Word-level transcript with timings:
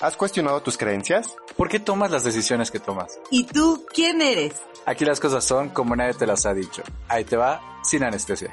¿Has 0.00 0.16
cuestionado 0.16 0.62
tus 0.62 0.78
creencias? 0.78 1.34
¿Por 1.56 1.68
qué 1.68 1.78
tomas 1.78 2.10
las 2.10 2.24
decisiones 2.24 2.70
que 2.70 2.78
tomas? 2.80 3.18
¿Y 3.30 3.44
tú 3.44 3.84
quién 3.92 4.22
eres? 4.22 4.52
Aquí 4.86 5.04
las 5.04 5.20
cosas 5.20 5.44
son 5.44 5.68
como 5.70 5.94
nadie 5.94 6.14
te 6.14 6.26
las 6.26 6.46
ha 6.46 6.54
dicho. 6.54 6.82
Ahí 7.08 7.24
te 7.24 7.36
va, 7.36 7.60
sin 7.84 8.02
anestesia. 8.02 8.50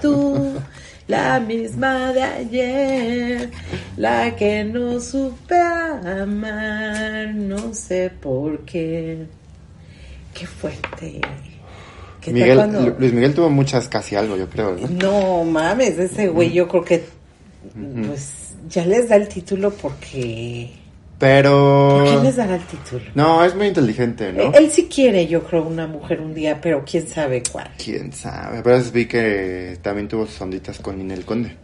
Tú, 0.00 0.54
la 1.06 1.38
misma 1.38 2.12
de 2.12 2.22
ayer, 2.22 3.50
la 3.96 4.34
que 4.34 4.64
no 4.64 4.98
supe 4.98 5.56
amar, 5.60 7.32
no 7.34 7.72
sé 7.72 8.10
por 8.10 8.58
qué. 8.64 9.24
Qué 10.34 10.46
fuerte. 10.46 11.20
¿Qué 12.20 12.32
Miguel, 12.32 12.56
cuando- 12.56 12.90
Luis 12.98 13.12
Miguel 13.12 13.34
tuvo 13.34 13.50
muchas 13.50 13.88
casi 13.88 14.16
algo, 14.16 14.36
yo 14.36 14.48
creo, 14.48 14.72
¿no? 14.76 14.88
No 14.88 15.44
mames, 15.44 15.96
ese 15.98 16.26
güey 16.28 16.52
yo 16.52 16.66
creo 16.66 16.84
que 16.84 17.04
pues 18.06 18.32
ya 18.68 18.84
les 18.86 19.08
da 19.08 19.16
el 19.16 19.28
título 19.28 19.70
porque... 19.70 20.70
Pero... 21.18 22.00
¿Por 22.04 22.16
qué 22.18 22.22
les 22.24 22.36
dará 22.36 22.56
el 22.56 22.62
título? 22.64 23.04
No, 23.14 23.44
es 23.44 23.54
muy 23.54 23.68
inteligente, 23.68 24.32
¿no? 24.32 24.42
Eh, 24.42 24.50
Él 24.54 24.70
sí 24.72 24.88
quiere, 24.92 25.26
yo 25.28 25.44
creo, 25.44 25.62
una 25.62 25.86
mujer 25.86 26.20
un 26.20 26.34
día, 26.34 26.60
pero 26.60 26.84
quién 26.84 27.06
sabe 27.06 27.42
cuál. 27.50 27.70
Quién 27.82 28.12
sabe. 28.12 28.60
Pero 28.62 28.82
vi 28.92 29.06
que 29.06 29.78
también 29.82 30.08
tuvo 30.08 30.26
sus 30.26 30.40
onditas 30.40 30.78
con 30.80 30.98
Ninel 30.98 31.24
Conde. 31.24 31.56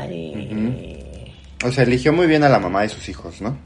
Ay. 0.00 1.34
O 1.64 1.70
sea, 1.72 1.84
eligió 1.84 2.12
muy 2.12 2.26
bien 2.26 2.42
a 2.44 2.48
la 2.48 2.58
mamá 2.58 2.82
de 2.82 2.88
sus 2.88 3.08
hijos, 3.08 3.40
¿no? 3.42 3.58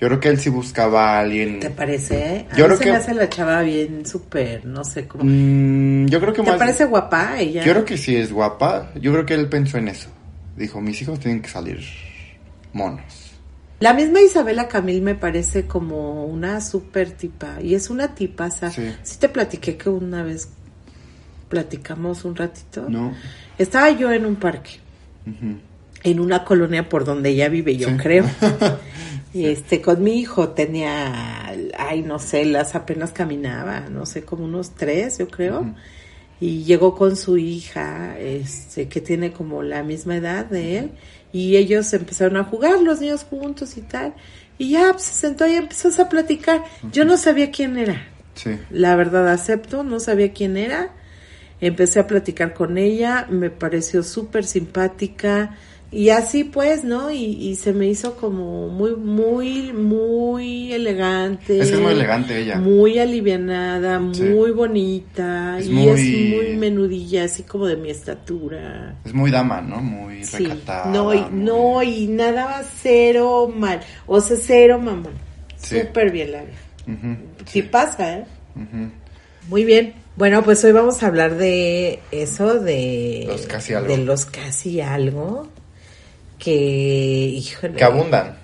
Yo 0.00 0.08
creo 0.08 0.20
que 0.20 0.28
él 0.28 0.38
sí 0.38 0.50
buscaba 0.50 1.16
a 1.16 1.20
alguien. 1.20 1.60
¿Te 1.60 1.70
parece? 1.70 2.46
A 2.50 2.56
Yo 2.56 2.64
creo 2.66 2.76
se 2.76 2.84
que- 2.84 2.90
me 2.90 2.96
hace 2.96 3.14
la 3.14 3.28
chava 3.28 3.62
bien 3.62 4.04
súper, 4.04 4.64
no 4.64 4.84
sé 4.84 5.06
cómo. 5.06 5.24
Mm, 5.24 6.06
yo 6.06 6.20
creo 6.20 6.32
que 6.32 6.42
¿Te 6.42 6.50
más. 6.50 6.58
parece 6.58 6.84
guapa 6.86 7.38
ella? 7.40 7.64
Yo 7.64 7.72
creo 7.72 7.84
que 7.84 7.96
sí 7.96 8.16
es 8.16 8.32
guapa. 8.32 8.90
Yo 9.00 9.12
creo 9.12 9.24
que 9.24 9.34
él 9.34 9.48
pensó 9.48 9.78
en 9.78 9.88
eso. 9.88 10.08
Dijo, 10.56 10.80
mis 10.80 11.00
hijos 11.02 11.18
tienen 11.20 11.42
que 11.42 11.48
salir 11.48 11.80
monos. 12.72 13.30
La 13.80 13.94
misma 13.94 14.20
Isabela 14.20 14.68
Camil 14.68 15.02
me 15.02 15.14
parece 15.14 15.66
como 15.66 16.24
una 16.26 16.60
súper 16.60 17.10
tipa. 17.12 17.60
Y 17.60 17.74
es 17.74 17.90
una 17.90 18.14
tipa, 18.14 18.50
Sí. 18.50 18.92
Sí 19.02 19.18
te 19.18 19.28
platiqué 19.28 19.76
que 19.76 19.88
una 19.90 20.22
vez 20.22 20.50
platicamos 21.48 22.24
un 22.24 22.36
ratito. 22.36 22.86
¿No? 22.88 23.12
Estaba 23.58 23.90
yo 23.90 24.12
en 24.12 24.24
un 24.24 24.36
parque. 24.36 24.72
En 26.04 26.20
una 26.20 26.44
colonia 26.44 26.88
por 26.88 27.04
donde 27.04 27.30
ella 27.30 27.48
vive, 27.48 27.76
yo 27.76 27.88
Sí. 27.88 27.96
creo. 27.96 28.24
Y 29.34 29.46
este, 29.46 29.80
con 29.80 30.02
mi 30.02 30.18
hijo 30.20 30.50
tenía, 30.50 31.46
ay, 31.78 32.02
no 32.02 32.18
sé, 32.18 32.44
las 32.44 32.74
apenas 32.74 33.12
caminaba, 33.12 33.80
no 33.88 34.04
sé, 34.04 34.24
como 34.24 34.44
unos 34.44 34.72
tres, 34.74 35.16
yo 35.18 35.28
creo. 35.28 35.74
Y 36.42 36.64
llegó 36.64 36.96
con 36.96 37.14
su 37.14 37.38
hija, 37.38 38.18
este, 38.18 38.88
que 38.88 39.00
tiene 39.00 39.32
como 39.32 39.62
la 39.62 39.84
misma 39.84 40.16
edad 40.16 40.44
de 40.44 40.78
él, 40.78 40.90
y 41.32 41.56
ellos 41.56 41.92
empezaron 41.92 42.36
a 42.36 42.42
jugar, 42.42 42.80
los 42.80 43.00
niños 43.00 43.22
juntos 43.22 43.76
y 43.76 43.82
tal. 43.82 44.12
Y 44.58 44.70
ya 44.70 44.90
pues, 44.90 45.04
se 45.04 45.14
sentó 45.14 45.46
y 45.46 45.54
empezó 45.54 46.02
a 46.02 46.08
platicar. 46.08 46.64
Yo 46.90 47.04
no 47.04 47.16
sabía 47.16 47.52
quién 47.52 47.78
era. 47.78 48.08
Sí. 48.34 48.58
La 48.70 48.96
verdad 48.96 49.28
acepto, 49.28 49.84
no 49.84 50.00
sabía 50.00 50.32
quién 50.32 50.56
era. 50.56 50.90
Empecé 51.60 52.00
a 52.00 52.08
platicar 52.08 52.54
con 52.54 52.76
ella, 52.76 53.28
me 53.30 53.50
pareció 53.50 54.02
súper 54.02 54.44
simpática 54.44 55.56
y 55.92 56.08
así 56.08 56.42
pues, 56.44 56.82
¿no? 56.84 57.10
Y, 57.10 57.16
y 57.24 57.54
se 57.56 57.72
me 57.74 57.86
hizo 57.86 58.16
como 58.16 58.68
muy, 58.68 58.96
muy, 58.96 59.72
muy 59.72 60.72
elegante. 60.72 61.60
Es 61.60 61.68
que 61.68 61.74
es 61.74 61.80
muy 61.80 61.92
elegante 61.92 62.38
ella. 62.40 62.56
Muy 62.58 62.98
alivianada, 62.98 64.00
Sí. 64.12 64.22
muy 64.22 64.50
bonita 64.50 65.58
Es 65.58 65.66
y 65.66 65.70
muy- 65.70 65.88
es 65.88 66.36
muy 66.46 66.56
menudilla, 66.56 67.24
así 67.24 67.42
como 67.42 67.66
de 67.66 67.76
mi 67.76 67.90
estatura. 67.90 68.96
Es 69.04 69.12
muy 69.12 69.30
dama, 69.30 69.60
¿no? 69.60 69.76
Muy 69.82 70.24
Sí, 70.24 70.44
recatada. 70.46 70.90
no, 70.90 71.12
y, 71.14 71.20
muy- 71.20 71.44
no, 71.44 71.82
y 71.82 72.06
nada 72.06 72.64
cero 72.82 73.52
mal, 73.54 73.80
o 74.06 74.20
sea, 74.20 74.36
cero 74.40 74.78
mamá. 74.78 75.10
Sí. 75.56 75.78
Súper 75.80 76.10
bien 76.10 76.32
la. 76.32 76.42
Ujú, 76.88 77.16
Sí 77.46 77.62
pasa, 77.62 78.18
¿eh? 78.18 78.24
Muy 79.48 79.64
bien. 79.64 79.94
Bueno, 80.16 80.42
pues 80.42 80.62
hoy 80.64 80.72
vamos 80.72 81.02
a 81.02 81.06
hablar 81.06 81.36
de 81.36 82.00
eso, 82.10 82.58
de 82.60 83.24
Los 83.28 83.46
casi 83.46 83.72
algo. 83.74 83.88
de 83.88 83.98
los 84.04 84.26
casi 84.26 84.80
algo 84.80 85.48
que, 86.42 86.52
híjole. 87.36 87.74
Que 87.76 87.84
abundan. 87.84 88.36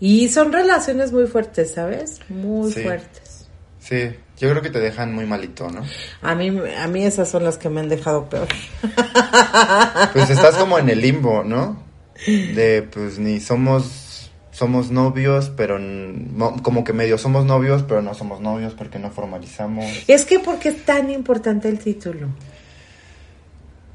Y 0.00 0.28
son 0.30 0.52
relaciones 0.52 1.12
muy 1.12 1.26
fuertes, 1.26 1.72
¿sabes? 1.74 2.20
Muy 2.28 2.72
Sí. 2.72 2.82
fuertes. 2.82 3.46
Sí. 3.78 4.10
Yo 4.38 4.48
creo 4.50 4.62
que 4.62 4.70
te 4.70 4.80
dejan 4.80 5.14
muy 5.14 5.26
malito, 5.26 5.68
¿no? 5.70 5.82
A 6.22 6.34
mí, 6.34 6.50
a 6.78 6.88
mí 6.88 7.04
esas 7.04 7.28
son 7.28 7.44
las 7.44 7.58
que 7.58 7.68
me 7.68 7.80
han 7.80 7.88
dejado 7.88 8.28
peor. 8.28 8.48
Pues 10.14 10.30
estás 10.30 10.56
como 10.56 10.78
en 10.78 10.88
el 10.88 11.00
limbo, 11.00 11.44
¿no? 11.44 11.82
De 12.26 12.82
pues 12.90 13.18
ni 13.18 13.38
somos 13.40 14.30
somos 14.52 14.90
novios, 14.90 15.50
pero 15.56 15.78
no- 15.78 16.56
como 16.62 16.84
que 16.84 16.92
medio 16.92 17.16
somos 17.16 17.44
novios, 17.46 17.82
pero 17.86 18.02
no 18.02 18.12
somos 18.14 18.40
novios 18.40 18.74
porque 18.74 18.98
no 18.98 19.10
formalizamos. 19.10 19.84
Es 20.06 20.24
que 20.26 20.38
porque 20.40 20.70
es 20.70 20.84
tan 20.84 21.10
importante 21.10 21.68
el 21.68 21.78
título. 21.78 22.28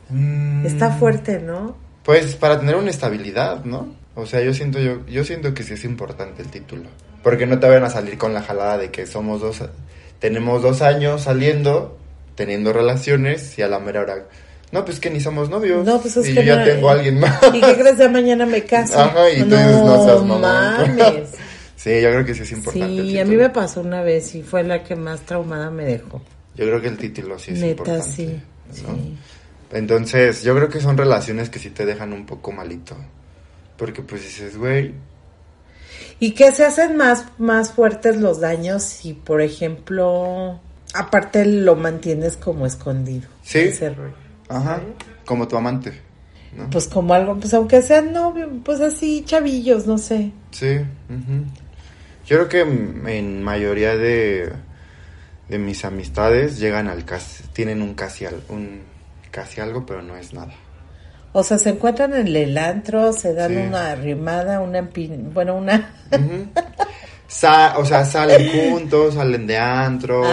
Mm, 0.09 0.65
Está 0.65 0.91
fuerte, 0.91 1.39
¿no? 1.39 1.75
Pues 2.05 2.35
para 2.35 2.59
tener 2.59 2.75
una 2.75 2.91
estabilidad, 2.91 3.65
¿no? 3.65 3.95
O 4.15 4.25
sea, 4.25 4.41
yo 4.41 4.53
siento 4.53 4.79
yo 4.79 5.05
yo 5.07 5.25
siento 5.25 5.53
que 5.53 5.63
sí 5.63 5.73
es 5.73 5.83
importante 5.83 6.41
el 6.41 6.49
título, 6.49 6.83
porque 7.23 7.45
no 7.45 7.59
te 7.59 7.67
vayan 7.67 7.83
a 7.83 7.89
salir 7.89 8.17
con 8.17 8.33
la 8.33 8.41
jalada 8.41 8.77
de 8.77 8.91
que 8.91 9.05
somos 9.05 9.41
dos 9.41 9.61
tenemos 10.19 10.61
dos 10.61 10.81
años 10.81 11.23
saliendo, 11.23 11.97
teniendo 12.35 12.71
relaciones 12.71 13.57
y 13.59 13.61
a 13.63 13.67
la 13.67 13.79
mera 13.79 14.01
hora 14.01 14.25
no, 14.71 14.83
pues 14.83 14.99
que 14.99 15.09
ni 15.09 15.19
somos 15.21 15.49
novios. 15.49 15.85
No, 15.85 16.01
pues 16.01 16.17
es 16.17 16.27
y 16.27 16.33
que 16.33 16.43
yo 16.43 16.53
ya 16.53 16.57
no- 16.59 16.65
tengo 16.65 16.89
a 16.89 16.93
alguien 16.93 17.19
más. 17.19 17.39
¿Y 17.53 17.61
qué 17.61 17.75
crees 17.77 17.97
de 17.97 18.09
mañana 18.09 18.45
me 18.45 18.63
caso? 18.63 18.99
Ajá, 18.99 19.29
y 19.29 19.39
tú 19.39 19.45
dices, 19.45 19.71
no 19.83 20.03
seas 20.03 20.23
mamón. 20.23 20.41
mames. 20.41 21.29
Sí, 21.77 22.01
yo 22.01 22.09
creo 22.09 22.25
que 22.25 22.33
sí 22.33 22.41
es 22.41 22.51
importante. 22.51 23.03
Sí, 23.03 23.19
a 23.19 23.25
mí 23.25 23.35
me 23.35 23.49
pasó 23.51 23.81
una 23.81 24.01
vez 24.01 24.33
y 24.33 24.41
fue 24.41 24.63
la 24.63 24.83
que 24.83 24.95
más 24.95 25.21
traumada 25.21 25.69
me 25.69 25.85
dejó. 25.85 26.19
Yo 26.55 26.65
creo 26.65 26.81
que 26.81 26.87
el 26.87 26.97
título 26.97 27.37
sí 27.37 27.51
es 27.51 27.59
Neta, 27.59 27.67
importante. 27.71 28.09
sí. 28.09 28.41
¿no? 28.81 28.95
sí. 28.95 29.17
Entonces, 29.71 30.43
yo 30.43 30.55
creo 30.55 30.69
que 30.69 30.79
son 30.79 30.97
relaciones 30.97 31.49
que 31.49 31.59
sí 31.59 31.69
te 31.69 31.85
dejan 31.85 32.13
un 32.13 32.25
poco 32.25 32.51
malito. 32.51 32.95
Porque 33.77 34.01
pues 34.01 34.23
dices, 34.23 34.57
güey, 34.57 34.93
Y 36.19 36.31
que 36.31 36.51
se 36.53 36.63
hacen 36.65 36.95
más, 36.95 37.25
más 37.37 37.71
fuertes 37.73 38.17
los 38.17 38.39
daños 38.39 38.83
si, 38.83 39.13
por 39.13 39.41
ejemplo, 39.41 40.59
aparte 40.93 41.45
lo 41.45 41.75
mantienes 41.75 42.37
como 42.37 42.65
escondido. 42.65 43.27
Sí. 43.43 43.59
Ese 43.59 43.89
rollo. 43.89 44.13
ajá, 44.47 44.81
como 45.25 45.47
tu 45.47 45.57
amante, 45.57 45.91
¿no? 46.55 46.69
Pues 46.69 46.87
como 46.87 47.13
algo, 47.13 47.37
pues 47.37 47.53
aunque 47.53 47.81
sean 47.81 48.13
novio, 48.13 48.49
pues 48.63 48.79
así 48.79 49.23
chavillos, 49.25 49.85
no 49.87 49.97
sé. 49.97 50.31
Sí. 50.51 50.77
ujú. 51.09 51.43
Yo 52.25 52.47
creo 52.47 52.49
que 52.49 52.61
en 53.11 53.43
mayoría 53.43 53.95
de, 53.97 54.51
de 55.49 55.59
mis 55.59 55.83
amistades 55.85 56.59
llegan 56.59 56.87
al 56.87 57.03
casi, 57.05 57.43
tienen 57.53 57.81
un 57.81 57.93
casi, 57.93 58.25
al- 58.25 58.41
un 58.49 58.81
casi 59.35 59.59
algo, 59.59 59.85
pero 59.85 60.01
no 60.01 60.15
es 60.15 60.33
nada. 60.33 60.53
O 61.33 61.43
sea, 61.43 61.57
se 61.57 61.71
encuentran 61.71 62.13
en 62.13 62.33
el 62.33 62.57
antro, 62.57 63.11
se 63.11 63.33
dan 63.33 63.51
Sí. 63.51 63.57
una 63.57 63.91
arrimada, 63.91 64.61
una 64.61 64.77
empin... 64.77 65.33
bueno, 65.33 65.55
una... 65.55 65.93
Ujú. 66.09 66.47
Sa- 67.27 67.77
o 67.77 67.85
sea, 67.85 68.05
salen 68.05 68.49
juntos, 68.71 69.15
salen 69.15 69.45
de 69.45 69.57
antro, 69.57 70.23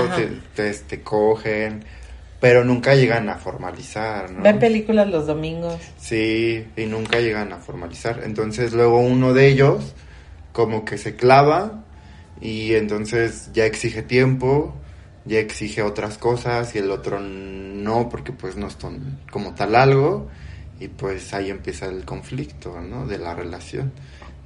te, 0.54 0.72
te 0.74 1.02
cogen, 1.02 1.82
pero 2.38 2.64
nunca 2.64 2.94
llegan 2.94 3.28
a 3.30 3.36
formalizar, 3.36 4.30
¿no? 4.30 4.42
Ven 4.44 4.60
películas 4.60 5.08
los 5.08 5.26
domingos. 5.26 5.80
Sí, 5.98 6.69
y 6.76 6.84
nunca 6.86 7.19
llegan 7.19 7.52
a 7.52 7.56
formalizar. 7.58 8.20
Entonces 8.24 8.72
luego 8.72 9.00
uno 9.00 9.32
de 9.32 9.48
ellos 9.48 9.94
como 10.52 10.84
que 10.84 10.98
se 10.98 11.16
clava 11.16 11.82
y 12.40 12.74
entonces 12.74 13.50
ya 13.52 13.64
exige 13.64 14.02
tiempo, 14.02 14.76
ya 15.25 15.38
exige 15.38 15.83
otras 15.83 16.19
cosas 16.19 16.75
y 16.75 16.78
el 16.78 16.91
otro 16.91 17.21
no, 17.21 18.09
porque 18.09 18.33
pues 18.33 18.56
no 18.56 18.66
es 18.66 18.77
ton- 18.77 19.19
como 19.31 19.55
tal 19.55 19.75
algo 19.77 20.28
y 20.81 20.88
pues 20.88 21.33
ahí 21.34 21.50
empieza 21.50 21.87
el 21.87 22.05
conflicto, 22.05 22.81
¿no? 22.81 23.06
De 23.06 23.19
la 23.19 23.35
relación 23.35 23.93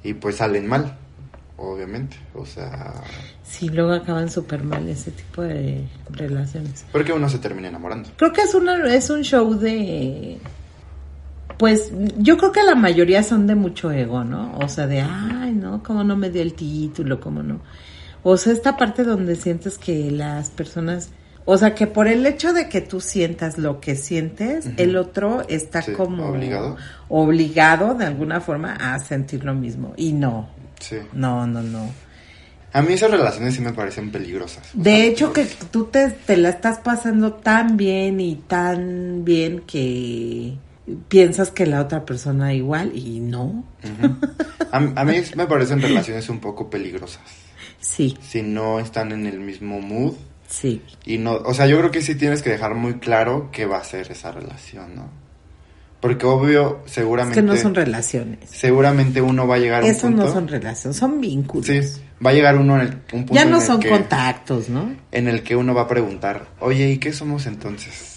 y 0.03 0.13
pues 0.13 0.35
salen 0.37 0.67
mal, 0.67 0.95
obviamente, 1.57 2.17
o 2.35 2.45
sea, 2.45 2.93
Sí, 3.43 3.69
luego 3.69 3.93
acaban 3.93 4.29
súper 4.29 4.61
mal 4.63 4.87
ese 4.89 5.09
tipo 5.11 5.41
de 5.41 5.87
relaciones. 6.11 6.85
porque 6.91 7.13
uno 7.13 7.27
se 7.29 7.39
termina 7.39 7.69
enamorando. 7.69 8.09
Creo 8.17 8.31
que 8.33 8.41
es, 8.41 8.53
una, 8.53 8.93
es 8.93 9.09
un 9.09 9.23
show 9.23 9.53
de... 9.55 10.37
Pues 11.57 11.91
yo 12.19 12.37
creo 12.37 12.51
que 12.51 12.61
la 12.61 12.75
mayoría 12.75 13.23
son 13.23 13.47
de 13.47 13.55
mucho 13.55 13.91
ego, 13.91 14.23
¿no? 14.23 14.55
O 14.59 14.67
sea, 14.69 14.85
de, 14.85 15.01
ay, 15.01 15.53
no, 15.53 15.81
cómo 15.81 16.03
no 16.03 16.15
me 16.15 16.29
dio 16.29 16.41
el 16.43 16.53
título, 16.53 17.19
cómo 17.19 17.41
no. 17.41 17.61
O 18.29 18.35
sea, 18.35 18.51
esta 18.51 18.75
parte 18.75 19.03
donde 19.05 19.37
sientes 19.37 19.77
que 19.77 20.11
las 20.11 20.49
personas, 20.49 21.11
o 21.45 21.57
sea, 21.57 21.73
que 21.75 21.87
por 21.87 22.09
el 22.09 22.25
hecho 22.25 22.51
de 22.51 22.67
que 22.67 22.81
tú 22.81 22.99
sientas 22.99 23.57
lo 23.57 23.79
que 23.79 23.95
sientes, 23.95 24.67
el 24.75 24.97
otro 24.97 25.43
está 25.47 25.81
Sí, 25.81 25.93
como 25.93 26.25
obligado. 26.27 26.75
obligado 27.07 27.93
de 27.93 28.03
alguna 28.05 28.41
forma 28.41 28.73
a 28.73 28.99
sentir 28.99 29.45
lo 29.45 29.53
mismo. 29.53 29.93
Y 29.95 30.11
no, 30.11 30.49
Sí. 30.81 30.97
no, 31.13 31.47
no, 31.47 31.61
no. 31.63 31.89
A 32.73 32.81
mí 32.81 32.91
esas 32.93 33.11
relaciones 33.11 33.55
sí 33.55 33.61
me 33.61 33.71
parecen 33.71 34.11
peligrosas. 34.11 34.71
De 34.73 34.91
sea, 34.91 35.05
hecho, 35.05 35.31
que 35.31 35.45
tú 35.71 35.85
te, 35.85 36.09
te 36.09 36.35
la 36.35 36.49
estás 36.49 36.79
pasando 36.79 37.33
tan 37.35 37.77
bien 37.77 38.19
y 38.19 38.35
tan 38.35 39.23
bien 39.23 39.61
que 39.65 40.57
piensas 41.07 41.49
que 41.51 41.65
la 41.65 41.79
otra 41.81 42.03
persona 42.03 42.53
igual 42.53 42.91
y 42.93 43.21
no. 43.21 43.63
A, 44.73 44.77
a 44.77 45.05
mí 45.05 45.13
me 45.37 45.45
parecen 45.47 45.81
relaciones 45.81 46.27
un 46.27 46.39
poco 46.39 46.69
peligrosas. 46.69 47.21
Sí, 47.87 48.17
Si 48.21 48.41
no 48.41 48.79
están 48.79 49.11
en 49.13 49.25
el 49.25 49.39
mismo 49.39 49.79
mood. 49.79 50.13
sí. 50.49 50.81
Y 51.05 51.17
no, 51.19 51.33
o 51.35 51.53
sea, 51.53 51.67
yo 51.67 51.77
creo 51.79 51.89
que 51.91 52.01
sí 52.01 52.15
tienes 52.15 52.41
que 52.41 52.49
dejar 52.49 52.75
muy 52.75 52.95
claro 52.95 53.49
qué 53.51 53.65
va 53.65 53.77
a 53.77 53.83
ser 53.83 54.11
esa 54.11 54.31
relación, 54.31 54.93
¿no? 54.95 55.09
Porque 56.01 56.25
obvio, 56.25 56.81
Es 56.85 56.91
seguramente... 56.91 57.39
que 57.39 57.41
no 57.47 57.55
son 57.55 57.73
relaciones. 57.73 58.39
Seguramente 58.49 59.21
uno 59.21 59.47
va 59.47 59.55
a 59.55 59.57
llegar 59.59 59.81
a 59.81 59.85
un 59.85 59.91
Eso 59.91 60.07
punto... 60.07 60.25
no 60.25 60.31
son 60.33 60.47
relaciones, 60.47 60.97
son 60.97 61.19
vínculos. 61.21 61.65
Sí, 61.65 61.79
va 62.23 62.29
a 62.31 62.33
llegar 62.33 62.57
uno 62.57 62.75
en 62.75 62.81
el, 62.81 62.89
un 63.13 63.25
punto 63.25 63.33
ya 63.33 63.41
en 63.43 63.49
no 63.51 63.57
el 63.57 63.63
son 63.63 63.79
que- 63.79 63.89
contactos, 63.89 64.69
¿no? 64.69 64.93
En 65.11 65.27
el 65.27 65.41
que 65.43 65.55
uno 65.55 65.73
va 65.73 65.83
a 65.83 65.87
preguntar, 65.87 66.47
oye, 66.59 66.89
¿y 66.91 66.97
qué 66.99 67.13
somos 67.13 67.45
entonces? 67.47 68.16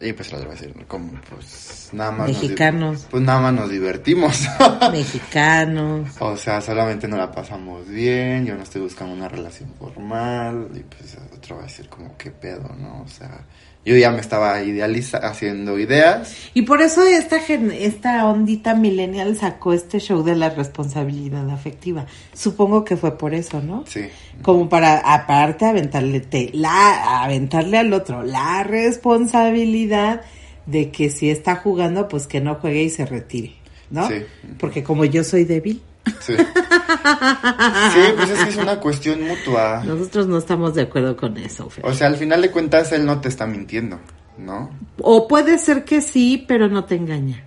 Y 0.00 0.12
pues 0.12 0.30
le 0.32 0.38
va 0.40 0.52
a 0.52 0.54
decir, 0.54 0.74
como, 0.86 1.12
pues 1.30 1.88
nada 1.92 2.10
más... 2.10 2.28
nos 2.28 2.42
Mexicanos. 2.42 3.06
pues 3.10 3.22
nada 3.22 3.40
más 3.40 3.54
nos 3.54 3.70
divertimos. 3.70 4.46
Mexicanos. 4.92 6.10
o 6.20 6.36
sea, 6.36 6.60
solamente 6.60 7.08
nos 7.08 7.18
la 7.18 7.32
pasamos 7.32 7.88
bien, 7.88 8.44
yo 8.44 8.54
no 8.56 8.62
estoy 8.62 8.82
buscando 8.82 9.14
una 9.14 9.28
relación 9.28 9.72
formal. 9.78 10.68
Y 10.74 10.80
pues 10.80 11.16
otro 11.34 11.56
va 11.56 11.62
a 11.62 11.66
decir 11.66 11.88
como, 11.88 12.16
¿qué 12.18 12.30
pedo, 12.30 12.68
no? 12.78 13.02
O 13.02 13.08
sea, 13.08 13.40
yo 13.86 13.96
ya 13.96 14.10
me 14.10 14.20
estaba 14.20 14.62
idealiza 14.62 15.16
haciendo 15.18 15.78
ideas. 15.78 16.34
Y 16.52 16.62
por 16.62 16.82
eso 16.82 17.02
esta, 17.06 17.38
gen- 17.40 17.70
esta 17.72 18.26
ondita 18.26 18.74
millennial 18.74 19.36
sacó 19.36 19.72
este 19.72 20.00
show 20.00 20.22
de 20.24 20.34
la 20.36 20.50
responsabilidad 20.50 21.48
afectiva. 21.50 22.04
Supongo 22.34 22.84
que 22.84 22.96
fue 22.96 23.16
por 23.16 23.32
eso, 23.32 23.62
¿no? 23.62 23.84
Sí. 23.86 24.02
Como 24.42 24.68
para, 24.68 24.98
aparte, 24.98 25.64
aventarle, 25.64 26.20
te- 26.20 26.50
la, 26.52 27.22
aventarle 27.22 27.78
al 27.78 27.92
otro 27.92 28.22
la 28.24 28.64
responsabilidad 28.64 30.22
de 30.66 30.90
que 30.90 31.10
si 31.10 31.30
está 31.30 31.56
jugando, 31.56 32.08
pues 32.08 32.26
que 32.26 32.40
no 32.40 32.56
juegue 32.56 32.82
y 32.82 32.90
se 32.90 33.06
retire, 33.06 33.54
¿no? 33.90 34.08
Sí. 34.08 34.16
Porque 34.58 34.82
como 34.82 35.04
yo 35.04 35.22
soy 35.22 35.44
débil, 35.44 35.80
Sí. 36.20 36.34
Sí, 36.36 38.00
pues 38.16 38.30
es 38.30 38.44
que 38.44 38.50
es 38.50 38.56
una 38.56 38.78
cuestión 38.80 39.22
mutua. 39.22 39.82
nosotros 39.84 40.26
no 40.26 40.38
estamos 40.38 40.74
de 40.74 40.82
acuerdo 40.82 41.16
con 41.16 41.36
eso, 41.36 41.68
Fer. 41.70 41.84
O 41.86 41.92
sea, 41.94 42.06
al 42.08 42.16
final 42.16 42.42
de 42.42 42.50
cuentas 42.50 42.92
él 42.92 43.04
no 43.04 43.20
te 43.20 43.28
está 43.28 43.46
mintiendo, 43.46 43.98
¿no? 44.38 44.70
O 45.00 45.26
puede 45.28 45.58
ser 45.58 45.84
que 45.84 46.00
sí, 46.00 46.44
pero 46.46 46.68
no 46.68 46.84
te 46.84 46.94
engaña. 46.96 47.42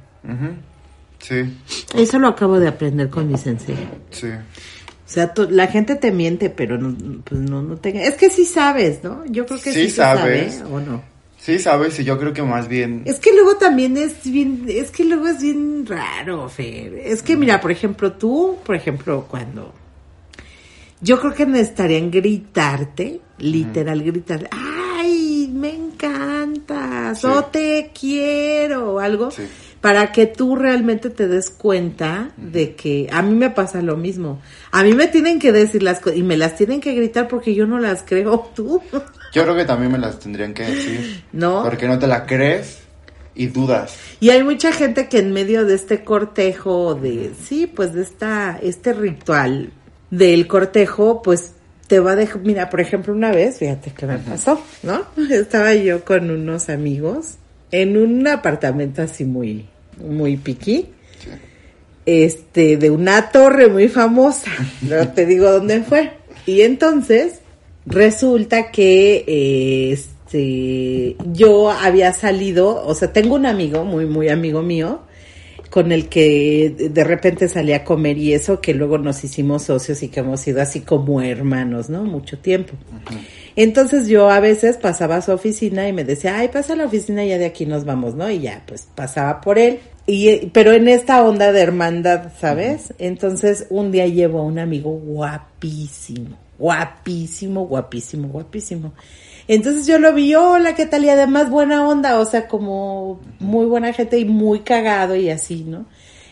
Sí, 1.19 1.57
Eso 1.95 2.17
lo 2.19 2.27
acabo 2.29 2.59
de 2.59 2.67
aprender 2.69 3.09
con 3.09 3.27
mi 3.29 3.37
sensei. 3.37 3.75
sí. 4.11 4.27
O 4.29 5.11
sea, 5.11 5.33
tú- 5.33 5.47
la 5.49 5.65
gente 5.65 5.95
te 5.95 6.11
miente, 6.11 6.51
pero 6.51 6.77
no, 6.77 6.95
pues 7.23 7.41
no, 7.41 7.63
no 7.63 7.77
te... 7.77 8.05
Es 8.07 8.13
que 8.13 8.29
sí 8.29 8.45
sabes, 8.45 9.03
¿no? 9.03 9.25
Yo 9.25 9.47
creo 9.47 9.59
que 9.59 9.73
sí, 9.73 9.85
Sí 9.85 9.89
sabe, 9.89 10.51
sabes. 10.51 10.63
¿o 10.71 10.79
no? 10.79 11.01
Sí, 11.39 11.57
sabes, 11.57 11.97
y 11.99 12.03
yo 12.03 12.19
creo 12.19 12.33
que 12.33 12.43
más 12.43 12.67
bien... 12.67 13.03
Es 13.05 13.19
que 13.19 13.31
luego 13.33 13.55
también 13.55 13.95
es 13.95 14.29
bien, 14.29 14.65
es 14.67 14.91
que 14.91 15.05
luego 15.05 15.27
es 15.29 15.41
bien 15.41 15.85
raro, 15.85 16.49
Fer. 16.49 16.95
Es 16.95 17.23
que 17.23 17.37
mira, 17.37 17.61
por 17.61 17.71
ejemplo, 17.71 18.11
tú, 18.11 18.57
por 18.63 18.75
ejemplo, 18.75 19.25
cuando... 19.29 19.73
Yo 21.01 21.17
creo 21.17 21.33
que 21.33 21.45
necesitarían 21.45 22.11
gritarte, 22.11 23.21
literal 23.37 24.03
gritar, 24.03 24.49
¡ay, 24.51 25.49
me 25.53 25.73
encantas! 25.73 27.21
Sí. 27.21 27.27
o 27.27 27.45
te 27.45 27.91
quiero! 27.97 28.95
o 28.95 28.99
algo, 28.99 29.31
Sí. 29.31 29.43
Para 29.81 30.11
que 30.11 30.25
tú 30.25 30.55
realmente 30.55 31.09
te 31.09 31.27
des 31.27 31.49
cuenta 31.49 32.31
de 32.35 32.75
que 32.75 33.07
a 33.11 33.21
mí 33.21 33.33
me 33.33 33.49
pasa 33.49 33.81
lo 33.81 33.95
mismo. 33.95 34.41
A 34.71 34.83
mí 34.83 34.93
me 34.93 35.07
tienen 35.07 35.39
que 35.39 35.51
decir 35.51 35.83
las 35.83 35.99
cosas 35.99 36.19
y 36.19 36.23
me 36.23 36.35
las 36.35 36.55
tienen 36.55 36.81
que 36.81 36.93
gritar 36.93 37.27
porque 37.27 37.55
yo 37.55 37.65
no 37.65 37.79
las 37.79 38.03
creo 38.03 38.51
tú. 38.55 38.81
Yo 39.33 39.43
creo 39.43 39.55
que 39.55 39.65
también 39.65 39.91
me 39.91 39.97
las 39.97 40.19
tendrían 40.19 40.53
que 40.53 40.63
decir. 40.63 41.23
¿No? 41.31 41.63
Porque 41.63 41.87
no 41.87 41.97
te 41.97 42.07
la 42.07 42.25
crees 42.25 42.79
y 43.35 43.47
dudas. 43.47 43.95
Y 44.19 44.31
hay 44.31 44.43
mucha 44.43 44.73
gente 44.73 45.07
que 45.07 45.19
en 45.19 45.31
medio 45.31 45.65
de 45.65 45.75
este 45.75 46.03
cortejo, 46.03 46.95
de, 46.95 47.31
sí, 47.41 47.67
pues 47.67 47.93
de 47.93 48.01
esta, 48.01 48.59
este 48.61 48.91
ritual 48.91 49.71
del 50.09 50.45
cortejo, 50.47 51.21
pues 51.21 51.53
te 51.87 51.99
va 51.99 52.11
a 52.11 52.15
dejar, 52.15 52.41
mira, 52.41 52.69
por 52.69 52.81
ejemplo, 52.81 53.13
una 53.13 53.31
vez, 53.31 53.59
fíjate 53.59 53.91
qué 53.91 54.05
me 54.05 54.17
pasó, 54.17 54.61
¿no? 54.83 55.05
Estaba 55.29 55.73
yo 55.73 56.03
con 56.03 56.29
unos 56.29 56.69
amigos 56.69 57.38
en 57.71 57.97
un 57.97 58.27
apartamento 58.27 59.01
así 59.01 59.25
muy, 59.25 59.65
muy 60.03 60.37
piqui, 60.37 60.87
Sí. 61.23 61.29
este, 62.05 62.77
de 62.77 62.89
una 62.89 63.29
torre 63.29 63.67
muy 63.67 63.87
famosa, 63.89 64.49
no 64.81 65.07
te 65.09 65.25
digo 65.25 65.51
dónde 65.51 65.81
fue. 65.81 66.11
Y 66.45 66.61
entonces, 66.61 67.41
resulta 67.85 68.71
que, 68.71 69.23
eh, 69.27 69.91
este, 69.91 71.15
yo 71.33 71.69
había 71.71 72.13
salido, 72.13 72.85
o 72.85 72.93
sea, 72.95 73.11
tengo 73.13 73.35
un 73.35 73.45
amigo, 73.45 73.83
muy, 73.83 74.05
muy 74.05 74.29
amigo 74.29 74.61
mío, 74.61 75.01
con 75.69 75.91
el 75.91 76.07
que 76.09 76.73
de- 76.75 76.89
de 76.89 77.03
repente 77.03 77.47
salí 77.47 77.73
a 77.73 77.83
comer 77.83 78.17
y 78.17 78.33
eso, 78.33 78.59
que 78.59 78.73
luego 78.73 78.97
nos 78.97 79.23
hicimos 79.23 79.63
socios 79.63 80.01
y 80.01 80.07
que 80.07 80.21
hemos 80.21 80.39
sido 80.41 80.61
así 80.63 80.79
como 80.81 81.21
hermanos, 81.21 81.89
¿no? 81.91 82.03
Mucho 82.05 82.39
tiempo. 82.39 82.73
Entonces 83.61 84.07
yo 84.07 84.29
a 84.29 84.39
veces 84.39 84.77
pasaba 84.77 85.17
a 85.17 85.21
su 85.21 85.33
oficina 85.33 85.85
y 85.85 85.91
me 85.91 86.05
decía, 86.05 86.37
ay, 86.37 86.47
pasa 86.47 86.71
a 86.71 86.75
la 86.77 86.85
oficina 86.85 87.25
y 87.25 87.27
ya 87.27 87.37
de 87.37 87.45
aquí 87.45 87.65
nos 87.65 87.83
vamos, 87.83 88.15
¿no? 88.15 88.31
Y 88.31 88.39
ya, 88.39 88.63
pues 88.65 88.87
pasaba 88.95 89.41
por 89.41 89.59
él. 89.59 89.81
Y, 90.07 90.45
pero 90.53 90.71
en 90.71 90.87
esta 90.87 91.21
onda 91.21 91.51
de 91.51 91.59
hermandad, 91.59 92.31
¿sabes? 92.39 92.93
Entonces 92.99 93.67
un 93.69 93.91
día 93.91 94.07
llevo 94.07 94.39
a 94.39 94.43
un 94.43 94.59
amigo 94.59 94.91
guapísimo, 94.91 96.37
guapísimo, 96.57 97.65
guapísimo, 97.65 98.29
guapísimo. 98.29 98.93
Entonces 99.49 99.85
yo 99.85 99.99
lo 99.99 100.13
vi, 100.13 100.35
hola, 100.35 100.73
¿qué 100.73 100.85
tal? 100.85 101.03
Y 101.03 101.09
además 101.09 101.49
buena 101.49 101.85
onda, 101.85 102.17
o 102.17 102.25
sea, 102.25 102.47
como 102.47 103.19
muy 103.39 103.65
buena 103.65 103.91
gente 103.91 104.17
y 104.19 104.23
muy 104.23 104.61
cagado 104.61 105.17
y 105.17 105.29
así, 105.29 105.65
¿no? 105.65 105.85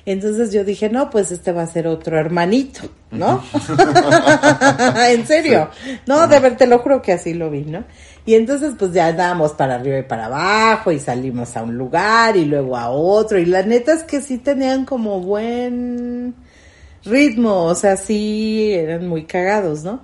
Entonces 0.07 0.53
yo 0.53 0.63
dije, 0.63 0.89
no, 0.89 1.09
pues 1.09 1.33
este 1.33 1.51
va 1.51 1.63
a 1.63 1.67
ser 1.67 1.85
otro 1.85 2.17
hermanito, 2.17 2.79
¿no? 3.11 3.43
en 5.09 5.27
serio. 5.27 5.69
No, 6.05 6.29
de 6.29 6.39
ver, 6.39 6.55
te 6.55 6.65
lo 6.65 6.79
juro 6.79 7.01
que 7.01 7.11
así 7.11 7.33
lo 7.33 7.49
vi, 7.49 7.65
¿no? 7.65 7.83
Y 8.25 8.35
entonces 8.35 8.75
pues 8.79 8.93
ya 8.93 9.07
andábamos 9.07 9.51
para 9.51 9.75
arriba 9.75 9.99
y 9.99 10.03
para 10.03 10.27
abajo 10.27 10.93
y 10.93 10.99
salimos 11.01 11.57
a 11.57 11.63
un 11.63 11.77
lugar 11.77 12.37
y 12.37 12.45
luego 12.45 12.77
a 12.77 12.89
otro. 12.89 13.37
Y 13.37 13.43
la 13.47 13.63
neta 13.63 13.91
es 13.91 14.03
que 14.03 14.21
sí 14.21 14.37
tenían 14.37 14.85
como 14.85 15.19
buen 15.19 16.35
ritmo, 17.03 17.65
o 17.65 17.75
sea, 17.75 17.97
sí 17.97 18.71
eran 18.71 19.09
muy 19.09 19.25
cagados, 19.25 19.83
¿no? 19.83 20.03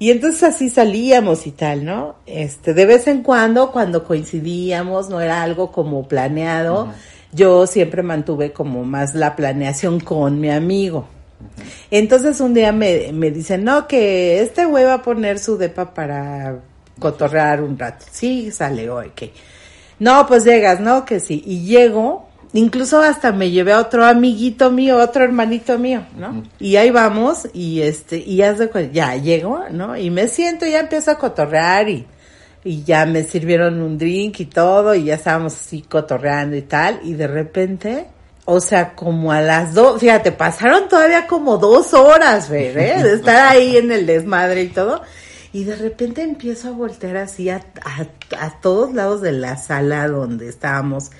Y 0.00 0.10
entonces 0.10 0.42
así 0.42 0.70
salíamos 0.70 1.46
y 1.46 1.52
tal, 1.52 1.84
¿no? 1.84 2.16
Este, 2.26 2.74
de 2.74 2.84
vez 2.84 3.06
en 3.06 3.22
cuando, 3.22 3.70
cuando 3.70 4.02
coincidíamos, 4.02 5.08
no 5.08 5.20
era 5.20 5.44
algo 5.44 5.70
como 5.70 6.08
planeado, 6.08 6.92
yo 7.36 7.66
siempre 7.68 8.02
mantuve 8.02 8.52
como 8.52 8.82
más 8.84 9.14
la 9.14 9.36
planeación 9.36 10.00
con 10.00 10.40
mi 10.40 10.50
amigo. 10.50 11.06
Entonces 11.90 12.40
un 12.40 12.54
día 12.54 12.72
me, 12.72 13.10
me 13.12 13.30
dicen, 13.30 13.62
no, 13.62 13.86
que 13.86 14.40
este 14.40 14.64
güey 14.64 14.84
va 14.84 14.94
a 14.94 15.02
poner 15.02 15.38
su 15.38 15.56
depa 15.56 15.92
para 15.94 16.58
cotorrear 16.98 17.62
un 17.62 17.78
rato. 17.78 18.06
Sí, 18.10 18.50
sale 18.50 18.88
hoy, 18.90 19.12
que. 19.14 19.32
No, 19.98 20.26
pues 20.26 20.44
llegas, 20.44 20.80
¿no? 20.80 21.04
Que 21.04 21.20
sí. 21.20 21.42
Y 21.46 21.64
llego, 21.66 22.28
incluso 22.52 23.00
hasta 23.00 23.32
me 23.32 23.50
llevé 23.50 23.72
a 23.72 23.80
otro 23.80 24.04
amiguito 24.04 24.70
mío, 24.70 24.98
otro 24.98 25.24
hermanito 25.24 25.78
mío, 25.78 26.06
¿no? 26.18 26.42
Y 26.58 26.76
ahí 26.76 26.90
vamos, 26.90 27.48
y 27.54 27.80
este, 27.82 28.16
y 28.18 28.42
cu- 28.72 28.90
ya 28.92 29.16
llego, 29.16 29.60
¿no? 29.70 29.96
Y 29.96 30.10
me 30.10 30.28
siento, 30.28 30.66
y 30.66 30.72
ya 30.72 30.80
empiezo 30.80 31.10
a 31.10 31.18
cotorrear 31.18 31.88
y, 31.88 32.06
y 32.66 32.82
ya 32.82 33.06
me 33.06 33.22
sirvieron 33.22 33.80
un 33.80 33.96
drink 33.96 34.40
y 34.40 34.46
todo, 34.46 34.92
y 34.92 35.04
ya 35.04 35.14
estábamos 35.14 35.54
así 35.54 35.82
cotorreando 35.82 36.56
y 36.56 36.62
tal, 36.62 36.98
y 37.04 37.14
de 37.14 37.28
repente, 37.28 38.06
o 38.44 38.58
sea, 38.58 38.96
como 38.96 39.30
a 39.30 39.40
las 39.40 39.72
dos, 39.72 40.00
fíjate, 40.00 40.32
pasaron 40.32 40.88
todavía 40.88 41.28
como 41.28 41.58
dos 41.58 41.94
horas, 41.94 42.50
¿eh? 42.50 42.72
De 43.02 43.14
estar 43.14 43.52
ahí 43.52 43.76
en 43.76 43.92
el 43.92 44.04
desmadre 44.04 44.64
y 44.64 44.68
todo. 44.68 45.00
Y 45.52 45.62
de 45.62 45.76
repente 45.76 46.22
empiezo 46.22 46.68
a 46.68 46.72
voltear 46.72 47.16
así 47.18 47.48
a, 47.50 47.62
a, 47.84 48.44
a 48.44 48.60
todos 48.60 48.92
lados 48.92 49.22
de 49.22 49.30
la 49.30 49.56
sala 49.56 50.08
donde 50.08 50.48
estábamos 50.48 51.12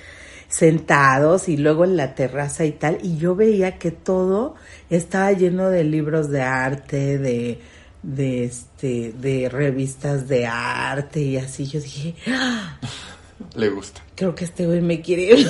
sentados 0.49 1.49
y 1.49 1.57
luego 1.57 1.85
en 1.85 1.97
la 1.97 2.17
terraza 2.17 2.65
y 2.65 2.73
tal. 2.73 2.99
Y 3.03 3.19
yo 3.19 3.37
veía 3.37 3.79
que 3.79 3.93
todo 3.93 4.57
estaba 4.91 5.31
lleno 5.31 5.71
de 5.71 5.85
libros 5.85 6.29
de 6.29 6.43
arte, 6.43 7.19
de, 7.19 7.61
de 8.03 8.45
este, 8.45 9.13
de 9.19 9.49
revistas 9.49 10.29
de 10.29 10.47
arte 10.47 11.21
y 11.21 11.37
así. 11.37 11.67
Yo 11.67 11.81
dije, 11.81 12.15
"Ah, 12.29 12.77
Le 13.55 13.69
gusta. 13.71 14.03
creo 14.15 14.35
que 14.35 14.45
este 14.45 14.67
güey 14.67 14.81
me 14.81 15.01
quiere. 15.01 15.37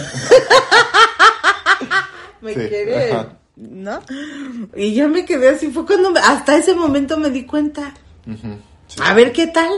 me 2.40 2.54
Sí, 2.54 2.60
quiere, 2.68 3.12
ajá. 3.12 3.36
¿no? 3.56 4.00
Y 4.76 4.94
yo 4.94 5.08
me 5.08 5.24
quedé 5.24 5.48
así, 5.50 5.68
fue 5.68 5.86
cuando 5.86 6.10
me- 6.10 6.20
hasta 6.20 6.56
ese 6.56 6.74
momento 6.74 7.16
me 7.18 7.30
di 7.30 7.44
cuenta. 7.44 7.94
Sí. 8.88 8.98
A 9.02 9.14
ver 9.14 9.32
qué 9.32 9.46
tal. 9.48 9.70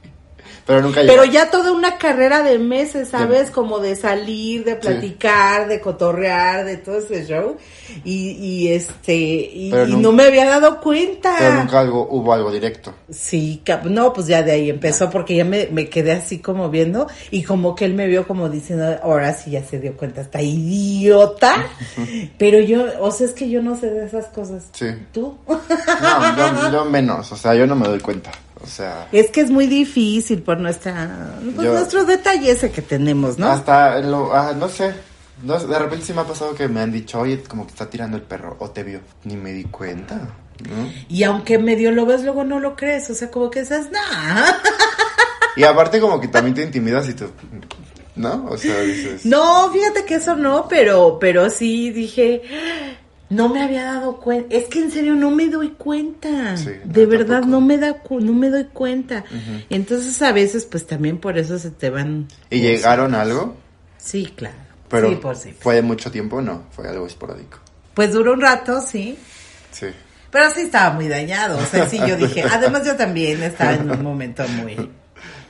Pero 0.71 0.83
nunca 0.83 1.01
Pero 1.01 1.23
llega. 1.25 1.33
ya 1.33 1.51
toda 1.51 1.73
una 1.73 1.97
carrera 1.97 2.43
de 2.43 2.57
meses, 2.57 3.09
¿sabes? 3.09 3.51
Como 3.51 3.79
de 3.79 3.97
salir, 3.97 4.63
de 4.63 4.77
platicar, 4.77 5.67
de 5.67 5.81
cotorrear, 5.81 6.63
de 6.63 6.77
todo 6.77 6.99
ese 6.99 7.25
show. 7.25 7.57
Y, 8.05 8.37
y 8.39 8.69
este, 8.69 9.13
y, 9.13 9.69
no 9.97 10.13
me 10.13 10.23
había 10.23 10.45
dado 10.45 10.79
cuenta. 10.79 11.35
Pero 11.37 11.55
nunca 11.55 11.81
algo, 11.81 12.07
hubo 12.09 12.31
algo 12.31 12.49
directo. 12.53 12.93
Sí, 13.09 13.61
no, 13.83 14.13
pues 14.13 14.27
ya 14.27 14.43
de 14.43 14.53
ahí 14.53 14.69
empezó 14.69 15.09
porque 15.09 15.35
ya 15.35 15.43
me, 15.43 15.67
me 15.67 15.89
quedé 15.89 16.13
así 16.13 16.39
como 16.39 16.69
viendo 16.69 17.07
y 17.31 17.43
como 17.43 17.75
que 17.75 17.83
él 17.83 17.93
me 17.93 18.07
vio 18.07 18.25
como 18.25 18.47
diciendo, 18.47 18.97
ahora 19.03 19.33
sí 19.33 19.51
ya 19.51 19.65
se 19.65 19.77
dio 19.77 19.97
cuenta, 19.97 20.21
está 20.21 20.41
idiota. 20.41 21.65
Pero 22.37 22.61
yo, 22.61 22.85
o 23.01 23.11
sea, 23.11 23.27
es 23.27 23.33
que 23.33 23.49
yo 23.49 23.61
no 23.61 23.77
sé 23.77 23.89
de 23.89 24.05
esas 24.05 24.27
cosas. 24.27 24.69
Sí. 24.71 24.87
¿Tú? 25.11 25.37
No, 25.49 26.37
yo, 26.37 26.71
yo 26.71 26.85
menos, 26.85 27.29
o 27.29 27.35
sea, 27.35 27.55
yo 27.55 27.67
no 27.67 27.75
me 27.75 27.89
doy 27.89 27.99
cuenta. 27.99 28.31
O 28.63 28.67
sea, 28.67 29.07
Es 29.11 29.29
que 29.31 29.41
es 29.41 29.49
muy 29.49 29.67
difícil 29.67 30.41
por 30.43 30.59
nuestra, 30.59 31.35
pues 31.55 31.65
Yo- 31.65 31.73
nuestro 31.73 32.05
detalle 32.05 32.51
ese 32.51 32.71
que 32.71 32.81
tenemos, 32.81 33.37
¿no? 33.37 33.47
hasta, 33.47 33.99
lo, 33.99 34.33
ah, 34.35 34.53
no 34.55 34.69
sé, 34.69 34.93
no, 35.43 35.57
de 35.59 35.79
repente 35.79 36.05
sí 36.05 36.13
me 36.13 36.21
ha 36.21 36.25
pasado 36.25 36.53
que 36.53 36.67
me 36.67 36.79
han 36.81 36.91
dicho, 36.91 37.19
oye, 37.19 37.41
como 37.43 37.65
que 37.65 37.71
está 37.71 37.89
tirando 37.89 38.17
el 38.17 38.23
perro, 38.23 38.55
o 38.59 38.69
te 38.69 38.83
vio. 38.83 38.99
Ni 39.23 39.35
me 39.35 39.51
di 39.53 39.63
cuenta, 39.63 40.15
¿no? 40.15 40.91
Y 41.09 41.23
aunque 41.23 41.57
medio 41.57 41.91
lo 41.91 42.05
ves, 42.05 42.21
luego 42.23 42.43
no 42.43 42.59
lo 42.59 42.75
crees. 42.75 43.09
O 43.09 43.15
sea, 43.15 43.31
como 43.31 43.49
que 43.49 43.61
dices, 43.61 43.89
nah. 43.91 44.51
Y 45.57 45.63
aparte 45.63 45.99
como 45.99 46.21
que 46.21 46.27
también 46.29 46.53
te 46.55 46.61
intimidas 46.63 47.09
y 47.09 47.13
tú, 47.13 47.25
¿no? 48.15 48.45
O 48.49 48.57
sea, 48.57 48.79
dices... 48.81 49.25
No, 49.25 49.69
fíjate 49.73 50.05
que 50.05 50.15
eso 50.15 50.35
no, 50.35 50.67
pero, 50.69 51.17
pero 51.19 51.49
sí 51.49 51.89
dije, 51.89 52.41
no 53.31 53.50
me 53.50 53.63
había 53.63 53.85
dado 53.85 54.17
cuenta. 54.17 54.55
Es 54.55 54.65
que 54.65 54.79
en 54.79 54.91
serio 54.91 55.15
no 55.15 55.31
me 55.31 55.47
doy 55.47 55.69
cuenta. 55.69 56.55
Sí, 56.57 56.69
no, 56.85 56.93
de 56.93 57.05
verdad 57.07 57.39
tampoco. 57.41 57.51
no 57.51 57.61
me 57.61 57.77
da, 57.77 57.93
cu- 57.93 58.19
no 58.19 58.33
me 58.33 58.50
doy 58.50 58.65
cuenta. 58.65 59.23
Entonces 59.69 60.21
a 60.21 60.31
veces 60.31 60.65
pues 60.65 60.85
también 60.85 61.17
por 61.17 61.38
eso 61.38 61.57
se 61.57 61.71
te 61.71 61.89
van. 61.89 62.27
¿Y 62.50 62.59
llegaron 62.59 63.15
a 63.15 63.21
algo? 63.21 63.55
Sí, 63.97 64.31
claro. 64.35 64.55
Pero 64.89 65.09
sí, 65.09 65.15
por 65.15 65.35
sí. 65.38 65.53
fue 65.59 65.75
de 65.75 65.81
mucho 65.81 66.11
tiempo, 66.11 66.41
no, 66.41 66.63
fue 66.71 66.88
algo 66.88 67.07
esporádico. 67.07 67.57
Pues 67.93 68.11
duró 68.13 68.33
un 68.33 68.41
rato, 68.41 68.81
sí. 68.81 69.17
Sí. 69.71 69.88
Pero 70.29 70.50
sí 70.51 70.61
estaba 70.61 70.93
muy 70.93 71.07
dañado. 71.07 71.57
O 71.57 71.65
sea, 71.65 71.88
sí, 71.89 71.97
yo 72.05 72.15
dije. 72.17 72.43
Además, 72.43 72.85
yo 72.85 72.95
también 72.95 73.41
estaba 73.43 73.73
en 73.73 73.89
un 73.89 74.03
momento 74.03 74.45
muy, 74.50 74.75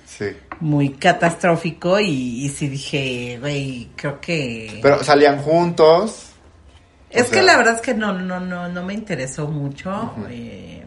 Sí. 0.05 0.25
muy 0.59 0.89
catastrófico 0.93 1.99
y, 1.99 2.45
y 2.45 2.49
sí 2.49 2.67
dije, 2.67 3.37
güey, 3.39 3.89
creo 3.95 4.19
que. 4.21 4.79
Pero 4.83 5.03
salían 5.03 5.39
juntos. 5.39 6.27
Es 7.11 7.29
que 7.29 7.41
la 7.41 7.57
verdad 7.57 7.75
es 7.75 7.81
que 7.81 7.93
no, 7.93 8.13
no, 8.13 8.39
no, 8.39 8.67
no 8.69 8.83
me 8.83 8.93
interesó 8.93 9.47
mucho. 9.47 10.13
eh, 10.29 10.83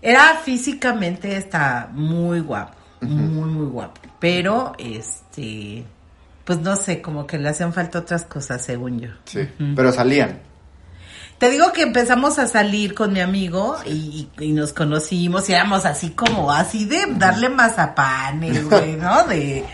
era 0.00 0.36
físicamente, 0.44 1.36
está 1.36 1.88
muy 1.92 2.40
guapo, 2.40 2.74
muy, 3.02 3.48
muy 3.50 3.66
guapo. 3.66 4.00
Pero, 4.18 4.72
este, 4.78 5.84
pues 6.44 6.58
no 6.60 6.74
sé, 6.76 7.00
como 7.00 7.26
que 7.26 7.38
le 7.38 7.48
hacían 7.50 7.72
falta 7.72 8.00
otras 8.00 8.24
cosas, 8.24 8.62
según 8.64 8.98
yo. 9.00 9.10
Sí. 9.24 9.48
Pero 9.76 9.92
salían. 9.92 10.40
Te 11.38 11.50
digo 11.50 11.72
que 11.72 11.82
empezamos 11.82 12.38
a 12.38 12.46
salir 12.46 12.94
con 12.94 13.12
mi 13.12 13.20
amigo 13.20 13.76
y, 13.84 14.28
y- 14.38 14.44
y 14.44 14.52
nos 14.52 14.72
conocimos 14.72 15.48
y 15.48 15.52
éramos 15.54 15.84
así 15.84 16.10
como, 16.10 16.52
así 16.52 16.84
de 16.84 17.04
darle 17.16 17.48
mazapanes, 17.48 18.64
güey, 18.68 18.96
¿no? 18.96 19.24
De, 19.24 19.64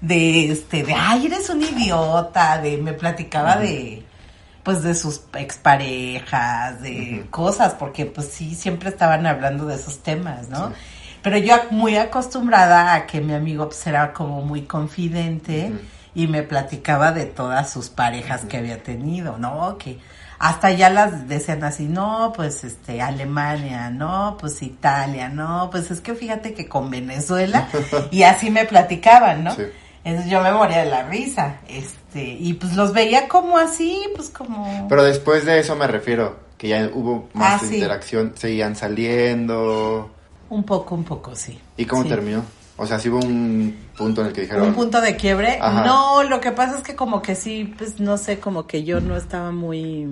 de, 0.00 0.50
este, 0.50 0.82
de, 0.82 0.94
ay, 0.94 1.26
eres 1.26 1.48
un 1.48 1.62
idiota, 1.62 2.58
de, 2.60 2.76
me 2.76 2.92
platicaba 2.92 3.56
de, 3.56 4.02
pues, 4.62 4.82
de 4.82 4.94
sus 4.94 5.22
exparejas, 5.34 6.80
de 6.82 7.26
cosas, 7.30 7.74
porque, 7.74 8.06
pues, 8.06 8.28
sí, 8.28 8.54
siempre 8.54 8.90
estaban 8.90 9.26
hablando 9.26 9.66
de 9.66 9.74
esos 9.74 10.02
temas, 10.02 10.48
¿no? 10.48 10.72
Pero 11.22 11.38
yo 11.38 11.54
muy 11.70 11.96
acostumbrada 11.96 12.94
a 12.94 13.06
que 13.06 13.20
mi 13.20 13.34
amigo, 13.34 13.66
pues, 13.66 13.86
era 13.86 14.12
como 14.12 14.42
muy 14.42 14.62
confidente 14.62 15.72
y 16.14 16.26
me 16.26 16.42
platicaba 16.42 17.12
de 17.12 17.26
todas 17.26 17.70
sus 17.70 17.88
parejas 17.88 18.44
que 18.44 18.56
había 18.56 18.82
tenido, 18.82 19.38
¿no? 19.38 19.78
Que 19.78 19.98
hasta 20.38 20.72
ya 20.72 20.90
las 20.90 21.28
decían 21.28 21.62
así, 21.62 21.84
no, 21.84 22.32
pues 22.34 22.64
este, 22.64 23.00
Alemania, 23.00 23.90
no, 23.90 24.36
pues 24.40 24.60
Italia, 24.62 25.28
no, 25.28 25.68
pues 25.70 25.92
es 25.92 26.00
que 26.00 26.16
fíjate 26.16 26.52
que 26.52 26.68
con 26.68 26.90
Venezuela, 26.90 27.68
y 28.10 28.24
así 28.24 28.50
me 28.50 28.64
platicaban, 28.64 29.44
¿no? 29.44 29.54
Sí. 29.54 29.62
Entonces 30.04 30.30
yo 30.30 30.42
me 30.42 30.52
moría 30.52 30.78
de 30.84 30.90
la 30.90 31.04
risa, 31.04 31.58
este, 31.68 32.24
y 32.24 32.54
pues 32.54 32.74
los 32.74 32.92
veía 32.92 33.28
como 33.28 33.56
así, 33.58 34.02
pues 34.16 34.30
como... 34.30 34.88
Pero 34.88 35.04
después 35.04 35.44
de 35.44 35.60
eso 35.60 35.76
me 35.76 35.86
refiero, 35.86 36.38
que 36.58 36.68
ya 36.68 36.90
hubo 36.92 37.28
más 37.34 37.62
Ah, 37.62 37.66
sí. 37.66 37.74
interacción, 37.76 38.32
seguían 38.36 38.74
saliendo. 38.74 40.10
Un 40.50 40.64
poco, 40.64 40.94
un 40.96 41.04
poco, 41.04 41.34
sí. 41.36 41.58
¿Y 41.76 41.84
cómo 41.84 42.02
Sí. 42.02 42.08
terminó? 42.08 42.42
O 42.76 42.86
sea, 42.86 42.98
sí 42.98 43.08
hubo 43.10 43.18
un 43.18 43.76
punto 43.96 44.22
en 44.22 44.28
el 44.28 44.32
que 44.32 44.40
dijeron... 44.42 44.66
Un 44.68 44.74
punto 44.74 45.00
de 45.00 45.14
quiebre. 45.14 45.58
Ajá. 45.60 45.84
No, 45.84 46.24
lo 46.24 46.40
que 46.40 46.50
pasa 46.50 46.78
es 46.78 46.82
que 46.82 46.96
como 46.96 47.22
que 47.22 47.34
sí, 47.36 47.72
pues 47.78 48.00
no 48.00 48.16
sé, 48.18 48.40
como 48.40 48.66
que 48.66 48.82
yo 48.82 49.00
no 49.00 49.16
estaba 49.16 49.52
muy, 49.52 50.08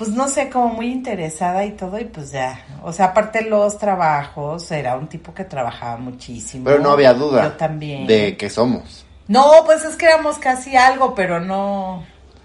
pues 0.00 0.12
no 0.12 0.28
sé, 0.28 0.48
como 0.48 0.68
muy 0.68 0.90
interesada 0.90 1.62
y 1.66 1.72
todo 1.72 1.98
y 1.98 2.06
pues 2.06 2.32
ya. 2.32 2.58
O 2.82 2.90
sea, 2.90 3.08
aparte 3.08 3.42
los 3.42 3.76
trabajos, 3.76 4.70
era 4.70 4.96
un 4.96 5.08
tipo 5.08 5.34
que 5.34 5.44
trabajaba 5.44 5.98
muchísimo. 5.98 6.64
Pero 6.64 6.78
no 6.78 6.92
había 6.92 7.12
duda 7.12 7.42
Yo 7.42 7.52
también. 7.52 8.06
de 8.06 8.34
que 8.34 8.48
somos. 8.48 9.04
No, 9.28 9.44
pues 9.66 9.84
es 9.84 9.96
que 9.96 10.06
éramos 10.06 10.38
casi 10.38 10.74
algo, 10.74 11.14
pero 11.14 11.38
no. 11.38 12.02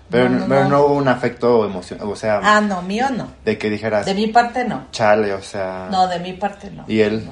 Pero 0.10 0.28
no, 0.28 0.46
pero 0.50 0.68
no 0.68 0.82
hubo 0.82 0.96
un 0.96 1.08
afecto 1.08 1.64
emocional, 1.66 2.10
o 2.10 2.16
sea, 2.18 2.42
Ah, 2.44 2.60
no, 2.60 2.82
mío 2.82 3.06
no. 3.10 3.30
de 3.46 3.58
que 3.58 3.70
dijeras, 3.70 4.06
De 4.06 4.14
mi 4.14 4.28
parte 4.28 4.66
no. 4.66 4.88
chale, 4.92 5.34
o 5.34 5.42
sea... 5.42 5.88
No, 5.90 6.10
de 6.10 6.20
mi 6.20 6.34
parte 6.34 6.70
no. 6.70 6.84
¿Y 6.90 7.00
él? 7.00 7.26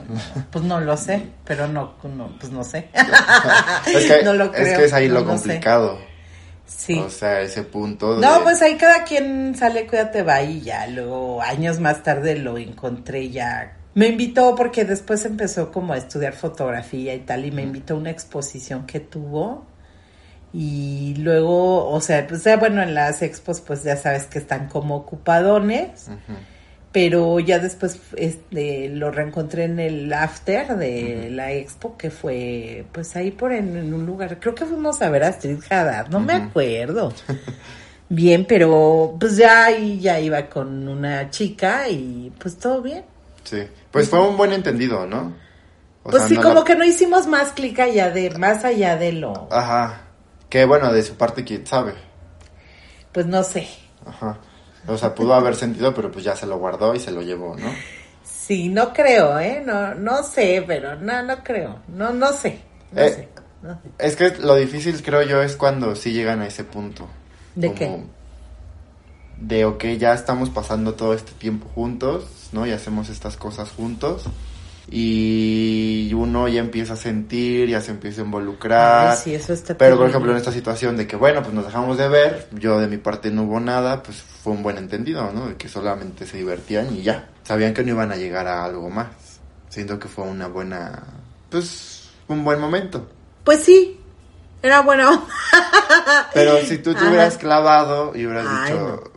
Pues 0.52 0.64
no 0.64 0.80
lo 0.80 0.96
sé, 0.96 1.22
pero 1.44 1.68
no, 1.68 1.96
no 2.02 2.30
pues 2.40 2.50
no 2.50 2.64
sé. 2.64 2.88
es, 3.94 4.06
que, 4.06 4.22
no 4.24 4.34
lo 4.34 4.54
es 4.54 4.78
que 4.78 4.86
es 4.86 4.94
ahí 4.94 5.10
lo 5.10 5.20
lo 5.20 5.38
sé. 5.38 5.60
Sí. 6.66 6.98
O 7.00 7.10
sea, 7.10 7.42
ese 7.42 7.64
punto 7.64 8.18
No, 8.20 8.38
de- 8.38 8.44
pues 8.44 8.62
ahí 8.62 8.76
cada 8.76 9.04
quien 9.04 9.56
sale, 9.56 9.86
cuídate, 9.88 10.24
va 10.24 10.42
y 10.42 10.62
ya. 10.62 10.88
Luego, 10.88 11.42
años 11.42 11.80
más 11.80 12.04
tarde 12.04 12.36
lo 12.38 12.58
encontré 12.58 13.30
ya. 13.30 13.78
Me 13.96 14.08
invitó 14.08 14.56
porque 14.56 14.86
después 14.86 15.24
empezó 15.26 15.72
como 15.72 15.94
a 15.94 15.98
estudiar 15.98 16.34
fotografía 16.34 17.14
y 17.14 17.20
tal, 17.20 17.46
y 17.46 17.52
me 17.52 17.62
invitó 17.62 17.94
a 17.94 17.98
una 17.98 18.10
exposición 18.10 18.86
que 18.88 19.00
tuvo. 19.00 19.66
Y 20.52 21.16
luego, 21.18 21.90
o 21.90 22.00
sea, 22.02 22.26
pues 22.28 22.44
ya 22.44 22.58
bueno, 22.58 22.82
en 22.82 22.94
las 22.94 23.22
expos, 23.22 23.60
pues 23.62 23.84
ya 23.84 23.98
sabes 23.98 24.26
que 24.26 24.40
están 24.40 24.68
como 24.68 24.96
ocupadones. 24.96 26.08
Pero 26.94 27.40
ya 27.40 27.58
después 27.60 28.00
este, 28.16 28.88
lo 28.90 29.10
reencontré 29.12 29.64
en 29.66 29.80
el 29.80 30.14
after 30.14 30.78
de 30.78 31.30
la 31.32 31.52
expo, 31.52 31.98
que 31.98 32.12
fue 32.12 32.86
pues 32.92 33.16
ahí 33.16 33.32
por 33.32 33.52
en, 33.52 33.76
en 33.76 33.94
un 33.94 34.06
lugar. 34.06 34.40
Creo 34.40 34.54
que 34.56 34.66
fuimos 34.66 35.02
a 35.02 35.10
ver 35.10 35.24
a 35.24 35.30
Street 35.30 35.60
Haddad, 35.70 36.08
no 36.10 36.20
me 36.22 36.34
acuerdo. 36.34 37.12
bien, 38.10 38.46
pero 38.48 39.16
pues 39.20 39.38
ya 39.38 39.66
ahí 39.66 40.00
ya 40.00 40.20
iba 40.20 40.48
con 40.50 40.88
una 40.88 41.30
chica 41.32 41.90
y 41.90 42.32
pues 42.40 42.58
todo 42.58 42.82
bien. 42.82 43.04
Sí. 43.44 43.64
Pues 43.92 44.08
fue 44.08 44.22
un 44.26 44.38
buen 44.38 44.54
entendido, 44.54 45.06
¿no? 45.08 45.34
O 46.04 46.10
pues 46.12 46.18
sea, 46.24 46.28
sí, 46.30 46.36
no 46.36 46.44
como 46.44 46.56
la- 46.60 46.64
que 46.64 46.76
no 46.76 46.86
hicimos 46.86 47.26
más 47.28 47.54
clic 47.54 47.80
allá 47.80 48.12
de, 48.12 48.30
más 48.38 48.64
allá 48.66 48.98
de 48.98 49.14
lo, 49.14 49.48
Ajá. 49.52 50.02
Que 50.50 50.66
bueno, 50.66 50.94
de 50.94 51.02
su 51.02 51.16
parte, 51.16 51.44
quién 51.44 51.66
sabe. 51.66 51.94
pues 53.12 53.26
no 53.26 53.42
sé. 53.44 53.68
Ajá. 54.06 54.38
O 54.88 54.98
sea, 54.98 55.16
pudo 55.16 55.34
haber 55.34 55.56
sentido, 55.56 55.94
pero 55.94 56.12
pues 56.12 56.26
ya 56.26 56.36
se 56.36 56.46
lo 56.46 56.58
guardó 56.58 56.94
y 56.96 57.00
se 57.00 57.12
lo 57.12 57.22
llevó, 57.22 57.56
¿no? 57.58 57.72
Sí, 58.24 58.68
no 58.70 58.92
creo, 58.94 59.40
¿eh? 59.40 59.62
No, 59.66 59.96
no 59.96 60.22
sé, 60.24 60.64
pero 60.68 60.96
no, 60.96 61.24
no 61.24 61.44
creo. 61.44 61.80
No, 61.88 62.12
no 62.12 62.34
sé. 62.34 62.60
No 62.92 63.02
Eh, 63.02 63.10
sé. 63.10 63.30
no. 63.62 63.80
Es 63.98 64.16
que 64.18 64.32
lo 64.40 64.56
difícil, 64.56 65.02
creo 65.02 65.22
yo, 65.24 65.42
es 65.42 65.56
cuando 65.56 65.96
sí 65.96 66.12
llegan 66.12 66.42
a 66.42 66.48
ese 66.48 66.64
punto. 66.66 67.08
¿De 67.56 67.68
Como 67.68 67.80
qué? 67.80 68.04
De, 69.38 69.66
ok, 69.66 69.86
ya 69.98 70.14
estamos 70.14 70.50
pasando 70.50 70.94
todo 70.94 71.14
este 71.14 71.32
tiempo 71.34 71.68
juntos, 71.74 72.26
¿no? 72.52 72.66
Y 72.68 72.72
hacemos 72.72 73.10
estas 73.10 73.38
cosas 73.38 73.70
juntos. 73.72 74.26
Y 74.90 76.12
uno 76.14 76.48
ya 76.48 76.60
empieza 76.60 76.94
a 76.94 76.98
sentir, 76.98 77.70
ya 77.70 77.82
se 77.82 77.92
empieza 77.92 78.22
a 78.22 78.26
involucrar. 78.26 79.12
Ay, 79.12 79.18
sí, 79.24 79.34
eso 79.34 79.54
está 79.54 79.78
Pero, 79.78 79.98
por 79.98 80.10
ejemplo, 80.10 80.32
en 80.32 80.38
esta 80.38 80.52
situación 80.52 80.98
de 80.98 81.08
que, 81.08 81.16
bueno, 81.16 81.42
pues 81.42 81.54
nos 81.54 81.66
dejamos 81.66 81.98
de 81.98 82.10
ver, 82.10 82.48
yo 82.52 82.80
de 82.80 82.88
mi 82.88 82.98
parte 82.98 83.32
no 83.32 83.44
hubo 83.44 83.60
nada, 83.60 84.04
pues 84.04 84.22
fue 84.22 84.54
un 84.54 84.62
buen 84.64 84.78
entendido, 84.78 85.32
¿no? 85.32 85.48
De 85.48 85.56
que 85.56 85.70
solamente 85.70 86.26
se 86.26 86.38
divertían 86.38 86.94
y 86.96 87.02
ya. 87.02 87.30
Sabían 87.44 87.74
que 87.74 87.84
no 87.84 87.90
iban 87.90 88.12
a 88.12 88.16
llegar 88.16 88.48
a 88.48 88.66
algo 88.66 88.90
más. 88.90 89.08
Siento 89.70 89.98
que 89.98 90.08
fue 90.08 90.26
una 90.26 90.48
buena, 90.48 91.02
pues, 91.50 92.10
un 92.28 92.44
buen 92.44 92.60
momento. 92.60 93.08
Pues 93.44 93.64
sí, 93.64 94.00
era 94.62 94.82
bueno. 94.82 95.26
Pero 96.34 96.58
si 96.60 96.78
tú 96.78 96.94
te 96.94 97.00
Ajá. 97.00 97.10
hubieras 97.10 97.38
clavado 97.38 98.12
y 98.16 98.26
hubieras 98.26 98.48
Ay, 98.48 98.72
dicho, 98.72 99.13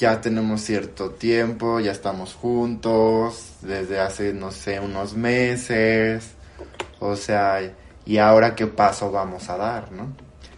ya 0.00 0.22
tenemos 0.22 0.62
cierto 0.62 1.10
tiempo, 1.10 1.78
ya 1.78 1.92
estamos 1.92 2.32
juntos, 2.32 3.52
desde 3.60 4.00
hace, 4.00 4.32
no 4.32 4.50
sé, 4.50 4.80
unos 4.80 5.12
meses, 5.12 6.30
o 7.00 7.16
sea, 7.16 7.74
y 8.06 8.16
ahora 8.16 8.54
qué 8.54 8.66
paso 8.66 9.12
vamos 9.12 9.50
a 9.50 9.58
dar, 9.58 9.92
¿no? 9.92 10.08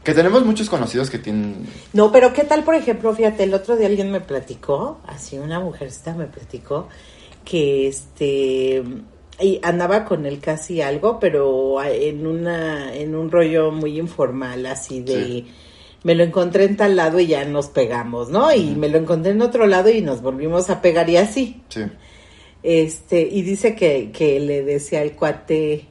Que 0.04 0.14
tenemos 0.14 0.44
muchos 0.44 0.70
conocidos 0.70 1.10
que 1.10 1.18
tienen... 1.18 1.66
No, 1.92 2.12
pero 2.12 2.32
¿qué 2.32 2.44
tal, 2.44 2.62
por 2.62 2.76
ejemplo? 2.76 3.12
Fíjate, 3.14 3.42
el 3.42 3.54
otro 3.54 3.76
día 3.76 3.88
alguien 3.88 4.12
me 4.12 4.20
platicó, 4.20 5.00
así 5.08 5.38
una 5.38 5.58
mujercita 5.58 6.14
me 6.14 6.26
platicó, 6.26 6.88
que 7.44 7.88
este, 7.88 8.84
y 9.40 9.60
andaba 9.64 10.04
con 10.04 10.24
él 10.24 10.38
casi 10.38 10.80
algo, 10.82 11.18
pero 11.18 11.82
en 11.82 12.28
una 12.28 12.94
en 12.94 13.16
un 13.16 13.28
rollo 13.28 13.72
muy 13.72 13.98
informal, 13.98 14.66
así 14.66 15.02
de 15.02 15.24
Sí. 15.24 15.46
Me 16.04 16.14
lo 16.14 16.24
encontré 16.24 16.64
en 16.64 16.76
tal 16.76 16.96
lado 16.96 17.20
y 17.20 17.26
ya 17.28 17.44
nos 17.44 17.68
pegamos, 17.68 18.28
¿no? 18.30 18.52
Y 18.52 18.74
me 18.74 18.88
lo 18.88 18.98
encontré 18.98 19.32
en 19.32 19.42
otro 19.42 19.66
lado 19.66 19.90
y 19.90 20.00
nos 20.00 20.20
volvimos 20.22 20.68
a 20.70 20.80
pegar 20.82 21.08
y 21.08 21.16
así. 21.16 21.62
Sí. 21.68 21.82
Este, 22.62 23.20
y 23.22 23.42
dice 23.42 23.74
que, 23.74 24.10
que 24.12 24.38
le 24.40 24.62
decía 24.62 25.00
al 25.00 25.12
cuate, 25.12 25.86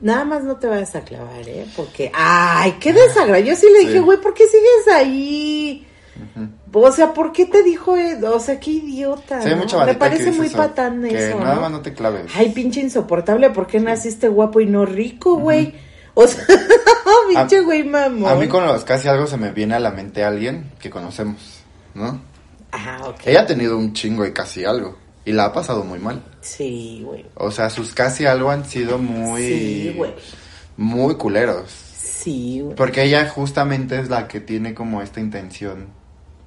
nada 0.00 0.24
más 0.24 0.44
no 0.44 0.56
te 0.56 0.66
vayas 0.68 0.94
a 0.94 1.02
clavar, 1.02 1.48
¿eh? 1.48 1.66
Porque, 1.76 2.10
ay, 2.14 2.76
qué 2.80 2.92
desagrado. 2.92 3.42
Yo 3.42 3.56
sí 3.56 3.66
le 3.72 3.80
dije, 3.80 3.92
Sí. 3.94 3.98
güey, 3.98 4.20
¿por 4.20 4.34
qué 4.34 4.44
sigues 4.46 4.94
ahí? 4.94 5.86
O 6.74 6.92
sea, 6.92 7.12
¿por 7.12 7.32
qué 7.32 7.46
te 7.46 7.62
dijo, 7.62 7.94
o 8.32 8.38
sea, 8.38 8.58
qué 8.60 8.70
idiota? 8.70 9.42
Sí, 9.42 9.50
¿no? 9.50 9.56
mucha 9.56 9.84
Me 9.84 9.94
parece 9.94 10.30
muy 10.32 10.46
eso, 10.46 10.56
patán 10.56 11.02
que 11.02 11.28
eso, 11.28 11.38
nada 11.38 11.56
¿no? 11.56 11.60
más 11.62 11.70
no 11.70 11.80
te 11.82 11.92
claves. 11.92 12.30
Ay, 12.34 12.50
pinche 12.50 12.80
insoportable, 12.80 13.50
¿por 13.50 13.66
qué 13.66 13.80
naciste 13.80 14.28
guapo 14.28 14.60
y 14.60 14.66
no 14.66 14.86
rico, 14.86 15.36
güey? 15.36 15.74
O 16.14 16.26
sea, 16.26 16.44
pinche 17.28 17.56
A- 17.58 17.60
güey 17.62 17.84
mamón. 17.84 18.30
A 18.30 18.34
mí 18.34 18.48
con 18.48 18.66
los 18.66 18.84
casi 18.84 19.08
algo 19.08 19.26
se 19.26 19.36
me 19.36 19.50
viene 19.52 19.74
a 19.74 19.80
la 19.80 19.90
mente 19.90 20.24
alguien 20.24 20.70
que 20.78 20.90
conocemos, 20.90 21.40
¿no? 21.94 22.20
Ah, 22.72 23.00
ok. 23.06 23.20
Ella 23.26 23.42
ha 23.42 23.46
tenido 23.46 23.76
un 23.78 23.92
chingo 23.92 24.24
y 24.26 24.32
casi 24.32 24.64
algo. 24.64 24.98
Y 25.24 25.32
la 25.32 25.46
ha 25.46 25.52
pasado 25.52 25.84
muy 25.84 25.98
mal. 25.98 26.22
Sí, 26.40 27.02
güey. 27.04 27.24
O 27.36 27.50
sea, 27.50 27.70
sus 27.70 27.94
casi 27.94 28.26
algo 28.26 28.50
han 28.50 28.64
sido 28.64 28.98
muy... 28.98 29.42
Sí, 29.42 29.94
güey. 29.96 30.14
Muy 30.76 31.14
culeros. 31.16 31.70
Sí, 31.70 32.60
güey. 32.60 32.74
Porque 32.74 33.04
ella 33.04 33.28
justamente 33.28 34.00
es 34.00 34.08
la 34.08 34.26
que 34.26 34.40
tiene 34.40 34.74
como 34.74 35.00
esta 35.02 35.20
intención 35.20 35.88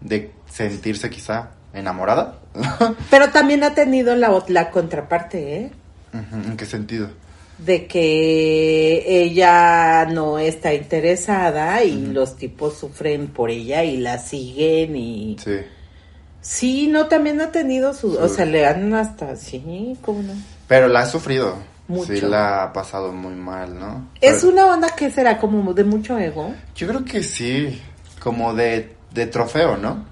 de 0.01 0.31
sentirse 0.51 1.09
quizá 1.09 1.51
enamorada. 1.73 2.39
Pero 3.09 3.29
también 3.29 3.63
ha 3.63 3.73
tenido 3.75 4.15
la, 4.15 4.43
la 4.47 4.71
contraparte, 4.71 5.57
¿eh? 5.57 5.71
¿En 6.13 6.57
qué 6.57 6.65
sentido? 6.65 7.09
De 7.57 7.87
que 7.87 9.23
ella 9.23 10.05
no 10.05 10.37
está 10.39 10.73
interesada 10.73 11.83
y 11.83 12.05
los 12.07 12.35
tipos 12.35 12.77
sufren 12.77 13.27
por 13.27 13.49
ella 13.49 13.83
y 13.83 13.97
la 13.97 14.17
siguen 14.17 14.95
y 14.95 15.37
Sí. 15.39 15.57
sí, 16.41 16.87
no 16.87 17.07
también 17.07 17.39
ha 17.41 17.51
tenido 17.51 17.93
su, 17.93 18.13
o 18.17 18.27
sea, 18.27 18.45
le 18.45 18.61
dan 18.61 18.93
hasta 18.93 19.35
sí, 19.35 19.97
cómo 20.01 20.21
no. 20.23 20.33
Pero 20.67 20.87
la 20.87 21.01
ha 21.01 21.05
sufrido. 21.05 21.55
Mucho. 21.87 22.13
Sí, 22.15 22.21
la 22.21 22.63
ha 22.63 22.73
pasado 22.73 23.11
muy 23.13 23.35
mal, 23.35 23.77
¿no? 23.79 24.09
Es 24.19 24.37
Pero- 24.41 24.53
una 24.53 24.65
onda 24.73 24.89
que 24.95 25.11
será 25.11 25.37
como 25.37 25.71
de 25.73 25.83
mucho 25.83 26.17
ego. 26.17 26.51
Yo 26.75 26.87
creo 26.87 27.05
que 27.05 27.21
sí, 27.21 27.79
como 28.19 28.55
de, 28.55 28.95
de 29.13 29.27
trofeo, 29.27 29.77
¿no? 29.77 30.03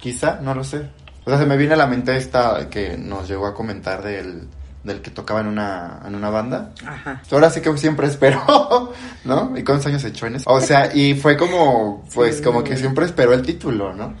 Quizá, 0.00 0.40
no 0.40 0.54
lo 0.54 0.64
sé. 0.64 0.86
O 1.26 1.30
sea, 1.30 1.38
se 1.38 1.44
me 1.44 1.58
viene 1.58 1.74
a 1.74 1.76
la 1.76 1.86
mente 1.86 2.16
esta 2.16 2.70
que 2.70 2.96
nos 2.96 3.28
llegó 3.28 3.46
a 3.46 3.52
comentar 3.54 4.02
del, 4.02 4.48
del 4.88 5.00
que 5.02 5.10
tocaba 5.12 5.40
en 5.42 5.46
una, 5.46 6.00
en 6.04 6.16
una 6.16 6.30
banda. 6.30 6.72
Ajá. 6.84 7.22
Ahora 7.30 7.50
sí 7.50 7.60
que 7.60 7.76
siempre 7.78 8.08
esperó, 8.08 8.92
¿no? 9.24 9.56
¿Y 9.56 9.62
cuántos 9.62 9.86
años 9.86 10.02
echó 10.04 10.26
en 10.26 10.34
eso? 10.36 10.50
O 10.50 10.60
sea, 10.60 10.90
y 10.92 11.14
fue 11.14 11.36
como, 11.36 12.04
pues, 12.12 12.38
Sí. 12.38 12.42
como 12.42 12.64
que 12.64 12.76
siempre 12.76 13.04
esperó 13.04 13.32
el 13.34 13.42
título, 13.42 13.94
¿no? 13.94 14.14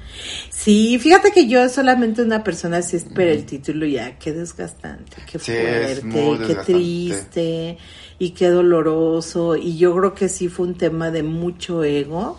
Sí, 0.50 0.98
fíjate 1.00 1.32
que 1.32 1.48
yo 1.48 1.68
solamente 1.68 2.22
una 2.22 2.44
persona 2.44 2.82
sí 2.82 2.96
espera 2.96 3.32
el 3.32 3.44
título 3.46 3.86
y 3.86 3.92
ya, 3.94 4.18
qué 4.18 4.32
desgastante, 4.32 5.16
qué 5.30 5.38
Sí, 5.38 5.52
fuerte, 5.52 6.02
qué 6.02 6.44
desgastante. 6.44 6.64
triste 6.64 7.78
y 8.18 8.30
qué 8.30 8.48
doloroso. 8.50 9.56
Y 9.56 9.78
yo 9.78 9.94
creo 9.96 10.14
que 10.14 10.28
sí 10.28 10.48
fue 10.48 10.66
un 10.66 10.74
tema 10.74 11.10
de 11.10 11.22
mucho 11.22 11.82
ego. 11.84 12.38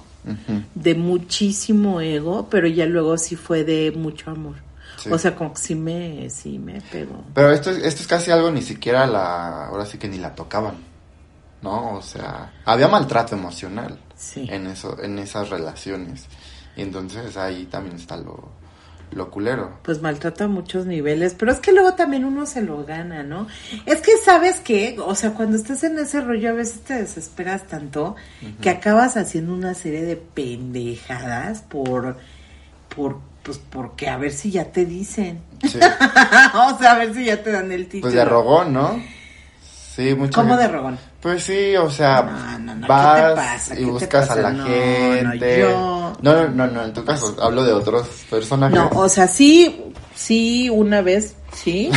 De 0.75 0.93
muchísimo 0.95 2.01
ego, 2.01 2.47
pero 2.51 2.67
ya 2.67 2.85
luego 2.85 3.17
sí 3.17 3.35
fue 3.35 3.63
de 3.63 3.91
mucho 3.91 4.29
amor. 4.29 4.55
Sí. 4.99 5.09
O 5.11 5.17
sea, 5.17 5.35
como 5.35 5.53
que 5.53 5.59
sí 5.61 5.75
me, 5.75 6.29
sí 6.29 6.59
me 6.59 6.81
pegó. 6.81 7.23
Pero 7.33 7.51
esto, 7.51 7.71
es- 7.71 7.77
esto 7.83 8.01
es 8.01 8.07
casi 8.07 8.31
algo 8.31 8.51
ni 8.51 8.61
siquiera 8.61 9.07
la, 9.07 9.67
ahora 9.67 9.85
sí 9.85 9.97
que 9.97 10.07
ni 10.07 10.17
la 10.17 10.35
tocaban, 10.35 10.75
¿no? 11.61 11.95
O 11.97 12.01
sea, 12.01 12.53
había 12.65 12.87
maltrato 12.87 13.35
emocional 13.35 13.97
Sí. 14.15 14.47
en 14.49 14.67
eso, 14.67 15.01
en 15.01 15.17
esas 15.19 15.49
relaciones. 15.49 16.25
Y 16.75 16.81
entonces 16.81 17.35
ahí 17.37 17.65
también 17.65 17.95
está 17.95 18.17
lo, 18.17 18.49
lo 19.11 19.31
culero. 19.31 19.79
Pues 19.83 20.01
maltrata 20.01 20.43
a 20.43 20.47
muchos 20.47 20.85
niveles, 20.85 21.33
pero 21.33 21.51
es 21.51 21.59
que 21.59 21.71
luego 21.71 21.93
también 21.95 22.25
uno 22.25 22.45
se 22.45 22.61
lo 22.61 22.85
gana, 22.85 23.23
¿no? 23.23 23.47
Es 23.85 24.01
que 24.01 24.11
sabes 24.17 24.59
qué, 24.59 24.97
o 25.03 25.15
sea, 25.15 25.31
cuando 25.33 25.57
estás 25.57 25.83
en 25.83 25.97
ese 25.97 26.21
rollo 26.21 26.49
a 26.49 26.53
veces 26.53 26.81
te 26.81 26.93
desesperas 26.95 27.65
tanto 27.67 28.15
que 28.61 28.69
acabas 28.69 29.17
haciendo 29.17 29.53
una 29.53 29.73
serie 29.73 30.03
de 30.03 30.15
pendejadas 30.17 31.61
por, 31.61 32.17
por, 32.95 33.19
pues 33.49 33.61
porque 33.71 34.07
a 34.07 34.17
ver 34.17 34.31
si 34.31 34.51
ya 34.51 34.65
te 34.65 34.85
dicen. 34.85 35.41
Sí. 35.67 35.79
o 36.53 36.77
sea, 36.77 36.91
a 36.91 36.97
ver 36.99 37.15
si 37.15 37.25
ya 37.25 37.41
te 37.41 37.51
dan 37.51 37.71
el 37.71 37.85
título. 37.87 38.01
Pues 38.03 38.13
de 38.13 38.23
rogón, 38.23 38.73
¿no? 38.73 39.01
Sí, 39.95 40.13
mucho. 40.13 40.39
¿Cómo 40.39 40.55
de 40.55 40.67
rogón? 40.67 40.99
Pues 41.19 41.43
sí, 41.43 41.75
o 41.75 41.89
sea, 41.89 42.21
No, 42.21 42.59
no, 42.59 42.75
no, 42.75 42.81
¿qué 42.81 42.87
vas 42.93 43.29
te 43.29 43.35
pasa? 43.35 43.75
¿Qué 43.75 43.81
y 43.81 43.85
te 43.85 43.91
buscas 43.91 44.27
pasa? 44.27 44.47
a 44.47 44.51
la 44.51 44.63
gente. 44.65 45.59
yo- 45.61 46.13
No, 46.21 46.33
no, 46.33 46.47
no, 46.49 46.67
no, 46.67 46.83
en 46.83 46.93
tu 46.93 47.03
caso, 47.03 47.35
hablo 47.41 47.63
de 47.63 47.73
otros 47.73 48.07
personajes. 48.29 48.77
No, 48.77 48.89
o 48.93 49.09
sea, 49.09 49.27
sí, 49.27 49.83
sí, 50.13 50.69
una 50.69 51.01
vez, 51.01 51.33
sí, 51.63 51.89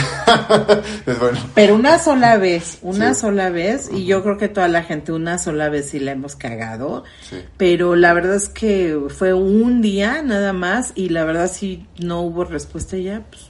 es 1.06 1.18
bueno. 1.18 1.38
pero 1.54 1.74
una 1.74 1.98
sola 1.98 2.36
vez, 2.36 2.78
una 2.82 3.14
Sí. 3.14 3.20
sola 3.20 3.50
vez, 3.50 3.88
y 3.92 4.04
yo 4.06 4.22
creo 4.22 4.36
que 4.38 4.48
toda 4.48 4.68
la 4.68 4.82
gente 4.82 5.12
una 5.12 5.38
sola 5.38 5.68
vez 5.68 5.90
sí 5.90 5.98
la 6.00 6.12
hemos 6.12 6.36
cagado, 6.36 7.04
Sí. 7.28 7.36
pero 7.56 7.94
la 7.96 8.12
verdad 8.12 8.34
es 8.36 8.48
que 8.48 8.98
fue 9.08 9.32
un 9.34 9.80
día 9.82 10.22
nada 10.22 10.52
más, 10.52 10.92
y 10.94 11.08
la 11.10 11.24
verdad 11.24 11.50
sí 11.52 11.86
no 11.98 12.20
hubo 12.22 12.44
respuesta 12.44 12.96
ya, 12.96 13.22
pues, 13.30 13.48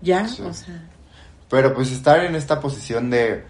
ya, 0.00 0.26
Sí. 0.28 0.42
o 0.42 0.52
sea. 0.54 0.82
Pero 1.48 1.74
pues 1.74 1.92
estar 1.92 2.24
en 2.24 2.34
esta 2.34 2.60
posición 2.60 3.10
de 3.10 3.44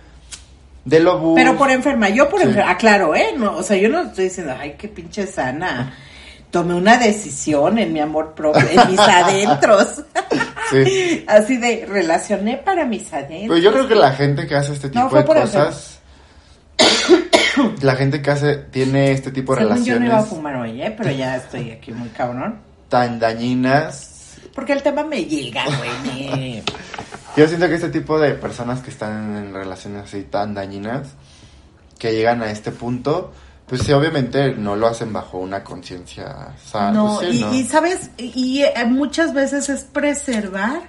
de 0.85 0.99
lobo. 0.99 1.37
Pero 1.37 1.57
por 1.57 1.71
enferma, 1.71 2.09
yo 2.09 2.29
por 2.29 2.43
enferma, 2.43 2.73
aclaro, 2.73 3.15
¿eh? 3.15 3.35
No, 3.39 3.57
o 3.59 3.63
sea, 3.63 3.77
yo 3.77 3.89
no 3.89 4.03
estoy 4.03 4.25
diciendo, 4.25 4.53
ay, 4.59 4.75
qué 4.77 4.89
pinche 4.89 5.29
sana. 5.29 5.95
Tomé 6.53 6.75
una 6.75 6.97
decisión 6.99 7.79
en 7.79 7.93
mi 7.93 7.99
amor 7.99 8.35
propio, 8.35 8.63
en 8.69 8.91
mis 8.91 9.01
adentros. 9.01 10.03
Sí. 10.71 11.25
Así 11.27 11.57
de, 11.57 11.87
relacioné 11.89 12.59
para 12.59 12.85
mis 12.85 13.13
adentros. 13.13 13.49
Pues 13.49 13.63
yo 13.65 13.73
creo 13.73 13.89
que 13.89 13.97
la 13.97 14.13
gente 14.13 14.47
que 14.47 14.55
hace 14.55 14.75
este 14.75 14.89
tipo 14.89 15.09
No, 15.11 15.11
de 15.11 15.25
cosas 15.25 15.99
la 17.83 17.97
gente 17.97 18.23
que 18.23 18.31
hace 18.31 18.57
tiene 18.71 19.13
este 19.13 19.31
tipo 19.31 19.55
de 19.55 19.63
Según 19.63 19.85
yo 19.85 19.95
no 19.95 20.01
relaciones 20.01 20.09
iba 20.09 20.19
a 20.19 20.23
fumar 20.23 20.57
hoy, 20.57 20.83
¿eh? 20.83 20.95
Pero 20.97 21.11
ya 21.11 21.37
estoy 21.37 21.71
aquí 21.71 21.93
muy 21.93 22.09
cabrón. 22.11 22.61
tan 22.89 23.19
dañinas. 23.19 24.37
Porque 24.55 24.73
el 24.73 24.83
tema 24.83 25.03
me 25.05 25.25
llega, 25.25 25.65
güey. 25.65 26.63
Yo 27.37 27.49
siento 27.49 27.67
que 27.67 27.77
este 27.77 27.89
tipo 27.89 28.21
de 28.21 28.35
personas 28.35 28.81
que 28.83 28.91
están 28.91 29.35
en 29.37 29.55
relaciones 29.55 30.05
así 30.05 30.25
tan 30.25 30.53
dañinas 30.53 31.09
que 31.99 32.13
llegan 32.13 32.43
a 32.43 32.51
este 32.51 32.71
punto, 32.71 33.33
pues 33.67 33.83
sí, 33.83 33.93
obviamente 33.93 34.55
no 34.55 34.77
lo 34.77 34.87
hacen 34.87 35.13
bajo 35.13 35.39
una 35.39 35.65
conciencia 35.65 36.55
sana. 36.63 36.93
No, 36.93 37.17
pues 37.17 37.31
sí, 37.31 37.39
y, 37.39 37.41
¿no? 37.41 37.55
y, 37.55 37.65
sabes, 37.65 38.11
y 38.19 38.63
eh, 38.63 38.73
muchas 38.87 39.33
veces 39.33 39.69
es 39.69 39.85
preservar 39.85 40.83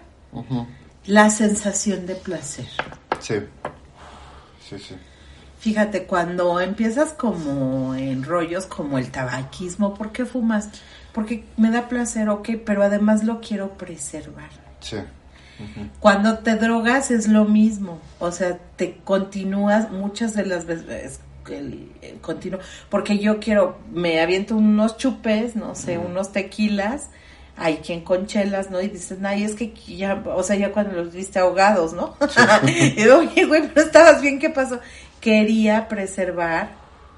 la 1.06 1.30
sensación 1.30 2.06
de 2.06 2.16
placer. 2.16 2.68
Sí. 3.20 3.36
Sí, 4.70 4.80
sí. 4.80 4.96
Fíjate, 5.60 6.06
cuando 6.06 6.60
empiezas 6.60 7.14
como 7.14 7.96
en 7.96 8.24
rollos 8.24 8.66
como 8.66 8.98
el 8.98 9.12
tabaquismo, 9.12 9.94
¿por 9.94 10.12
qué 10.12 10.26
fumas? 10.26 10.70
Porque 11.14 11.46
me 11.56 11.72
da 11.72 11.88
placer, 11.88 12.28
ok, 12.28 12.50
pero 12.66 12.84
además 12.84 13.24
lo 13.24 13.40
quiero 13.40 13.78
preservar. 13.78 14.50
Sí. 14.82 14.98
Cuando 16.02 16.40
te 16.40 16.56
drogas 16.56 17.12
es 17.12 17.28
lo 17.28 17.46
mismo, 17.46 18.02
o 18.20 18.32
sea, 18.32 18.58
te 18.76 18.98
continúas 19.06 19.90
muchas 19.92 20.34
de 20.34 20.46
las 20.46 20.66
veces 20.66 21.22
el, 21.50 21.92
el 22.02 22.20
continuo, 22.20 22.60
porque 22.90 23.18
yo 23.20 23.40
quiero, 23.40 23.78
me 23.92 24.22
aviento 24.22 24.56
unos 24.56 24.98
chupes, 24.98 25.56
no 25.56 25.76
sé, 25.76 25.98
unos 25.98 26.32
tequilas, 26.32 27.10
hay 27.56 27.78
quien 27.78 28.02
con 28.02 28.26
chelas, 28.26 28.72
¿no? 28.72 28.82
Y 28.82 28.88
dices, 28.88 29.20
ay, 29.24 29.44
es 29.44 29.56
que 29.56 29.74
ya, 29.88 30.24
o 30.26 30.44
sea, 30.44 30.56
ya 30.56 30.72
cuando 30.72 30.94
los 30.94 31.14
viste 31.14 31.40
ahogados, 31.40 31.94
¿no? 31.94 32.16
y 32.68 32.92
digo, 32.92 33.18
oye, 33.18 33.46
güey, 33.46 33.68
pero 33.74 33.86
estabas 33.86 34.22
bien, 34.22 34.40
¿qué 34.40 34.50
pasó? 34.50 34.80
Quería 35.22 35.88
preservar 35.88 36.72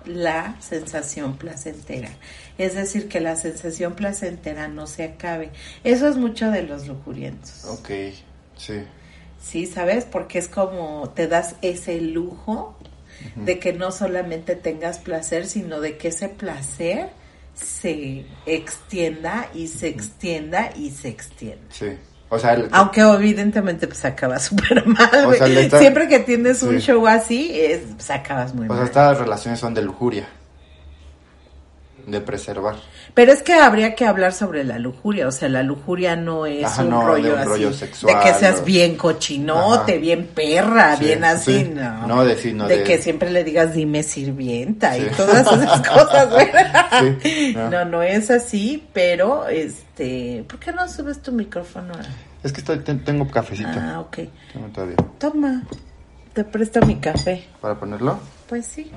la 0.06 0.56
sensación 0.60 1.38
placentera. 1.38 2.10
Es 2.58 2.76
decir, 2.76 3.08
que 3.08 3.20
la 3.20 3.36
sensación 3.36 3.96
placentera 3.96 4.68
no 4.68 4.88
se 4.88 5.04
acabe. 5.04 5.52
Eso 5.84 6.08
es 6.08 6.16
mucho 6.16 6.52
de 6.52 6.64
los 6.64 6.88
lujurientos. 6.88 7.66
Ok. 7.66 7.90
Sí. 8.58 8.84
Sí, 9.42 9.66
¿sabes? 9.66 10.06
Porque 10.06 10.40
es 10.40 10.48
como 10.48 11.10
te 11.16 11.28
das 11.28 11.56
ese 11.62 12.02
lujo 12.02 12.76
de 13.36 13.60
que 13.60 13.74
no 13.74 13.92
solamente 13.92 14.56
tengas 14.56 15.00
placer, 15.00 15.46
sino 15.48 15.80
de 15.82 15.98
que 15.98 16.10
ese 16.10 16.30
placer 16.30 17.10
se 17.54 18.26
extienda 18.46 19.50
y 19.54 19.68
se 19.68 19.88
extienda 19.88 20.70
y 20.76 20.90
se 20.92 21.08
extienda. 21.10 21.66
Sí. 21.70 21.88
O 22.30 22.40
sea, 22.40 22.54
el- 22.54 22.70
Aunque 22.72 23.02
evidentemente 23.02 23.88
pues 23.88 24.04
acaba 24.04 24.40
súper 24.40 24.86
mal, 24.88 25.26
O 25.28 25.34
sea, 25.34 25.80
Siempre 25.80 26.08
que 26.08 26.20
tienes 26.20 26.64
un 26.64 26.80
show 26.80 27.06
así, 27.08 27.60
es, 27.60 27.82
pues 27.96 28.10
acabas 28.12 28.54
muy 28.54 28.66
o 28.66 28.70
sea, 28.70 28.78
mal. 28.78 28.86
estas 28.86 29.18
relaciones 29.20 29.60
son 29.60 29.74
de 29.74 29.82
lujuria. 29.84 30.28
De 32.08 32.22
preservar. 32.22 32.76
Pero 33.14 33.32
es 33.32 33.42
que 33.42 33.54
habría 33.54 33.96
que 33.96 34.06
hablar 34.06 34.32
sobre 34.34 34.64
la 34.64 34.78
lujuria, 34.78 35.28
o 35.28 35.32
sea, 35.32 35.50
la 35.50 35.64
lujuria 35.64 36.16
no 36.16 36.46
es 36.46 36.64
Ajá, 36.66 36.84
un 36.84 36.90
no, 36.92 37.16
de 37.16 37.44
rollo 37.44 37.70
así, 37.70 37.80
sexual, 37.80 38.16
de 38.16 38.22
que 38.22 38.34
seas 38.38 38.60
o- 38.62 38.64
bien 38.64 38.96
cochinote, 38.96 39.94
Ajá. 39.94 40.02
bien 40.02 40.28
perra, 40.28 40.98
Sí, 40.98 41.06
bien 41.06 41.24
así, 41.26 41.60
sí. 41.64 41.72
no. 41.74 42.06
No, 42.08 42.26
de 42.26 42.84
que 42.84 42.98
siempre 43.00 43.32
le 43.32 43.44
digas 43.44 43.74
dime 43.74 44.04
sirvienta 44.04 44.98
y 44.98 45.06
todas 45.18 45.48
esas 45.52 45.82
cosas. 45.90 46.30
Sí, 47.24 47.54
no. 47.56 47.70
no. 47.70 47.86
no, 47.86 48.04
es 48.04 48.30
así, 48.30 48.84
pero 48.94 49.48
este, 49.48 50.46
¿por 50.48 50.60
qué 50.60 50.72
no 50.72 50.88
subes 50.88 51.22
tu 51.22 51.32
micrófono? 51.32 51.94
Es 52.44 52.52
que 52.54 52.60
estoy, 52.60 52.80
te- 52.80 52.94
tengo 52.96 53.28
cafecito. 53.30 53.70
Ah, 53.74 54.00
ok. 54.02 54.18
Tengo 54.54 54.68
todavía. 54.74 54.98
Toma, 55.18 55.64
te 56.34 56.44
presto 56.44 56.80
mi 56.86 56.98
café. 56.98 57.46
¿Para 57.62 57.80
ponerlo? 57.80 58.20
Pues 58.48 58.66
sí. 58.68 58.92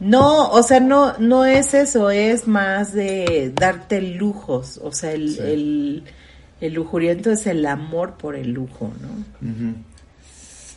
No, 0.00 0.50
o 0.50 0.62
sea, 0.62 0.80
no, 0.80 1.16
no 1.18 1.44
es 1.46 1.72
eso, 1.74 2.10
es 2.10 2.46
más 2.46 2.92
de 2.92 3.52
darte 3.54 4.00
lujos, 4.02 4.78
o 4.82 4.92
sea, 4.92 5.12
el, 5.12 5.30
Sí. 5.30 5.40
el, 5.40 6.02
el 6.60 6.74
lujuriento 6.74 7.30
es 7.30 7.46
el 7.46 7.64
amor 7.66 8.14
por 8.18 8.36
el 8.36 8.50
lujo, 8.50 8.92
¿no? 9.00 9.74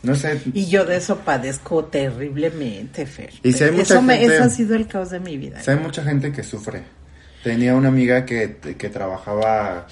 No 0.02 0.16
sé. 0.16 0.40
Y 0.54 0.68
yo 0.68 0.86
de 0.86 0.96
eso 0.96 1.18
padezco 1.20 1.84
terriblemente, 1.86 3.06
Fer. 3.06 3.32
Y 3.44 3.52
si 3.52 3.66
hay 3.66 3.72
mucha 3.72 3.96
eso, 3.96 4.02
me- 4.02 4.24
eso 4.24 4.44
ha 4.46 4.50
sido 4.50 4.76
el 4.76 4.88
caos 4.88 5.10
de 5.10 5.20
mi 5.20 5.38
vida. 5.38 5.62
sea, 5.62 5.74
hay 5.74 5.82
mucha 5.82 6.04
gente 6.04 6.32
que 6.32 6.42
sufre. 6.44 6.84
Tenía 7.44 7.76
una 7.76 7.90
amiga 7.90 8.26
que, 8.26 8.58
que 8.78 8.90
trabajaba 8.90 9.88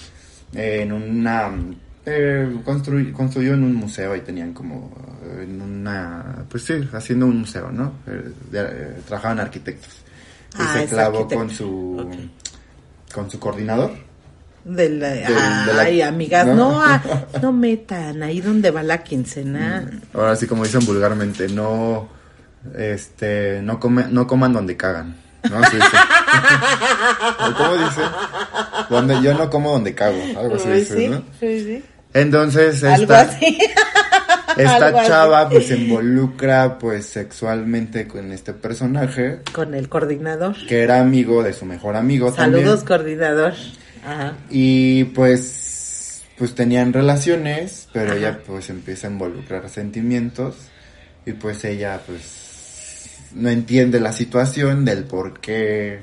en 0.53 0.93
una... 0.93 1.51
eh, 2.09 2.49
construy- 2.65 3.11
construyó 3.11 3.53
en 3.53 3.63
un 3.63 3.75
museo 3.75 4.15
y 4.15 4.21
tenían 4.21 4.53
como 4.53 4.91
eh, 5.25 5.43
en 5.43 5.61
una... 5.61 6.45
Pues 6.49 6.63
sí, 6.63 6.73
haciendo 6.93 7.25
un 7.25 7.39
museo, 7.41 7.69
¿no? 7.71 7.91
Eh, 8.07 8.31
eh, 8.53 8.93
trabajaban 9.05 9.39
arquitectos. 9.41 9.89
Y 10.53 10.61
Ah, 10.61 10.73
se 10.79 10.85
clavó 10.87 11.27
con 11.27 11.49
su... 11.49 12.09
Con 13.13 13.29
su 13.29 13.39
coordinador. 13.39 13.91
De 14.63 14.89
la, 14.89 15.09
de 15.09 15.73
la- 15.73 15.81
ay, 15.81 16.01
amigas, 16.01 16.47
¿no? 16.47 16.55
no, 16.55 16.81
ah, 16.81 17.01
no 17.41 17.51
metan 17.53 18.23
ahí 18.23 18.41
donde 18.41 18.71
va 18.71 18.83
la 18.83 19.03
quincena. 19.03 19.89
Ahora 20.13 20.35
sí, 20.35 20.47
como 20.47 20.63
dicen 20.63 20.85
vulgarmente, 20.85 21.49
no... 21.49 22.07
Este... 22.75 23.61
No, 23.61 23.79
come, 23.79 24.05
no 24.09 24.25
coman 24.27 24.53
donde 24.53 24.75
cagan. 24.77 25.15
¿No? 25.49 25.61
Sí, 25.65 25.77
sí. 25.79 25.97
¿Cómo 27.57 27.73
dice? 27.77 28.01
Donde, 28.89 29.21
yo 29.21 29.33
no 29.37 29.49
como 29.49 29.71
donde 29.71 29.93
cago. 29.93 30.17
Algo 30.37 30.55
así 30.55 30.67
dice, 30.69 31.21
sí, 31.39 31.59
sí. 31.61 31.83
Entonces, 32.13 32.83
Algo 32.83 33.03
esta, 33.13 33.21
así. 33.21 33.57
esta 34.57 34.85
Algo 34.87 34.97
así. 34.99 35.07
chava 35.07 35.49
pues 35.49 35.67
se 35.67 35.77
involucra 35.77 36.77
pues 36.79 37.05
sexualmente 37.05 38.07
con 38.07 38.31
este 38.31 38.53
personaje 38.53 39.39
Con 39.53 39.73
el 39.73 39.87
coordinador. 39.89 40.55
que 40.67 40.81
era 40.81 40.99
amigo 40.99 41.43
de 41.43 41.53
su 41.53 41.65
mejor 41.65 41.95
amigo 41.95 42.33
Saludos, 42.33 42.83
también. 42.83 42.87
coordinador. 42.87 43.53
Ajá. 44.05 44.33
Y 44.49 45.03
pues 45.05 46.23
pues 46.37 46.53
tenían 46.53 46.93
relaciones, 46.93 47.87
pero 47.91 48.11
Ajá. 48.11 48.17
ella 48.19 48.39
pues 48.45 48.69
empieza 48.69 49.07
a 49.07 49.11
involucrar 49.11 49.67
sentimientos 49.69 50.55
y 51.25 51.33
pues 51.33 51.63
ella 51.65 51.99
pues 52.05 53.17
no 53.33 53.49
entiende 53.49 53.99
la 53.99 54.13
situación 54.13 54.85
del 54.85 55.03
por 55.03 55.39
qué 55.39 55.99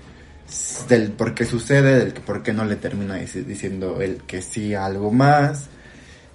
del 0.89 1.13
por 1.13 1.35
qué 1.35 1.45
sucede, 1.47 1.99
del 1.99 2.13
por 2.13 2.43
qué 2.43 2.53
no 2.53 2.65
le 2.65 2.77
termina 2.77 3.17
dici- 3.19 3.45
diciendo 3.45 4.01
el 4.03 4.19
que 4.27 4.43
sí 4.43 4.75
a 4.75 4.85
algo 4.87 5.11
más. 5.11 5.69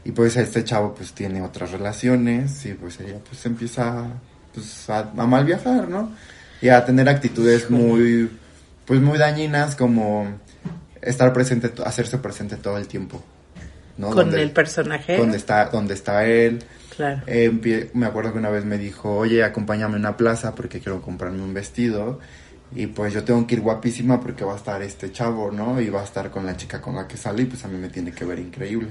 Y 0.05 0.11
pues 0.11 0.35
este 0.37 0.63
chavo 0.63 0.93
pues 0.95 1.13
tiene 1.13 1.41
otras 1.41 1.71
relaciones 1.71 2.65
y 2.65 2.73
pues 2.73 2.99
ella 2.99 3.17
pues 3.27 3.45
empieza 3.45 4.07
pues 4.53 4.89
a, 4.89 4.99
a 5.17 5.25
mal 5.27 5.45
viajar, 5.45 5.87
¿no? 5.89 6.11
Y 6.61 6.69
a 6.69 6.83
tener 6.85 7.07
actitudes 7.09 7.69
muy 7.69 8.29
pues 8.85 9.01
muy 9.01 9.17
dañinas 9.17 9.75
como 9.75 10.27
estar 11.01 11.31
presente, 11.33 11.71
hacerse 11.85 12.17
presente 12.17 12.55
todo 12.55 12.77
el 12.77 12.87
tiempo. 12.87 13.23
¿no? 13.97 14.07
Con 14.07 14.15
Donde- 14.15 14.41
el 14.41 14.51
personaje. 14.51 15.17
donde 15.17 15.37
está 15.37 15.65
donde 15.65 15.93
está 15.93 16.25
él. 16.25 16.63
Claro. 16.95 17.21
Eh, 17.27 17.89
me 17.93 18.05
acuerdo 18.07 18.33
que 18.33 18.39
una 18.39 18.49
vez 18.49 18.65
me 18.65 18.77
dijo, 18.77 19.15
oye, 19.17 19.43
acompáñame 19.43 19.95
a 19.95 19.99
una 19.99 20.17
plaza 20.17 20.55
porque 20.55 20.79
quiero 20.79 21.01
comprarme 21.01 21.41
un 21.41 21.53
vestido. 21.53 22.19
Y 22.75 22.87
pues 22.87 23.13
yo 23.13 23.23
tengo 23.23 23.45
que 23.47 23.55
ir 23.55 23.61
guapísima 23.61 24.19
porque 24.19 24.43
va 24.45 24.53
a 24.53 24.57
estar 24.57 24.81
este 24.81 25.11
chavo, 25.11 25.49
¿no? 25.51 25.79
Y 25.81 25.89
va 25.89 26.01
a 26.01 26.03
estar 26.03 26.29
con 26.29 26.45
la 26.45 26.55
chica 26.55 26.79
con 26.81 26.95
la 26.95 27.07
que 27.07 27.17
sale 27.17 27.43
y 27.43 27.45
pues 27.45 27.63
a 27.65 27.67
mí 27.67 27.77
me 27.77 27.89
tiene 27.89 28.11
que 28.11 28.25
ver 28.25 28.39
increíble. 28.39 28.89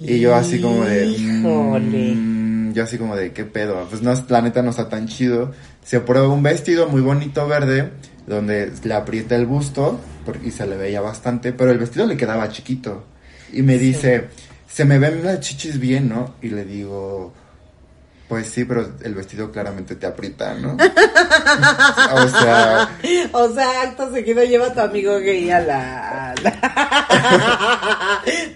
Y 0.00 0.20
yo 0.20 0.34
así 0.34 0.60
como 0.60 0.84
de... 0.84 1.06
Híjole. 1.06 2.14
mm, 2.14 2.72
yo 2.72 2.84
así 2.84 2.98
como 2.98 3.16
de, 3.16 3.32
¿qué 3.32 3.44
pedo? 3.44 3.86
Pues 3.88 4.02
no, 4.02 4.12
la 4.28 4.42
neta 4.42 4.62
no 4.62 4.70
está 4.70 4.88
tan 4.88 5.08
chido. 5.08 5.52
Se 5.82 6.00
prueba 6.00 6.28
un 6.28 6.42
vestido 6.42 6.88
muy 6.88 7.00
bonito 7.00 7.46
verde 7.48 7.90
donde 8.26 8.72
le 8.84 8.94
aprieta 8.94 9.34
el 9.36 9.46
busto 9.46 9.98
porque, 10.24 10.48
y 10.48 10.50
se 10.50 10.66
le 10.66 10.76
veía 10.76 11.00
bastante, 11.00 11.52
pero 11.52 11.70
el 11.70 11.78
vestido 11.78 12.06
le 12.06 12.16
quedaba 12.16 12.50
chiquito. 12.50 13.04
Y 13.52 13.62
me 13.62 13.78
dice, 13.78 14.28
se 14.68 14.84
me 14.84 14.98
ven 14.98 15.24
las 15.24 15.40
chichis 15.40 15.80
bien, 15.80 16.08
¿no? 16.10 16.34
Y 16.42 16.50
le 16.50 16.66
digo, 16.66 17.32
pues 18.28 18.46
sí, 18.48 18.66
pero 18.66 18.86
el 19.02 19.14
vestido 19.14 19.50
claramente 19.50 19.96
te 19.96 20.06
aprieta, 20.06 20.52
¿no? 20.52 20.76
o 22.12 22.28
sea, 22.28 22.90
O 23.32 23.48
sea, 23.54 23.82
acto 23.82 24.12
seguido 24.12 24.44
lleva 24.44 24.66
a 24.66 24.74
tu 24.74 24.80
amigo 24.80 25.18
gay 25.18 25.50
a 25.50 25.60
la... 25.60 26.27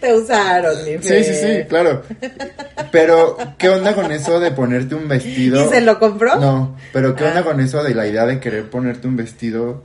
Te 0.01 0.15
usaron, 0.15 0.85
mi 0.85 0.99
sí, 1.03 1.25
sí, 1.25 1.35
sí, 1.35 1.65
claro. 1.69 2.03
Pero, 2.91 3.37
¿qué 3.59 3.69
onda 3.69 3.95
con 3.95 4.11
eso 4.13 4.41
de 4.41 4.51
ponerte 4.51 4.95
un 4.95 5.09
vestido? 5.09 5.65
¿Y 5.65 5.69
se 5.69 5.81
lo 5.81 5.99
compró? 5.99 6.37
No, 6.37 6.77
pero 6.93 7.15
¿qué 7.15 7.25
Ah. 7.25 7.29
onda 7.29 7.43
con 7.45 7.61
eso 7.61 7.83
de 7.83 7.95
la 7.95 8.07
idea 8.07 8.27
de 8.27 8.41
querer 8.41 8.69
ponerte 8.69 9.07
un 9.07 9.17
vestido 9.17 9.85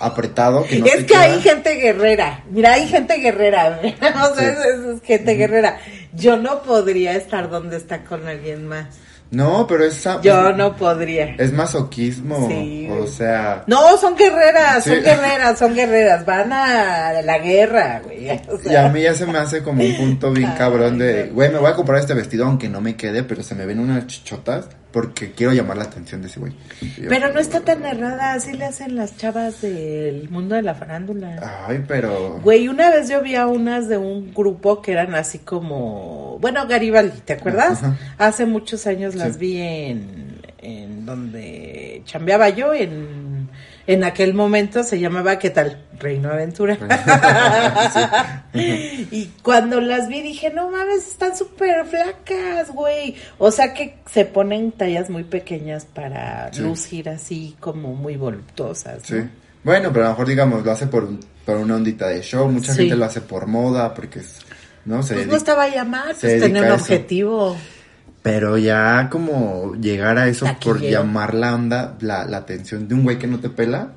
apretado 0.00 0.64
que 0.64 0.80
no 0.80 0.86
es 0.86 0.94
que 0.96 1.06
queda? 1.06 1.20
hay 1.22 1.40
gente 1.40 1.74
guerrera. 1.76 2.42
Mira, 2.50 2.72
hay 2.74 2.86
gente 2.88 3.16
guerrera. 3.16 3.80
o 4.30 4.34
sea, 4.34 4.36
Sí. 4.36 4.44
es, 4.44 4.58
es- 4.66 4.96
es 4.96 5.02
gente 5.02 5.34
guerrera. 5.34 5.78
Yo 6.12 6.36
no 6.36 6.62
podría 6.62 7.14
estar 7.14 7.48
donde 7.50 7.76
está 7.76 8.04
con 8.04 8.26
alguien 8.28 8.66
más. 8.68 8.86
No, 9.30 9.66
pero 9.66 9.84
es... 9.84 10.06
Yo 10.22 10.52
no 10.52 10.76
podría. 10.76 11.34
Es 11.38 11.52
masoquismo, 11.52 12.46
Sí. 12.48 12.88
o 12.90 13.06
sea... 13.06 13.64
No, 13.66 13.96
son 13.96 14.14
guerreras, 14.16 14.84
son 14.84 15.02
guerreras, 15.02 15.58
son 15.58 15.74
guerreras. 15.74 16.24
Van 16.24 16.52
a 16.52 17.20
la 17.22 17.38
guerra, 17.38 18.00
güey. 18.04 18.30
O 18.48 18.54
Y 18.54 18.68
sea, 18.68 18.86
a 18.86 18.88
mí 18.90 19.02
ya 19.02 19.14
se 19.14 19.26
me 19.26 19.38
hace 19.38 19.62
como 19.62 19.82
un 19.82 19.96
punto 19.96 20.30
bien 20.30 20.52
cabrón 20.56 20.98
de, 20.98 21.30
güey, 21.32 21.50
me 21.50 21.58
voy 21.58 21.70
a 21.70 21.74
comprar 21.74 21.98
este 21.98 22.14
vestido 22.14 22.44
aunque 22.46 22.68
no 22.68 22.80
me 22.80 22.94
quede, 22.96 23.24
pero 23.24 23.42
se 23.42 23.54
me 23.56 23.66
ven 23.66 23.80
unas 23.80 24.06
chichotas 24.06 24.68
porque 24.94 25.32
quiero 25.32 25.52
llamar 25.52 25.76
la 25.76 25.82
atención 25.82 26.22
de 26.22 26.28
ese 26.28 26.38
güey. 26.38 26.52
Yo, 26.96 27.08
Pero 27.08 27.32
no 27.32 27.40
está 27.40 27.62
tan 27.62 27.84
errada, 27.84 28.32
así 28.34 28.52
le 28.52 28.64
hacen 28.64 28.94
las 28.94 29.16
chavas 29.16 29.60
del 29.60 30.30
mundo 30.30 30.54
de 30.54 30.62
la 30.62 30.76
farándula. 30.76 31.64
Ay, 31.66 31.84
pero... 31.88 32.38
Güey, 32.44 32.68
una 32.68 32.90
vez 32.90 33.08
yo 33.08 33.20
vi 33.20 33.34
a 33.34 33.48
unas 33.48 33.88
de 33.88 33.96
un 33.96 34.32
grupo 34.32 34.80
que 34.80 34.92
eran 34.92 35.16
así 35.16 35.40
como, 35.40 36.38
bueno, 36.40 36.68
Garibaldi, 36.68 37.18
¿te 37.24 37.32
acuerdas? 37.32 37.82
Ajá. 37.82 37.96
Hace 38.18 38.46
muchos 38.46 38.86
años 38.86 39.16
las 39.16 39.32
Sí. 39.32 39.38
vi 39.40 39.60
en, 39.60 40.40
en 40.58 41.04
donde 41.04 42.02
chambeaba 42.04 42.50
yo, 42.50 42.72
en, 42.72 43.43
en 43.86 44.04
aquel 44.04 44.34
momento 44.34 44.82
se 44.82 44.98
llamaba, 44.98 45.38
¿qué 45.38 45.50
tal? 45.50 45.82
Reino 45.98 46.30
Aventura. 46.30 46.76
y 48.54 49.26
cuando 49.42 49.80
las 49.80 50.08
vi 50.08 50.22
dije, 50.22 50.50
no 50.50 50.70
mames, 50.70 51.06
están 51.08 51.36
súper 51.36 51.84
flacas, 51.86 52.70
güey. 52.72 53.16
O 53.38 53.50
sea 53.50 53.74
que 53.74 53.98
se 54.10 54.24
ponen 54.24 54.72
tallas 54.72 55.10
muy 55.10 55.24
pequeñas 55.24 55.84
para 55.86 56.50
Sí. 56.52 56.60
lucir 56.62 57.08
así 57.08 57.56
como 57.60 57.94
muy 57.94 58.16
voluptuosas. 58.16 59.00
Sí. 59.04 59.14
¿no? 59.14 59.28
Bueno, 59.64 59.90
pero 59.92 60.04
a 60.04 60.08
lo 60.08 60.14
mejor, 60.14 60.28
digamos, 60.28 60.64
lo 60.64 60.70
hace 60.72 60.86
por, 60.86 61.04
un- 61.04 61.20
por 61.44 61.56
una 61.56 61.76
ondita 61.76 62.08
de 62.08 62.20
show. 62.22 62.48
Mucha 62.48 62.72
Sí. 62.72 62.80
gente 62.82 62.96
lo 62.96 63.04
hace 63.06 63.20
por 63.22 63.46
moda, 63.46 63.94
porque 63.94 64.18
es, 64.20 64.38
¿no? 64.84 65.02
Se 65.02 65.14
Pues 65.14 65.18
dedica- 65.26 65.30
no 65.32 65.36
estaba 65.36 65.62
a 65.64 65.68
llamar, 65.68 66.14
se 66.14 66.28
pues 66.28 66.40
tenía 66.42 66.62
un 66.62 66.68
eso. 66.68 66.76
Pero 68.24 68.56
ya 68.56 69.10
como 69.10 69.74
llegar 69.74 70.16
a 70.16 70.26
eso 70.28 70.46
por 70.64 70.80
llamar 70.80 71.34
la 71.34 71.54
onda, 71.54 71.98
la, 72.00 72.24
la 72.24 72.38
atención 72.38 72.88
de 72.88 72.94
un 72.94 73.02
güey 73.02 73.18
que 73.18 73.26
no 73.26 73.38
te 73.38 73.50
pela, 73.50 73.92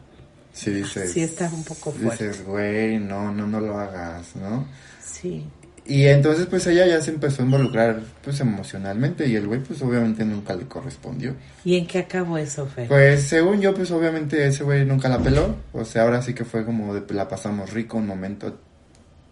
sí 0.51 0.69
dices... 0.69 1.13
Sí 1.13 1.21
está 1.21 1.49
un 1.49 1.63
poco 1.63 1.93
fuerte. 1.93 2.27
Dices, 2.27 2.45
güey, 2.45 2.99
no, 2.99 3.31
no, 3.31 3.47
no 3.47 3.61
lo 3.61 3.79
hagas, 3.79 4.35
¿no? 4.35 4.67
Sí. 5.01 5.45
Y 5.85 6.07
entonces 6.07 6.45
pues 6.47 6.67
ella 6.67 6.85
ya 6.85 7.01
se 7.01 7.11
empezó 7.11 7.41
a 7.41 7.45
involucrar 7.45 8.01
pues 8.21 8.41
emocionalmente 8.41 9.25
y 9.27 9.37
el 9.37 9.47
güey 9.47 9.61
pues 9.61 9.81
obviamente 9.81 10.25
nunca 10.25 10.53
le 10.53 10.65
correspondió. 10.65 11.33
¿Y 11.63 11.77
en 11.77 11.87
qué 11.87 11.99
acabó 11.99 12.37
eso, 12.37 12.67
Fer? 12.67 12.89
Pues 12.89 13.23
según 13.23 13.61
yo 13.61 13.73
pues 13.73 13.89
obviamente 13.91 14.45
ese 14.45 14.65
güey 14.65 14.83
nunca 14.83 15.07
la 15.07 15.19
peló, 15.19 15.55
o 15.71 15.85
sea 15.85 16.01
ahora 16.03 16.21
sí 16.21 16.33
que 16.33 16.43
fue 16.43 16.65
como 16.65 16.93
de 16.93 17.13
la 17.13 17.29
pasamos 17.29 17.71
rico 17.71 17.97
un 17.97 18.07
momento, 18.07 18.59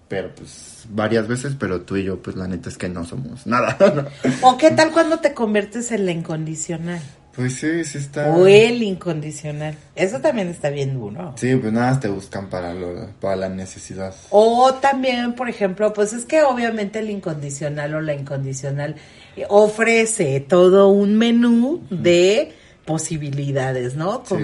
pero 0.08 0.34
pues 0.36 0.86
varias 0.90 1.28
veces, 1.28 1.56
pero 1.60 1.82
tú 1.82 1.98
y 1.98 2.04
yo 2.04 2.22
pues 2.22 2.36
la 2.36 2.48
neta 2.48 2.70
es 2.70 2.78
que 2.78 2.90
no 2.90 3.06
somos 3.06 3.46
nada, 3.48 3.78
¿no? 3.96 4.06
¿O 4.48 4.58
qué 4.58 4.72
tal 4.72 4.92
cuando 4.92 5.20
te 5.20 5.34
conviertes 5.34 5.92
en 5.92 6.06
la 6.06 6.12
incondicional? 6.12 7.02
Pues 7.36 7.56
sí, 7.56 7.84
sí 7.84 7.98
está... 7.98 8.30
O 8.30 8.48
el 8.48 8.82
incondicional. 8.82 9.76
Eso 9.94 10.22
también 10.22 10.48
está 10.48 10.70
bien 10.70 10.94
duro. 10.94 11.34
Sí, 11.36 11.54
pues 11.58 11.74
nada 11.74 11.92
más 11.92 12.00
te 12.00 12.08
buscan 12.08 12.50
para, 12.50 12.74
lo, 12.74 13.10
para 13.20 13.36
la 13.36 13.50
necesidad. 13.50 14.16
O 14.30 14.74
también, 14.76 15.34
por 15.34 15.50
ejemplo, 15.50 15.92
pues 15.92 16.14
es 16.14 16.24
que 16.24 16.44
obviamente 16.44 17.00
el 17.00 17.10
incondicional 17.10 17.94
o 17.96 18.02
la 18.02 18.14
incondicional 18.14 18.96
ofrece 19.50 20.40
todo 20.40 20.88
un 20.88 21.18
menú 21.18 21.82
de 21.90 22.54
posibilidades, 22.86 23.96
¿no? 23.96 24.24
Sí. 24.26 24.36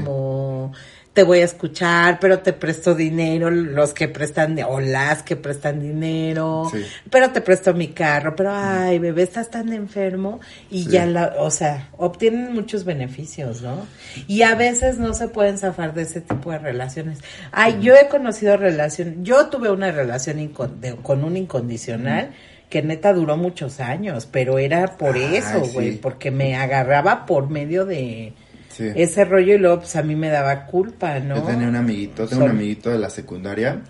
Te 1.13 1.23
voy 1.23 1.39
a 1.39 1.43
escuchar, 1.43 2.19
pero 2.21 2.39
te 2.39 2.53
presto 2.53 2.95
dinero, 2.95 3.51
los 3.51 3.93
que 3.93 4.07
prestan, 4.07 4.57
o 4.65 4.79
las 4.79 5.23
que 5.23 5.35
prestan 5.35 5.81
dinero, 5.81 6.69
Sí. 6.71 6.85
pero 7.09 7.31
te 7.31 7.41
presto 7.41 7.73
mi 7.73 7.89
carro, 7.89 8.33
pero 8.33 8.51
ay, 8.53 8.97
bebé, 8.97 9.23
estás 9.23 9.49
tan 9.49 9.73
enfermo 9.73 10.39
y 10.69 10.83
Sí. 10.85 10.89
ya 10.91 11.05
la, 11.05 11.33
o 11.39 11.51
sea, 11.51 11.89
obtienen 11.97 12.53
muchos 12.53 12.85
beneficios, 12.85 13.61
¿no? 13.61 13.85
Y 14.27 14.43
a 14.43 14.55
veces 14.55 14.99
no 14.99 15.13
se 15.13 15.27
pueden 15.27 15.57
zafar 15.57 15.93
de 15.93 16.03
ese 16.03 16.21
tipo 16.21 16.49
de 16.51 16.59
relaciones. 16.59 17.19
Ay, 17.51 17.79
yo 17.81 17.93
he 17.95 18.07
conocido 18.07 18.55
relaciones, 18.55 19.15
yo 19.21 19.47
tuve 19.47 19.69
una 19.69 19.91
relación 19.91 20.37
incon- 20.37 20.79
de- 20.79 20.95
con 20.95 21.25
un 21.25 21.35
incondicional 21.35 22.29
que 22.69 22.83
neta 22.83 23.11
duró 23.11 23.35
muchos 23.35 23.81
años, 23.81 24.29
pero 24.31 24.59
era 24.59 24.95
por 24.95 25.17
eso, 25.17 25.65
sí. 25.65 25.71
güey, 25.73 25.97
porque 25.97 26.31
me 26.31 26.55
agarraba 26.55 27.25
por 27.25 27.49
medio 27.49 27.85
de 27.85 28.31
Sí. 28.81 28.91
ese 28.95 29.25
rollo 29.25 29.53
y 29.53 29.57
luego 29.57 29.79
pues 29.79 29.95
a 29.95 30.03
mí 30.03 30.15
me 30.15 30.29
daba 30.29 30.65
culpa, 30.65 31.19
¿no? 31.19 31.35
Yo 31.35 31.43
tenía 31.43 31.67
un 31.67 31.75
amiguito, 31.75 32.27
tengo 32.27 32.45
un 32.45 32.51
amiguito 32.51 32.89
de 32.89 32.97
la 32.97 33.09
secundaria 33.09 33.81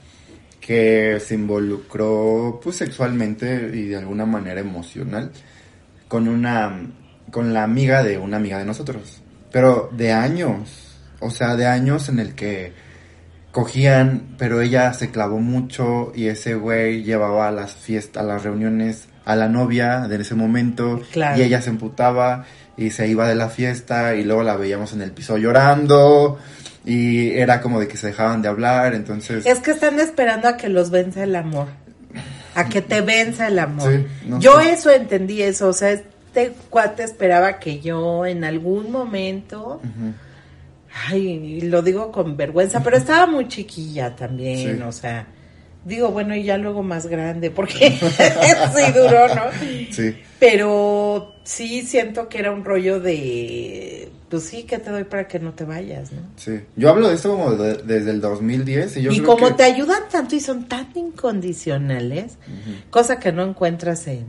que 0.59 1.19
se 1.19 1.35
involucró 1.35 2.59
pues 2.63 2.75
sexualmente 2.75 3.71
y 3.73 3.87
de 3.87 3.97
alguna 3.97 4.25
manera 4.25 4.61
emocional 4.61 5.31
con 6.07 6.27
una 6.27 6.81
con 7.31 7.53
la 7.53 7.63
amiga 7.63 8.03
de 8.03 8.17
una 8.17 8.37
amiga 8.37 8.57
de 8.59 8.65
nosotros, 8.65 9.21
pero 9.51 9.89
de 9.93 10.11
años, 10.11 10.97
o 11.19 11.29
sea, 11.29 11.55
de 11.55 11.65
años 11.65 12.09
en 12.09 12.19
el 12.19 12.35
que 12.35 12.73
cogían, 13.51 14.35
pero 14.37 14.61
ella 14.61 14.93
se 14.93 15.11
clavó 15.11 15.39
mucho 15.39 16.11
y 16.15 16.27
ese 16.27 16.55
güey 16.55 17.03
llevaba 17.03 17.47
a 17.47 17.51
las 17.51 17.73
fiestas, 17.73 18.23
a 18.23 18.25
las 18.25 18.43
reuniones 18.43 19.07
a 19.25 19.35
la 19.35 19.47
novia 19.47 20.07
de 20.07 20.15
ese 20.21 20.35
momento 20.35 21.01
Claro. 21.11 21.37
y 21.39 21.43
ella 21.43 21.61
se 21.61 21.69
emputaba 21.69 22.45
y 22.77 22.89
se 22.91 23.07
iba 23.07 23.27
de 23.27 23.35
la 23.35 23.49
fiesta 23.49 24.15
y 24.15 24.23
luego 24.23 24.43
la 24.43 24.55
veíamos 24.55 24.93
en 24.93 25.01
el 25.01 25.11
piso 25.11 25.37
llorando 25.37 26.39
y 26.85 27.29
era 27.31 27.61
como 27.61 27.79
de 27.79 27.87
que 27.87 27.97
se 27.97 28.07
dejaban 28.07 28.41
de 28.41 28.47
hablar, 28.49 28.95
entonces 28.95 29.45
Es 29.45 29.59
que 29.59 29.71
están 29.71 29.99
esperando 29.99 30.47
a 30.47 30.57
que 30.57 30.67
los 30.69 30.89
venza 30.89 31.23
el 31.23 31.35
amor. 31.35 31.67
A 32.55 32.67
que 32.67 32.81
te 32.81 33.01
venza 33.01 33.47
el 33.47 33.59
amor. 33.59 33.91
Sí, 33.93 34.05
no 34.27 34.39
yo 34.39 34.59
sé. 34.59 34.71
eso 34.73 34.89
entendí 34.91 35.41
eso, 35.43 35.67
o 35.69 35.73
sea, 35.73 35.91
este 35.91 36.53
cuate 36.69 37.03
esperaba 37.03 37.59
que 37.59 37.79
yo 37.81 38.25
en 38.25 38.43
algún 38.43 38.91
momento, 38.91 39.79
ay, 41.09 41.61
lo 41.61 41.81
digo 41.81 42.11
con 42.11 42.35
vergüenza, 42.35 42.81
pero 42.83 42.97
estaba 42.97 43.25
muy 43.27 43.47
chiquilla 43.47 44.15
también, 44.15 44.77
Sí. 44.77 44.83
o 44.83 44.91
sea, 44.91 45.27
digo, 45.85 46.09
bueno, 46.11 46.35
y 46.35 46.43
ya 46.43 46.57
luego 46.57 46.83
más 46.83 47.07
grande, 47.07 47.51
porque 47.51 47.91
sí 47.99 48.91
duró, 48.93 49.27
¿no? 49.35 49.43
Sí. 49.91 50.15
Pero 50.39 51.35
sí 51.43 51.81
siento 51.83 52.27
que 52.29 52.39
era 52.39 52.51
un 52.51 52.63
rollo 52.65 52.99
de, 52.99 54.09
pues 54.29 54.43
sí, 54.43 54.63
que 54.63 54.79
te 54.79 54.89
doy 54.89 55.03
para 55.03 55.27
que 55.27 55.39
no 55.39 55.53
te 55.53 55.65
vayas, 55.65 56.11
¿no? 56.11 56.21
Sí, 56.35 56.59
yo 56.75 56.89
hablo 56.89 57.09
de 57.09 57.15
esto 57.15 57.31
como 57.31 57.51
de- 57.53 57.77
desde 57.83 58.11
el 58.11 58.21
2010 58.21 58.97
y 58.97 59.01
yo 59.03 59.11
y 59.11 59.17
creo 59.19 59.25
como 59.35 59.47
que- 59.49 59.53
te 59.55 59.63
ayudan 59.63 60.03
tanto 60.11 60.35
y 60.35 60.39
son 60.39 60.67
tan 60.67 60.87
incondicionales, 60.95 62.37
cosa 62.89 63.19
que 63.19 63.31
no 63.31 63.43
encuentras 63.43 64.07
en, 64.07 64.25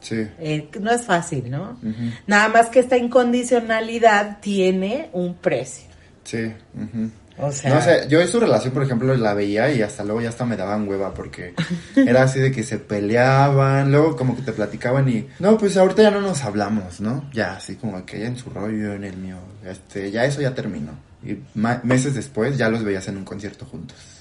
Sí, 0.00 0.26
en- 0.38 0.68
no 0.80 0.90
es 0.90 1.02
fácil, 1.02 1.50
¿no? 1.50 1.78
Nada 2.26 2.48
más 2.48 2.68
que 2.68 2.80
esta 2.80 2.96
incondicionalidad 2.96 4.38
tiene 4.40 5.10
un 5.12 5.34
precio. 5.34 5.84
sí. 6.24 6.52
ujú. 6.74 7.10
O 7.42 7.52
sea, 7.52 7.74
No 7.74 7.82
sé, 7.82 8.06
yo 8.08 8.20
en 8.20 8.28
su 8.28 8.40
relación, 8.40 8.72
por 8.72 8.82
ejemplo, 8.82 9.14
la 9.16 9.34
veía 9.34 9.72
y 9.72 9.82
hasta 9.82 10.04
luego 10.04 10.20
ya 10.20 10.28
hasta 10.28 10.44
me 10.44 10.56
daban 10.56 10.88
hueva 10.88 11.14
porque 11.14 11.54
era 11.96 12.22
así 12.22 12.40
de 12.40 12.50
que 12.50 12.62
se 12.62 12.78
peleaban, 12.78 13.90
luego 13.90 14.16
como 14.16 14.36
que 14.36 14.42
te 14.42 14.52
platicaban 14.52 15.08
y, 15.08 15.28
no, 15.38 15.56
pues 15.58 15.76
ahorita 15.76 16.02
ya 16.02 16.10
no 16.10 16.20
nos 16.20 16.44
hablamos, 16.44 17.00
¿no? 17.00 17.28
Ya, 17.32 17.56
así 17.56 17.76
como 17.76 18.04
que 18.04 18.18
ella 18.18 18.28
en 18.28 18.36
su 18.36 18.50
rollo, 18.50 18.94
en 18.94 19.04
el 19.04 19.16
mío, 19.16 19.38
este, 19.64 20.10
ya 20.10 20.24
eso 20.24 20.40
ya 20.40 20.54
terminó. 20.54 20.92
Y 21.22 21.38
meses 21.82 22.14
después 22.14 22.56
ya 22.56 22.68
los 22.70 22.82
veías 22.82 23.06
en 23.08 23.18
un 23.18 23.24
concierto 23.24 23.66
juntos. 23.66 24.20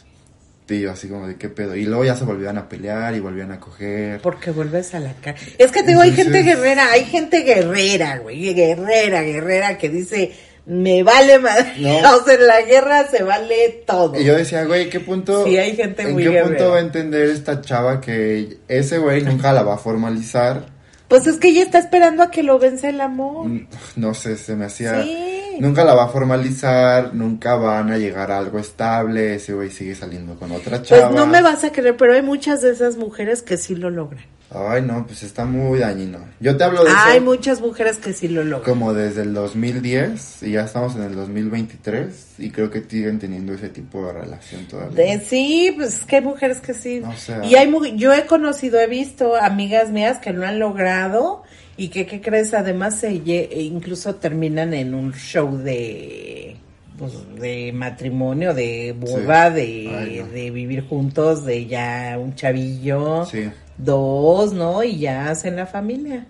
Y 0.70 0.82
yo 0.82 0.92
así 0.92 1.08
como 1.08 1.28
de 1.28 1.36
qué 1.36 1.50
pedo. 1.50 1.76
Y 1.76 1.86
luego 1.86 2.06
ya 2.06 2.16
se 2.16 2.26
volvían 2.26 2.58
a 2.58 2.70
pelear 2.70 3.16
y 3.16 3.20
volvían 3.20 3.52
a 3.52 3.60
coger. 3.60 4.22
porque 4.22 4.52
vuelves 4.52 4.94
a 4.94 5.00
la 5.00 5.14
cara. 5.14 5.38
Es 5.58 5.72
que 5.72 5.82
te 5.82 5.90
digo, 5.90 6.02
hay 6.02 6.12
gente 6.12 6.44
guerrera, 6.44 6.92
hay 6.92 7.06
gente 7.06 7.42
guerrera, 7.42 8.20
güey, 8.20 8.54
guerrera, 8.54 9.22
guerrera, 9.22 9.78
que 9.78 9.90
dice, 9.90 10.32
me 10.70 11.04
vale 11.04 11.40
madre. 11.40 11.74
No. 11.80 12.00
O 12.16 12.24
sea, 12.24 12.36
en 12.36 12.48
la 12.48 12.62
guerra 12.62 13.08
se 13.08 13.24
vale 13.24 13.84
todo. 13.86 14.20
Y 14.20 14.24
yo 14.24 14.36
decía, 14.36 14.64
güey, 14.66 14.90
¿qué 14.90 15.00
punto? 15.00 15.44
Sí, 15.46 15.58
hay 15.58 15.76
gente 15.76 16.04
¿En 16.04 16.14
muy 16.14 16.24
qué 16.24 16.42
punto 16.42 16.70
va 16.70 16.78
a 16.78 16.82
entender 16.82 17.28
esta 17.30 17.60
chava 17.62 18.00
que 18.00 18.58
ese 18.68 18.98
güey 19.00 19.22
nunca 19.24 19.52
la 19.52 19.64
va 19.64 19.74
a 19.74 19.78
formalizar? 19.78 20.68
Pues 21.08 21.26
es 21.26 21.38
que 21.38 21.48
ella 21.50 21.64
está 21.64 21.80
esperando 21.80 22.22
a 22.22 22.30
que 22.30 22.44
lo 22.44 22.60
vence 22.60 22.90
el 22.90 23.02
amor. 23.02 23.48
Mm, 23.48 23.68
No 23.96 24.14
sé, 24.14 24.38
se 24.38 24.56
me 24.56 24.66
hacía. 24.66 25.02
Sí. 25.04 25.58
Nunca 25.60 25.84
la 25.84 25.96
va 25.96 26.04
a 26.06 26.08
formalizar, 26.10 27.14
nunca 27.16 27.56
van 27.56 27.92
a 27.92 27.98
llegar 27.98 28.32
a 28.32 28.38
algo 28.38 28.60
estable. 28.60 29.36
Ese 29.36 29.54
güey 29.54 29.72
sigue 29.72 29.96
saliendo 29.96 30.36
con 30.36 30.52
otra 30.52 30.78
Pues 30.78 30.90
chava. 30.90 31.10
no 31.10 31.26
me 31.26 31.42
vas 31.42 31.64
a 31.64 31.72
creer, 31.72 31.98
pero 31.98 32.14
hay 32.14 32.22
muchas 32.22 32.62
de 32.62 32.72
esas 32.72 32.96
mujeres 32.96 33.42
que 33.42 33.58
sí 33.58 33.76
lo 33.76 33.90
logran. 33.90 34.24
Ay, 34.52 34.82
no, 34.82 35.06
pues 35.06 35.22
está 35.22 35.46
muy 35.46 35.78
dañino. 35.80 36.18
Yo 36.40 36.58
te 36.58 36.64
hablo 36.64 36.84
de 36.84 36.90
Hay 36.90 37.18
eso 37.18 37.26
muchas 37.26 37.62
mujeres 37.62 37.98
que 37.98 38.14
sí 38.14 38.28
lo 38.28 38.44
logran. 38.44 38.64
como 38.74 38.94
desde 38.96 39.22
el 39.22 39.34
2010 39.36 40.42
y 40.42 40.52
ya 40.54 40.62
estamos 40.66 40.96
en 40.96 41.04
el 41.04 41.16
2023 41.16 42.36
y 42.40 42.50
creo 42.50 42.72
que 42.72 42.82
siguen 42.82 43.20
teniendo 43.20 43.54
ese 43.54 43.70
tipo 43.70 44.08
de 44.08 44.14
relación 44.14 44.66
todavía. 44.66 44.96
De- 45.18 45.20
sí, 45.20 45.72
pues 45.76 46.00
es 46.00 46.06
que 46.06 46.16
hay 46.18 46.22
mujeres 46.24 46.62
que 46.62 46.74
sí. 46.74 47.02
O 47.08 47.14
sea- 47.16 47.46
y 47.46 47.56
hay 47.56 47.68
mu- 47.68 47.86
yo 47.96 48.12
he 48.14 48.26
conocido, 48.26 48.80
he 48.80 48.88
visto 48.88 49.36
amigas 49.36 49.92
mías 49.92 50.18
que 50.18 50.34
lo 50.34 50.46
han 50.48 50.58
logrado 50.60 51.44
y 51.78 51.90
que, 51.90 52.08
¿qué 52.08 52.20
crees? 52.20 52.54
Además, 52.56 53.00
se 53.00 53.12
lle- 53.24 53.50
e 53.52 53.62
incluso 53.62 54.16
terminan 54.16 54.74
en 54.74 54.94
un 54.96 55.14
show 55.14 55.58
de 55.58 56.56
pues, 56.98 57.14
de 57.40 57.72
matrimonio, 57.72 58.54
de 58.54 58.94
boda, 59.00 59.48
Sí. 59.50 59.56
de, 59.56 59.96
Ay, 59.98 60.20
no. 60.20 60.28
de 60.34 60.52
vivir 60.52 60.86
juntos, 60.86 61.46
de 61.46 61.66
ya 61.66 62.18
un 62.20 62.36
chavillo, 62.36 63.26
Sí. 63.26 63.50
Dos, 63.80 64.54
¿no? 64.54 64.84
Y 64.84 65.00
ya 65.00 65.30
hacen 65.30 65.56
la 65.56 65.66
familia. 65.66 66.26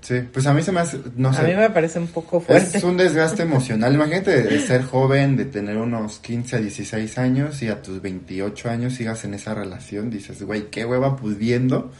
Sí, 0.00 0.20
pues 0.32 0.46
a 0.46 0.54
mí 0.54 0.62
se 0.62 0.70
me 0.70 0.80
hace, 0.80 1.00
no 1.16 1.32
sé. 1.32 1.40
A 1.40 1.44
mí 1.44 1.54
me 1.54 1.70
parece 1.70 1.98
un 1.98 2.06
poco 2.06 2.38
fuerte. 2.38 2.78
Es 2.78 2.84
un 2.84 2.96
desgaste 2.96 3.42
emocional. 3.42 3.92
Imagínate 3.92 4.42
de 4.42 4.60
ser 4.60 4.84
joven, 4.84 5.36
de 5.36 5.46
tener 5.46 5.78
unos 5.78 6.20
15 6.20 6.56
a 6.56 6.58
16 6.60 7.18
años 7.18 7.60
y 7.62 7.68
a 7.68 7.82
tus 7.82 8.00
28 8.00 8.70
años 8.70 8.94
sigas 8.94 9.24
en 9.24 9.34
esa 9.34 9.54
relación. 9.54 10.08
Dices, 10.08 10.40
güey, 10.44 10.70
qué 10.70 10.84
hueva 10.84 11.16
pudiendo 11.16 11.90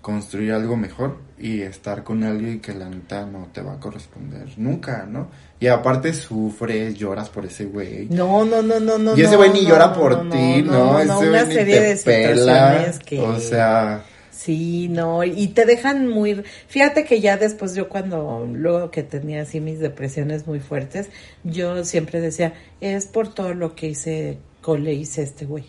construir 0.00 0.52
algo 0.52 0.76
mejor 0.76 1.18
y 1.38 1.60
estar 1.60 2.02
con 2.02 2.24
alguien 2.24 2.60
que 2.60 2.72
la 2.72 2.88
neta 2.88 3.26
no 3.26 3.48
te 3.52 3.60
va 3.60 3.74
a 3.74 3.76
corresponder 3.80 4.48
nunca, 4.56 5.06
¿no? 5.06 5.28
Y 5.58 5.66
aparte 5.66 6.14
sufres, 6.14 6.94
lloras 6.94 7.28
por 7.28 7.44
ese 7.44 7.66
güey. 7.66 8.08
No, 8.08 8.44
no, 8.46 8.62
no, 8.62 8.80
no, 8.80 8.96
no. 8.96 9.16
y 9.16 9.20
ese 9.20 9.32
no, 9.32 9.38
güey 9.38 9.50
ni 9.50 9.66
llora 9.66 9.88
no, 9.88 9.92
por 9.92 10.24
no, 10.24 10.32
ti, 10.32 10.62
no, 10.62 10.98
Ese 10.98 11.28
una 11.28 11.44
serie 11.44 11.80
te 11.80 11.80
de 11.80 11.96
pela. 11.96 12.34
situaciones 12.34 12.98
que... 13.00 13.20
O 13.20 13.38
sea, 13.38 14.02
Sí, 14.42 14.88
no, 14.88 15.22
y 15.22 15.48
te 15.48 15.66
dejan 15.66 16.08
muy... 16.08 16.42
Fíjate 16.66 17.04
que 17.04 17.20
ya 17.20 17.36
después 17.36 17.74
yo 17.74 17.90
cuando, 17.90 18.48
luego 18.50 18.90
que 18.90 19.02
tenía 19.02 19.42
así 19.42 19.60
mis 19.60 19.80
depresiones 19.80 20.46
muy 20.46 20.60
fuertes, 20.60 21.10
yo 21.44 21.84
siempre 21.84 22.20
decía, 22.22 22.54
es 22.80 23.04
por 23.06 23.34
todo 23.34 23.52
lo 23.52 23.74
que 23.74 23.88
hice, 23.88 24.38
co- 24.62 24.78
le 24.78 24.94
hice 24.94 25.22
este 25.24 25.44
güey. 25.44 25.64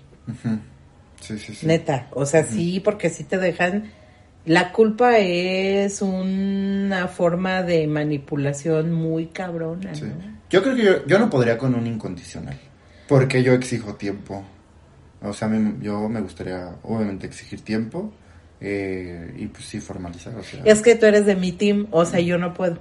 sí, 1.19 1.38
sí, 1.38 1.53
sí. 1.53 1.65
Neta, 1.67 2.07
o 2.12 2.25
sea, 2.25 2.45
sí, 2.45 2.79
porque 2.79 3.10
sí 3.10 3.23
te 3.25 3.38
dejan... 3.38 3.91
La 4.45 4.71
culpa 4.71 5.19
es 5.19 6.01
una 6.01 7.07
forma 7.10 7.62
de 7.63 7.86
manipulación 7.88 8.91
muy 8.91 9.27
cabrona, 9.27 9.93
Sí. 9.93 10.05
¿no? 10.05 10.39
Yo 10.49 10.63
creo 10.63 10.75
que 10.75 10.84
yo, 10.84 11.05
yo 11.05 11.19
no 11.19 11.29
podría 11.29 11.57
con 11.57 11.75
un 11.75 11.86
incondicional. 11.88 12.57
Porque 13.07 13.43
yo 13.43 13.53
exijo 13.53 13.95
tiempo. 13.95 14.43
O 15.21 15.34
sea, 15.34 15.47
yo 15.81 16.10
me 16.10 16.21
gustaría, 16.21 16.75
obviamente, 16.84 17.27
exigir 17.27 17.62
tiempo. 17.62 18.12
Eh, 18.62 19.34
y 19.38 19.47
pues 19.47 19.65
sí, 19.65 19.80
formalizar. 19.80 20.36
O 20.36 20.43
sea, 20.43 20.62
Es 20.63 20.82
que 20.82 20.95
tú 20.95 21.06
eres 21.08 21.26
de 21.26 21.36
mi 21.36 21.52
team, 21.52 21.88
o 21.91 22.06
sea, 22.06 22.19
yo 22.19 22.38
no 22.38 22.54
puedo, 22.54 22.78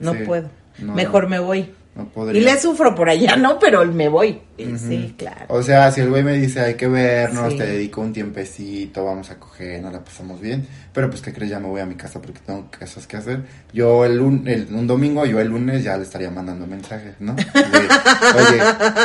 no 0.00 0.12
sí, 0.12 0.18
puedo. 0.24 0.48
no. 0.78 0.94
Mejor 0.94 1.28
me 1.28 1.40
voy. 1.40 1.74
no 1.96 2.08
podría. 2.08 2.40
Y 2.40 2.44
le 2.44 2.58
sufro 2.58 2.94
por 2.94 3.08
allá, 3.08 3.36
¿no? 3.36 3.58
Pero 3.58 3.84
me 3.84 4.08
voy. 4.08 4.40
Ujú. 4.58 4.78
Sí, 4.78 5.14
claro. 5.18 5.46
O 5.48 5.62
sea, 5.62 5.90
si 5.90 6.00
el 6.00 6.10
güey 6.10 6.22
me 6.22 6.34
dice 6.34 6.60
hay 6.60 6.74
que 6.74 6.86
vernos, 6.86 7.52
Sí. 7.52 7.58
te 7.58 7.66
dedico 7.66 8.00
un 8.00 8.12
tiempecito, 8.12 9.04
vamos 9.04 9.30
a 9.30 9.36
coger, 9.38 9.82
nos 9.82 9.92
la 9.92 10.04
pasamos 10.04 10.40
bien. 10.40 10.66
Pero 10.92 11.10
pues, 11.10 11.22
¿qué 11.22 11.32
crees? 11.32 11.50
Ya 11.50 11.58
me 11.58 11.66
voy 11.66 11.80
a 11.80 11.86
mi 11.86 11.96
casa 11.96 12.20
porque 12.22 12.38
tengo 12.46 12.68
cosas 12.78 13.06
que 13.08 13.16
hacer. 13.16 13.40
Yo 13.72 14.04
el, 14.04 14.16
lun- 14.18 14.46
el 14.46 14.68
un 14.72 14.86
domingo, 14.86 15.26
yo 15.26 15.40
el 15.40 15.48
lunes 15.48 15.82
ya 15.82 15.96
le 15.96 16.04
estaría 16.04 16.30
mandando 16.30 16.66
mensajes, 16.68 17.14
¿no? 17.18 17.34
De, 17.34 17.42
Oye, 17.42 18.62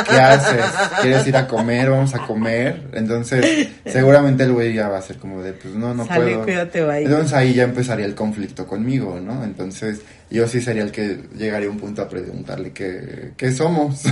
¿qué 0.08 0.16
haces? 0.20 0.64
¿Quieres 1.02 1.26
ir 1.26 1.36
a 1.36 1.46
comer? 1.48 1.90
Vamos 1.90 2.14
a 2.14 2.18
comer. 2.26 2.82
Entonces, 2.92 3.68
seguramente 3.86 4.44
el 4.44 4.52
güey 4.52 4.72
ya 4.72 4.88
va 4.88 4.98
a 4.98 5.02
ser 5.02 5.16
como 5.18 5.42
de, 5.42 5.52
pues 5.52 5.74
no, 5.74 5.92
no 5.94 6.06
Sale, 6.06 6.26
puedo. 6.32 6.44
cuídate, 6.44 6.84
bye. 6.84 7.02
Entonces 7.04 7.32
ahí 7.32 7.54
ya 7.54 7.64
empezaría 7.64 8.06
el 8.06 8.14
conflicto 8.14 8.66
conmigo, 8.68 9.18
¿no? 9.20 9.42
Entonces, 9.44 10.00
yo 10.30 10.46
sí 10.46 10.60
sería 10.60 10.82
el 10.84 10.92
que 10.92 11.18
llegaría 11.36 11.68
a 11.68 11.72
un 11.72 11.78
punto 11.78 12.02
a 12.02 12.08
preguntarle 12.08 12.70
qué, 12.72 13.32
qué 13.36 13.50
somos. 13.52 14.02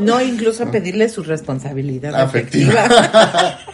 No, 0.00 0.20
incluso 0.20 0.66
pedirle 0.80 1.08
su 1.08 1.22
responsabilidad 1.22 2.14
Afectiva. 2.14 2.82
afectiva. 2.84 3.58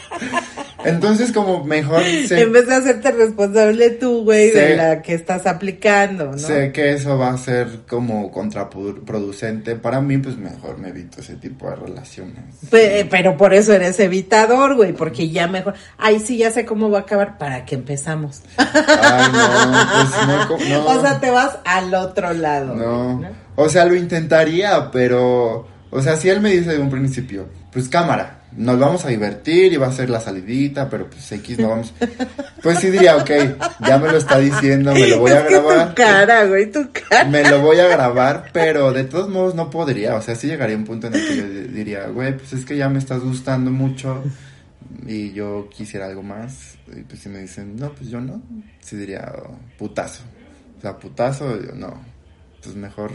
Entonces, 0.84 1.32
como 1.32 1.64
mejor 1.64 2.00
sé, 2.28 2.42
En 2.42 2.52
vez 2.52 2.68
de 2.68 2.76
hacerte 2.76 3.10
responsable 3.10 3.90
tú, 3.90 4.22
güey, 4.22 4.50
de 4.52 4.76
la 4.76 5.02
que 5.02 5.14
estás 5.14 5.44
aplicando, 5.46 6.26
¿no? 6.26 6.38
sé 6.38 6.70
que 6.70 6.92
eso 6.92 7.18
va 7.18 7.30
a 7.32 7.38
ser 7.38 7.80
como 7.88 8.30
contraproducente 8.30 9.74
para 9.74 10.00
mí, 10.00 10.18
pues 10.18 10.36
mejor 10.36 10.78
me 10.78 10.90
evito 10.90 11.20
ese 11.20 11.34
tipo 11.36 11.68
de 11.68 11.74
relaciones. 11.74 12.44
Pe- 12.70 13.04
Pero 13.10 13.36
por 13.36 13.52
eso 13.52 13.72
eres 13.72 13.98
evitador, 13.98 14.76
güey, 14.76 14.92
porque 14.92 15.28
ya 15.28 15.48
mejor. 15.48 15.74
Ay, 15.98 16.20
sí, 16.20 16.36
ya 16.38 16.52
sé 16.52 16.64
cómo 16.64 16.88
va 16.88 16.98
a 16.98 17.02
acabar. 17.02 17.36
¿Para 17.36 17.64
qué 17.64 17.74
empezamos? 17.74 18.42
Ay, 18.56 19.32
no, 19.32 20.46
pues 20.56 20.68
no, 20.68 20.78
no. 20.84 20.86
O 20.86 21.00
sea, 21.00 21.18
te 21.18 21.30
vas 21.30 21.58
al 21.64 21.92
otro 21.94 22.32
lado. 22.32 22.76
No, 22.76 23.22
o 23.56 23.68
sea, 23.68 23.86
lo 23.86 23.96
intentaría, 23.96 24.88
pero, 24.92 25.66
o 25.90 26.02
sea, 26.02 26.16
si 26.16 26.28
él 26.28 26.40
me 26.40 26.50
dice 26.50 26.72
de 26.72 26.78
un 26.78 26.90
principio, 26.90 27.48
pues 27.72 27.88
cámara, 27.88 28.42
nos 28.56 28.78
vamos 28.78 29.04
a 29.04 29.08
divertir 29.08 29.72
y 29.72 29.76
va 29.76 29.88
a 29.88 29.92
ser 29.92 30.08
la 30.08 30.20
salidita, 30.20 30.88
pero 30.88 31.08
pues 31.10 31.30
X 31.30 31.58
no 31.58 31.68
vamos, 31.68 31.92
pues 32.62 32.78
sí 32.78 32.90
diría, 32.90 33.16
ok, 33.16 33.30
ya 33.86 33.98
me 33.98 34.08
lo 34.10 34.16
está 34.16 34.38
diciendo, 34.38 34.92
me 34.92 35.06
lo 35.08 35.18
voy 35.20 35.30
a 35.32 35.40
es 35.44 35.50
grabar, 35.50 35.88
tu 35.90 35.94
cara, 35.94 36.44
güey, 36.46 36.70
tu 36.70 36.88
cara. 36.92 37.24
me 37.24 37.48
lo 37.48 37.60
voy 37.60 37.78
a 37.80 37.88
grabar, 37.88 38.50
pero 38.52 38.92
de 38.92 39.04
todos 39.04 39.28
modos 39.28 39.54
no 39.54 39.68
podría, 39.70 40.14
o 40.16 40.22
sea, 40.22 40.34
sí 40.34 40.46
llegaría 40.46 40.76
un 40.76 40.84
punto 40.84 41.06
en 41.08 41.14
el 41.14 41.26
que 41.28 41.36
yo 41.36 41.48
di- 41.48 41.68
diría, 41.68 42.06
güey, 42.08 42.36
pues 42.36 42.52
es 42.54 42.64
que 42.64 42.76
ya 42.76 42.88
me 42.88 42.98
estás 42.98 43.20
gustando 43.20 43.70
mucho 43.70 44.22
y 45.06 45.32
yo 45.32 45.68
quisiera 45.70 46.06
algo 46.06 46.22
más, 46.22 46.76
y 46.96 47.02
pues 47.02 47.20
si 47.20 47.28
me 47.28 47.40
dicen, 47.40 47.76
no, 47.76 47.90
pues 47.92 48.08
yo 48.10 48.20
no, 48.20 48.40
sí 48.80 48.96
diría, 48.96 49.32
oh, 49.44 49.54
putazo, 49.78 50.22
o 50.78 50.80
sea, 50.80 50.96
putazo, 50.96 51.60
yo 51.60 51.72
no, 51.74 52.00
pues 52.62 52.74
mejor... 52.74 53.12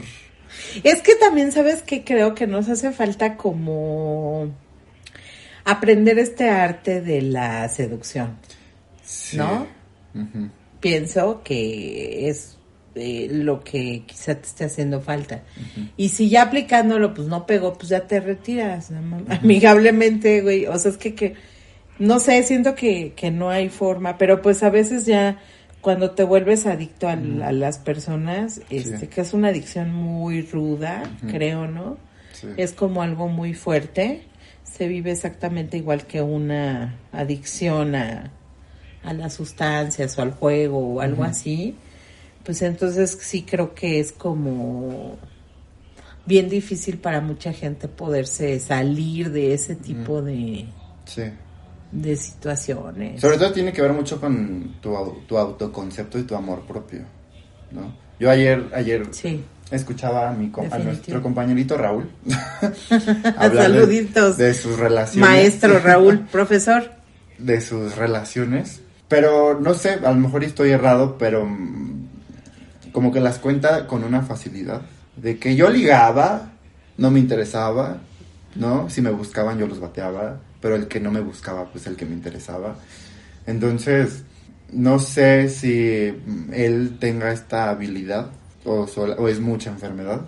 Es 0.84 1.02
que 1.02 1.16
también, 1.16 1.52
¿sabes 1.52 1.84
qué? 1.84 2.04
Creo 2.04 2.36
que 2.36 2.48
nos 2.48 2.70
hace 2.70 2.92
falta 2.92 3.38
como 3.38 4.52
aprender 5.64 6.20
este 6.20 6.50
arte 6.50 7.02
de 7.02 7.22
la 7.22 7.68
seducción. 7.70 8.38
Sí. 9.04 9.38
¿No? 9.38 9.68
Pienso 10.80 11.42
que 11.44 12.30
es 12.30 12.58
eh, 12.96 13.30
lo 13.32 13.64
que 13.64 14.04
quizá 14.06 14.36
te 14.36 14.48
esté 14.48 14.66
haciendo 14.66 15.00
falta. 15.00 15.44
Y 15.96 16.10
si 16.10 16.30
ya 16.30 16.44
aplicándolo, 16.44 17.14
pues 17.14 17.28
no 17.28 17.46
pegó, 17.46 17.74
pues 17.74 17.90
ya 17.90 18.08
te 18.08 18.20
retiras, 18.20 18.92
¿no? 18.92 19.24
amigablemente, 19.30 20.42
güey. 20.42 20.66
O 20.66 20.78
sea, 20.78 20.92
es 20.92 20.98
que, 20.98 21.16
que 21.16 21.36
no 22.00 22.20
sé, 22.20 22.42
siento 22.44 22.76
que, 22.76 23.14
que 23.16 23.32
no 23.32 23.50
hay 23.50 23.70
forma, 23.70 24.18
pero 24.18 24.42
pues 24.42 24.64
a 24.64 24.70
veces 24.70 25.06
ya 25.06 25.40
cuando 25.82 26.12
te 26.12 26.24
vuelves 26.24 26.66
adicto 26.68 27.08
a, 27.08 27.16
las 27.16 27.80
personas, 27.80 28.62
este, 28.70 29.00
Sí. 29.00 29.08
que 29.08 29.22
es 29.22 29.34
una 29.34 29.50
adicción 29.50 29.94
muy 29.94 30.44
ruda, 30.44 31.04
creo, 31.30 31.68
¿no? 31.68 31.98
Sí. 32.34 32.48
Es 32.58 32.74
como 32.74 33.02
algo 33.02 33.28
muy 33.28 33.54
fuerte. 33.54 34.24
Se 34.64 34.88
vive 34.88 35.12
exactamente 35.12 35.78
igual 35.78 36.06
que 36.06 36.22
una 36.22 36.96
adicción 37.12 37.96
a, 37.96 38.32
a 39.04 39.14
las 39.14 39.34
sustancias 39.34 40.18
o 40.18 40.22
al 40.22 40.32
juego 40.32 40.96
o 40.96 41.02
algo 41.02 41.24
así. 41.24 41.76
Pues 42.46 42.62
entonces 42.62 43.18
sí 43.22 43.44
creo 43.44 43.74
que 43.76 44.00
es 44.00 44.12
como 44.12 45.18
bien 46.26 46.50
difícil 46.50 46.98
para 47.00 47.22
mucha 47.22 47.52
gente 47.54 47.88
poderse 47.88 48.60
salir 48.60 49.32
de 49.32 49.54
ese 49.54 49.76
tipo 49.76 50.22
de, 50.22 50.66
Sí. 51.06 51.24
De 51.92 52.16
situaciones. 52.16 53.20
Sobre 53.22 53.38
todo 53.38 53.52
tiene 53.52 53.74
que 53.74 53.82
ver 53.82 53.94
mucho 53.94 54.20
con 54.20 54.76
tu, 54.82 54.96
tu 55.28 55.38
autoconcepto 55.38 56.18
y 56.20 56.24
tu 56.24 56.36
amor 56.36 56.62
propio, 56.62 57.02
¿no? 57.72 57.94
Yo 58.20 58.30
ayer, 58.30 58.66
ayer 58.74 59.08
Sí. 59.12 59.44
escuchaba 59.72 60.30
a, 60.30 60.34
mi, 60.34 60.52
a 60.72 60.78
nuestro 60.78 61.22
compañerito 61.22 61.76
Raúl 61.78 62.10
Saluditos. 63.40 64.38
de 64.38 64.54
sus 64.54 64.78
relaciones. 64.78 65.30
Maestro 65.30 65.80
Raúl, 65.80 66.20
profesor. 66.32 66.92
de 67.38 67.62
sus 67.62 67.96
relaciones. 67.96 68.82
Pero 69.08 69.60
no 69.60 69.74
sé, 69.74 69.94
a 69.94 70.12
lo 70.12 70.16
mejor 70.16 70.44
estoy 70.44 70.70
errado, 70.70 71.18
pero 71.18 71.48
como 72.92 73.12
que 73.12 73.20
las 73.20 73.40
cuenta 73.40 73.88
con 73.88 74.04
una 74.04 74.22
facilidad. 74.22 74.82
De 75.18 75.38
que 75.38 75.56
yo 75.56 75.70
ligaba, 75.70 76.52
no 76.98 77.12
me 77.12 77.20
interesaba, 77.20 77.98
¿no? 78.56 78.90
Si 78.90 79.02
me 79.02 79.10
buscaban 79.10 79.58
yo 79.60 79.68
los 79.68 79.80
bateaba, 79.80 80.38
pero 80.62 80.76
el 80.76 80.88
que 80.88 81.00
no 81.00 81.12
me 81.12 81.20
buscaba, 81.22 81.66
pues 81.72 81.88
el 81.88 81.96
que 81.96 82.06
me 82.06 82.14
interesaba. 82.14 82.76
Entonces, 83.48 84.24
no 84.72 85.00
sé 85.00 85.50
si 85.50 86.14
él 86.54 86.98
tenga 87.00 87.32
esta 87.32 87.70
habilidad 87.70 88.28
o, 88.66 88.88
sola- 88.88 89.16
o 89.18 89.28
es 89.28 89.40
mucha 89.40 89.70
enfermedad 89.70 90.22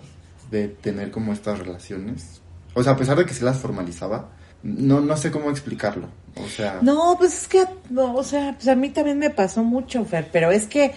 de 0.50 0.68
tener 0.68 1.10
como 1.10 1.32
estas 1.32 1.58
relaciones. 1.58 2.40
O 2.74 2.82
sea, 2.82 2.92
a 2.92 2.96
pesar 2.96 3.16
de 3.16 3.24
que 3.24 3.34
se 3.34 3.44
las 3.44 3.58
formalizaba, 3.58 4.30
no, 4.62 5.00
no 5.00 5.16
sé 5.16 5.30
cómo 5.30 5.50
explicarlo. 5.50 6.08
O 6.36 6.48
sea, 6.48 6.80
No, 6.82 7.14
pues 7.16 7.42
es 7.42 7.48
que, 7.48 7.64
no, 7.90 8.14
o 8.14 8.24
sea, 8.24 8.54
pues 8.54 8.66
a 8.68 8.74
mí 8.74 8.90
también 8.90 9.18
me 9.18 9.30
pasó 9.30 9.62
mucho, 9.62 10.04
Fer, 10.04 10.28
pero 10.32 10.50
es 10.50 10.66
que, 10.66 10.92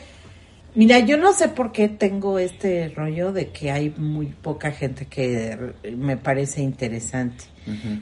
mira, 0.78 1.00
yo 1.00 1.18
no 1.18 1.34
sé 1.34 1.50
por 1.50 1.72
qué 1.72 1.90
tengo 1.90 2.38
este 2.40 2.90
rollo 2.96 3.34
de 3.34 3.50
que 3.50 3.72
hay 3.72 3.94
muy 3.98 4.28
poca 4.28 4.72
gente 4.72 5.08
que 5.08 5.74
me 5.98 6.18
parece 6.18 6.62
interesante. 6.62 7.44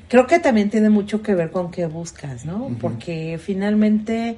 Creo 0.09 0.27
que 0.27 0.37
también 0.37 0.69
tiene 0.69 0.91
mucho 0.91 1.23
que 1.23 1.33
ver 1.33 1.49
con 1.49 1.71
qué 1.71 1.87
buscas, 1.87 2.45
¿no? 2.45 2.75
Porque 2.79 3.39
finalmente, 3.41 4.37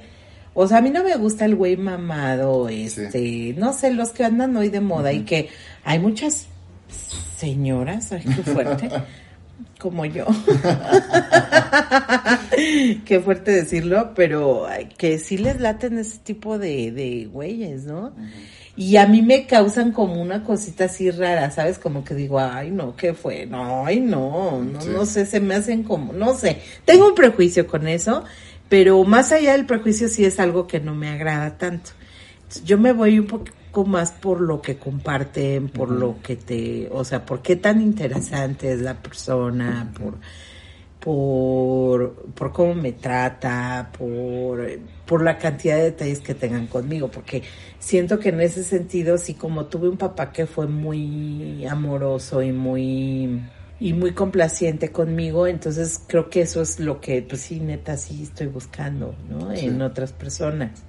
o 0.54 0.66
sea, 0.66 0.78
a 0.78 0.80
mí 0.80 0.88
no 0.88 1.04
me 1.04 1.16
gusta 1.16 1.44
el 1.44 1.54
güey 1.54 1.76
mamado, 1.76 2.70
este, 2.70 3.54
no 3.58 3.74
sé, 3.74 3.92
los 3.92 4.10
que 4.10 4.24
andan 4.24 4.56
hoy 4.56 4.70
de 4.70 4.80
moda 4.80 5.12
y 5.12 5.24
que 5.24 5.50
hay 5.84 5.98
muchas 5.98 6.46
señoras, 7.36 8.12
ay, 8.12 8.22
qué 8.24 8.42
fuerte, 8.42 8.88
como 9.78 10.04
yo. 10.04 10.26
qué 13.04 13.20
fuerte 13.20 13.52
decirlo, 13.52 14.12
pero 14.14 14.66
que 14.96 15.18
sí 15.18 15.38
les 15.38 15.60
laten 15.60 15.98
ese 15.98 16.18
tipo 16.18 16.58
de, 16.58 16.92
de 16.92 17.28
güeyes, 17.30 17.84
¿no? 17.84 18.12
Y 18.76 18.96
a 18.96 19.06
mí 19.06 19.22
me 19.22 19.46
causan 19.46 19.92
como 19.92 20.20
una 20.22 20.44
cosita 20.44 20.84
así 20.84 21.10
rara, 21.10 21.50
¿sabes? 21.50 21.78
Como 21.78 22.04
que 22.04 22.14
digo, 22.14 22.38
ay, 22.38 22.70
no, 22.70 22.94
¿qué 22.94 23.12
fue? 23.12 23.44
No, 23.46 23.84
ay, 23.84 24.00
no, 24.00 24.62
no, 24.62 24.80
Sí. 24.80 24.88
no 24.92 25.04
sé, 25.04 25.26
se 25.26 25.40
me 25.40 25.56
hacen 25.56 25.82
como, 25.82 26.12
no 26.12 26.34
sé. 26.34 26.58
Tengo 26.84 27.08
un 27.08 27.14
prejuicio 27.14 27.66
con 27.66 27.88
eso, 27.88 28.22
pero 28.68 29.02
más 29.04 29.32
allá 29.32 29.52
del 29.52 29.66
prejuicio 29.66 30.08
sí 30.08 30.24
es 30.24 30.38
algo 30.38 30.68
que 30.68 30.78
no 30.78 30.94
me 30.94 31.08
agrada 31.08 31.58
tanto. 31.58 31.90
Yo 32.64 32.78
me 32.78 32.92
voy 32.92 33.18
un 33.18 33.26
poco 33.26 33.46
más 33.84 34.12
por 34.12 34.40
lo 34.40 34.60
que 34.60 34.76
comparten, 34.76 35.68
por 35.68 35.90
lo 35.90 36.16
que 36.22 36.36
te, 36.36 36.88
o 36.90 37.04
sea, 37.04 37.24
por 37.24 37.42
qué 37.42 37.56
tan 37.56 37.80
interesante 37.80 38.72
es 38.72 38.80
la 38.80 38.94
persona, 38.94 39.92
por 39.98 40.14
por, 41.00 42.14
por 42.34 42.52
cómo 42.52 42.74
me 42.74 42.92
trata, 42.92 43.90
por, 43.96 44.68
por 45.06 45.22
la 45.22 45.38
cantidad 45.38 45.76
de 45.76 45.84
detalles 45.84 46.20
que 46.20 46.34
tengan 46.34 46.66
conmigo, 46.66 47.08
porque 47.08 47.42
siento 47.78 48.18
que 48.18 48.30
en 48.30 48.40
ese 48.40 48.64
sentido, 48.64 49.16
sí, 49.16 49.34
como 49.34 49.66
tuve 49.66 49.88
un 49.88 49.96
papá 49.96 50.32
que 50.32 50.46
fue 50.46 50.66
muy 50.66 51.64
amoroso 51.66 52.42
y 52.42 52.52
muy 52.52 53.42
y 53.80 53.92
muy 53.92 54.12
complaciente 54.12 54.90
conmigo, 54.90 55.46
entonces 55.46 56.02
creo 56.06 56.28
que 56.28 56.40
eso 56.40 56.60
es 56.60 56.80
lo 56.80 57.00
que, 57.00 57.22
pues 57.22 57.42
sí, 57.42 57.60
neta, 57.60 57.96
sí 57.96 58.24
estoy 58.24 58.48
buscando, 58.48 59.14
¿no? 59.30 59.54
Sí. 59.54 59.66
En 59.66 59.80
otras 59.82 60.12
personas. 60.12 60.82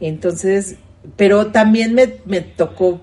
Entonces, 0.00 0.76
pero 1.16 1.46
también 1.48 1.94
me, 1.94 2.14
me 2.26 2.40
tocó 2.40 3.00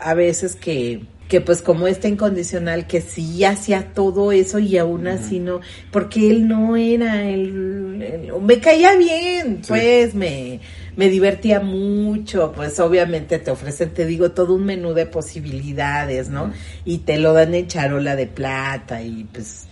a 0.00 0.14
veces 0.14 0.54
que, 0.56 1.02
que 1.28 1.40
pues 1.40 1.60
como 1.62 1.86
este 1.86 2.08
incondicional 2.08 2.86
que 2.86 3.00
sí 3.00 3.42
hacía 3.44 3.92
todo 3.94 4.32
eso 4.32 4.58
y 4.58 4.76
aún 4.78 5.06
así 5.08 5.38
no, 5.38 5.60
porque 5.90 6.30
él 6.30 6.46
no 6.48 6.76
era 6.76 7.22
el, 7.28 8.02
el- 8.02 8.32
me 8.42 8.58
caía 8.60 8.94
bien, 8.96 9.58
Sí. 9.62 9.68
pues 9.68 10.14
me, 10.14 10.60
me 10.96 11.08
divertía 11.08 11.60
mucho, 11.60 12.52
pues 12.54 12.78
obviamente 12.80 13.38
te 13.38 13.50
ofrecen, 13.50 13.90
te 13.90 14.04
digo, 14.06 14.30
todo 14.32 14.54
un 14.54 14.64
menú 14.64 14.92
de 14.94 15.06
posibilidades, 15.06 16.28
¿no? 16.28 16.52
Y 16.84 16.98
te 16.98 17.16
lo 17.18 17.32
dan 17.32 17.54
en 17.54 17.66
charola 17.66 18.14
de 18.14 18.26
plata 18.26 19.02
y 19.02 19.24
pues, 19.32 19.64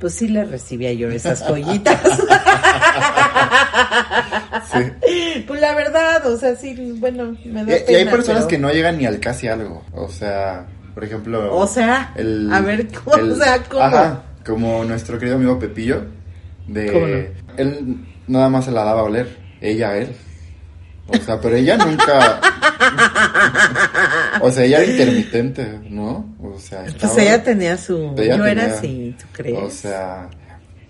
pues 0.00 0.14
sí 0.14 0.28
le 0.28 0.44
recibía 0.44 0.92
yo 0.94 1.10
esas 1.10 1.42
joyitas. 1.46 2.00
sí. 4.72 5.44
Pues 5.46 5.60
la 5.60 5.74
verdad, 5.74 6.26
o 6.26 6.36
sea, 6.36 6.54
sí, 6.56 6.74
bueno, 6.98 7.36
me 7.44 7.62
Y, 7.62 7.64
da 7.64 7.72
y 7.72 7.74
hay 7.74 7.84
pena, 8.04 8.10
personas 8.10 8.42
pero- 8.44 8.48
que 8.48 8.58
no 8.58 8.70
llegan 8.72 8.98
ni 8.98 9.06
al 9.06 9.20
casi 9.20 9.48
algo. 9.48 9.82
O 9.94 10.08
sea, 10.08 10.66
por 10.94 11.04
ejemplo. 11.04 11.54
O 11.54 11.66
sea, 11.66 12.12
el- 12.16 12.52
a 12.52 12.60
ver, 12.60 12.88
¿cómo? 13.04 13.16
el- 13.16 13.32
o 13.32 13.36
sea, 13.36 13.62
¿cómo? 13.64 13.82
Ajá, 13.82 14.22
como 14.44 14.84
nuestro 14.84 15.18
querido 15.18 15.36
amigo 15.36 15.58
Pepillo. 15.58 16.04
De, 16.66 16.92
¿Cómo 16.92 17.06
no? 17.06 17.16
Él 17.56 17.96
nada 18.28 18.48
más 18.48 18.64
se 18.66 18.70
la 18.70 18.84
daba 18.84 19.00
a 19.00 19.04
oler. 19.04 19.36
Ella 19.60 19.90
a 19.90 19.96
él. 19.98 20.08
O 21.08 21.16
sea, 21.16 21.40
pero 21.40 21.56
ella 21.56 21.76
nunca. 21.76 22.40
o 24.40 24.50
sea, 24.50 24.64
ella 24.64 24.82
era 24.82 24.90
intermitente, 24.92 25.80
¿no? 25.90 26.34
O 26.42 26.58
sea, 26.58 26.80
Pues 26.82 26.94
estaba- 26.94 27.22
ella 27.22 27.42
tenía 27.42 27.76
su... 27.76 28.14
Ella 28.16 28.36
no 28.36 28.46
era 28.46 28.66
así, 28.66 29.14
¿tú 29.18 29.26
crees? 29.32 29.58
O 29.58 29.70
sea, 29.70 30.28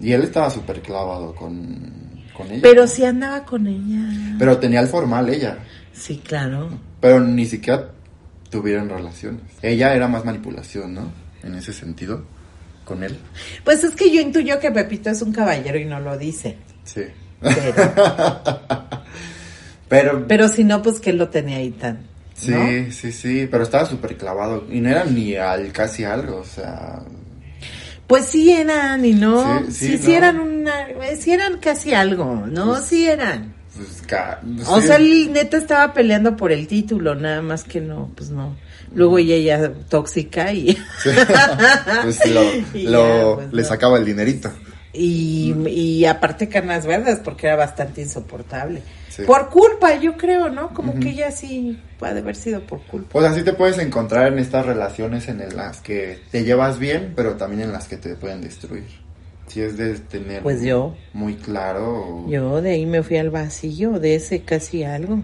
y 0.00 0.12
él 0.12 0.22
estaba 0.22 0.50
súper 0.50 0.80
clavado 0.80 1.34
con, 1.34 2.01
con 2.32 2.50
ella. 2.50 2.60
pero 2.62 2.86
sí 2.86 3.04
andaba 3.04 3.44
con 3.44 3.66
ella. 3.66 4.36
Pero 4.38 4.58
tenía 4.58 4.80
el 4.80 4.88
formal 4.88 5.28
ella. 5.28 5.58
Sí, 5.92 6.20
claro. 6.24 6.70
Pero 7.00 7.20
ni 7.20 7.46
siquiera 7.46 7.90
tuvieron 8.50 8.88
relaciones. 8.88 9.42
Ella 9.62 9.94
era 9.94 10.08
más 10.08 10.24
manipulación, 10.24 10.94
¿no? 10.94 11.12
En 11.42 11.54
ese 11.54 11.72
sentido, 11.72 12.24
con 12.84 13.02
él. 13.02 13.16
Pues 13.64 13.82
es 13.84 13.94
que 13.94 14.10
yo 14.14 14.20
intuyo 14.20 14.58
que 14.60 14.70
Pepito 14.70 15.10
es 15.10 15.22
un 15.22 15.32
caballero 15.32 15.78
y 15.78 15.84
no 15.84 16.00
lo 16.00 16.16
dice. 16.18 16.56
Sí. 16.84 17.02
Pero, 17.40 18.42
Pero, 19.88 20.26
pero 20.26 20.48
si 20.48 20.64
no, 20.64 20.80
pues 20.80 21.00
que 21.00 21.12
lo 21.12 21.28
tenía 21.28 21.58
ahí 21.58 21.70
tan. 21.70 21.98
sí, 22.34 22.50
¿no? 22.50 22.90
sí, 22.92 23.12
sí, 23.12 23.46
pero 23.50 23.62
estaba 23.64 23.84
súper 23.84 24.16
clavado. 24.16 24.64
Y 24.70 24.80
no 24.80 24.88
era 24.88 25.04
ni 25.04 25.34
al 25.36 25.70
casi 25.72 26.04
algo, 26.04 26.38
o 26.38 26.44
sea. 26.44 27.02
Pues 28.12 28.26
sí 28.26 28.52
eran 28.52 29.04
y 29.06 29.12
no. 29.14 29.60
Sí, 29.68 29.72
Sí, 29.72 29.88
sí, 29.96 29.98
sí, 29.98 30.08
no. 30.10 30.14
eran 30.18 30.38
una, 30.40 30.90
eh, 30.90 31.16
sí 31.18 31.32
eran 31.32 31.56
casi 31.58 31.94
algo, 31.94 32.44
¿no? 32.46 32.78
Sí 32.80 33.06
eran. 33.08 33.54
Pues, 33.74 34.02
ca- 34.06 34.38
O 34.66 34.82
sea, 34.82 34.96
el 34.96 35.32
neta 35.32 35.56
estaba 35.56 35.94
peleando 35.94 36.36
por 36.36 36.52
el 36.52 36.66
título, 36.66 37.14
nada 37.14 37.40
más 37.40 37.64
que 37.64 37.80
no, 37.80 38.10
pues 38.14 38.28
no. 38.28 38.54
Luego 38.94 39.16
ella 39.16 39.38
ya 39.38 39.72
tóxica 39.88 40.52
y, 40.52 40.76
pues 42.02 42.26
lo, 42.30 42.42
Y 42.74 42.82
lo- 42.86 43.30
ya, 43.30 43.34
pues, 43.36 43.52
le 43.54 43.64
sacaba 43.64 43.96
el 43.96 44.04
dinerito. 44.04 44.52
Y, 44.92 45.54
y 45.68 46.04
aparte 46.04 46.48
canas 46.48 46.86
verdes 46.86 47.18
porque 47.24 47.46
era 47.46 47.56
bastante 47.56 48.02
insoportable. 48.02 48.82
Sí. 49.08 49.22
Por 49.26 49.48
culpa, 49.50 49.94
yo 49.98 50.16
creo, 50.16 50.48
¿no? 50.48 50.72
Como 50.74 50.98
que 50.98 51.10
ella 51.10 51.30
sí 51.30 51.78
puede 51.98 52.20
haber 52.20 52.34
sido 52.36 52.60
por 52.62 52.80
culpa. 52.82 53.08
Pues 53.12 53.26
así 53.26 53.42
te 53.42 53.52
puedes 53.52 53.78
encontrar 53.78 54.32
en 54.32 54.38
estas 54.38 54.64
relaciones 54.66 55.28
en 55.28 55.38
las 55.54 55.80
que 55.80 56.18
te 56.30 56.44
llevas 56.44 56.78
bien, 56.78 57.12
pero 57.14 57.34
también 57.36 57.62
en 57.62 57.72
las 57.72 57.88
que 57.88 57.96
te 57.98 58.14
pueden 58.16 58.40
destruir. 58.40 58.84
Si 59.48 59.60
es 59.60 59.76
de 59.76 59.98
tener 59.98 60.42
Pues 60.42 60.62
yo. 60.62 60.94
muy 61.12 61.34
claro. 61.34 62.24
Yo 62.28 62.62
de 62.62 62.70
ahí 62.70 62.86
me 62.86 63.02
fui 63.02 63.18
al 63.18 63.28
vacío, 63.28 63.98
de 63.98 64.14
ese 64.14 64.42
casi 64.42 64.82
algo. 64.84 65.20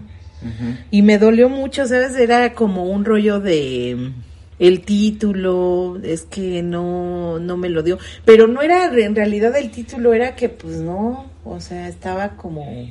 Y 0.91 1.01
me 1.01 1.17
dolió 1.17 1.49
mucho, 1.49 1.85
¿sabes? 1.87 2.15
Era 2.15 2.53
como 2.53 2.85
un 2.85 3.03
rollo 3.05 3.39
de 3.39 4.11
el 4.59 4.81
título, 4.81 5.97
es 6.03 6.23
que 6.23 6.61
no, 6.61 7.39
no 7.39 7.57
me 7.57 7.69
lo 7.69 7.81
dio. 7.81 7.97
Pero 8.25 8.47
no 8.47 8.61
era 8.61 8.85
en 8.93 9.15
realidad 9.15 9.55
el 9.55 9.71
título, 9.71 10.13
era 10.13 10.35
que 10.35 10.49
pues 10.49 10.77
no, 10.77 11.31
o 11.43 11.59
sea, 11.59 11.87
estaba 11.87 12.35
como 12.35 12.89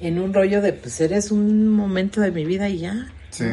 en 0.00 0.18
un 0.18 0.32
rollo 0.32 0.62
de 0.62 0.72
pues 0.72 1.00
eres 1.00 1.30
un 1.30 1.68
momento 1.68 2.20
de 2.20 2.30
mi 2.30 2.44
vida 2.44 2.68
y 2.68 2.78
ya. 2.78 3.12
Sí. 3.30 3.46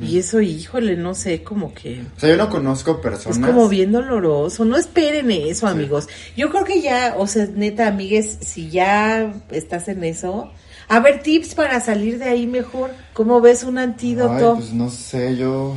Y 0.00 0.18
eso, 0.18 0.40
híjole, 0.40 0.96
no 0.96 1.14
sé, 1.14 1.42
como 1.42 1.72
que... 1.74 2.02
O 2.16 2.20
sea, 2.20 2.30
yo 2.30 2.36
no 2.36 2.48
conozco 2.48 3.00
personas. 3.00 3.38
Es 3.38 3.44
como 3.44 3.68
bien 3.68 3.92
doloroso. 3.92 4.64
No 4.64 4.76
esperen 4.76 5.30
eso, 5.30 5.66
amigos. 5.66 6.08
Yo 6.36 6.50
creo 6.50 6.64
que 6.64 6.80
ya, 6.80 7.14
o 7.16 7.26
sea, 7.26 7.46
neta, 7.46 7.88
amigues, 7.88 8.38
si 8.40 8.70
ya 8.70 9.32
estás 9.50 9.88
en 9.88 10.04
eso, 10.04 10.52
a 10.88 11.00
ver, 11.00 11.22
tips 11.22 11.54
para 11.54 11.80
salir 11.80 12.18
de 12.18 12.26
ahí 12.26 12.46
mejor. 12.46 12.90
¿Cómo 13.12 13.40
ves 13.40 13.64
un 13.64 13.78
Ay, 13.78 13.84
antídoto? 13.84 14.56
pues 14.56 14.72
no 14.72 14.90
sé, 14.90 15.36
yo. 15.36 15.74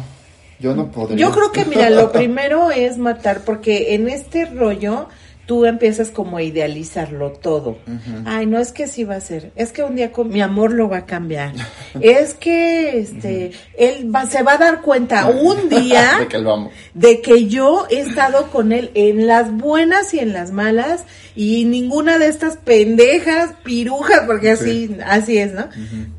Yo 0.60 0.76
no 0.76 0.92
podría. 0.92 1.18
Yo 1.18 1.32
creo 1.32 1.52
que, 1.52 1.66
mira, 1.66 1.90
lo 1.90 2.12
primero 2.14 2.72
es 2.72 2.98
matar, 2.98 3.42
porque 3.42 3.96
en 3.96 4.10
este 4.10 4.46
rollo 4.46 5.08
tú 5.46 5.66
empiezas 5.66 6.10
como 6.10 6.38
a 6.38 6.44
idealizarlo 6.44 7.32
todo. 7.32 7.78
Ay, 8.26 8.46
no 8.46 8.60
es 8.60 8.72
que 8.72 8.88
sí 8.88 9.04
va 9.04 9.16
a 9.16 9.22
ser, 9.22 9.52
es 9.56 9.72
que 9.72 9.84
un 9.84 9.96
día 9.96 10.12
con 10.12 10.30
mi 10.30 10.42
amor 10.42 10.74
lo 10.74 10.90
va 10.90 10.98
a 10.98 11.06
cambiar. 11.06 11.54
es 12.02 12.34
que 12.34 13.00
este 13.00 13.52
él 13.78 14.14
va, 14.14 14.26
se 14.26 14.44
va 14.44 14.54
a 14.54 14.58
dar 14.58 14.82
cuenta 14.82 15.28
un 15.28 15.70
día 15.70 16.18
de 16.20 16.28
que 16.28 16.40
lo 16.40 16.54
amo. 16.54 16.72
de 16.94 17.22
que 17.22 17.48
yo 17.48 17.86
he 17.90 18.00
estado 18.00 18.50
con 18.52 18.72
él 18.72 18.92
en 18.96 19.28
las 19.28 19.52
buenas 19.52 20.14
y 20.14 20.20
en 20.20 20.34
las 20.34 20.52
malas 20.52 21.06
y 21.36 21.66
ninguna 21.66 22.18
de 22.18 22.28
estas 22.28 22.58
pendejas, 22.58 23.54
pirujas, 23.64 24.22
porque 24.26 24.52
así, 24.52 24.96
así 25.06 25.38
es, 25.38 25.54
¿no? 25.54 25.68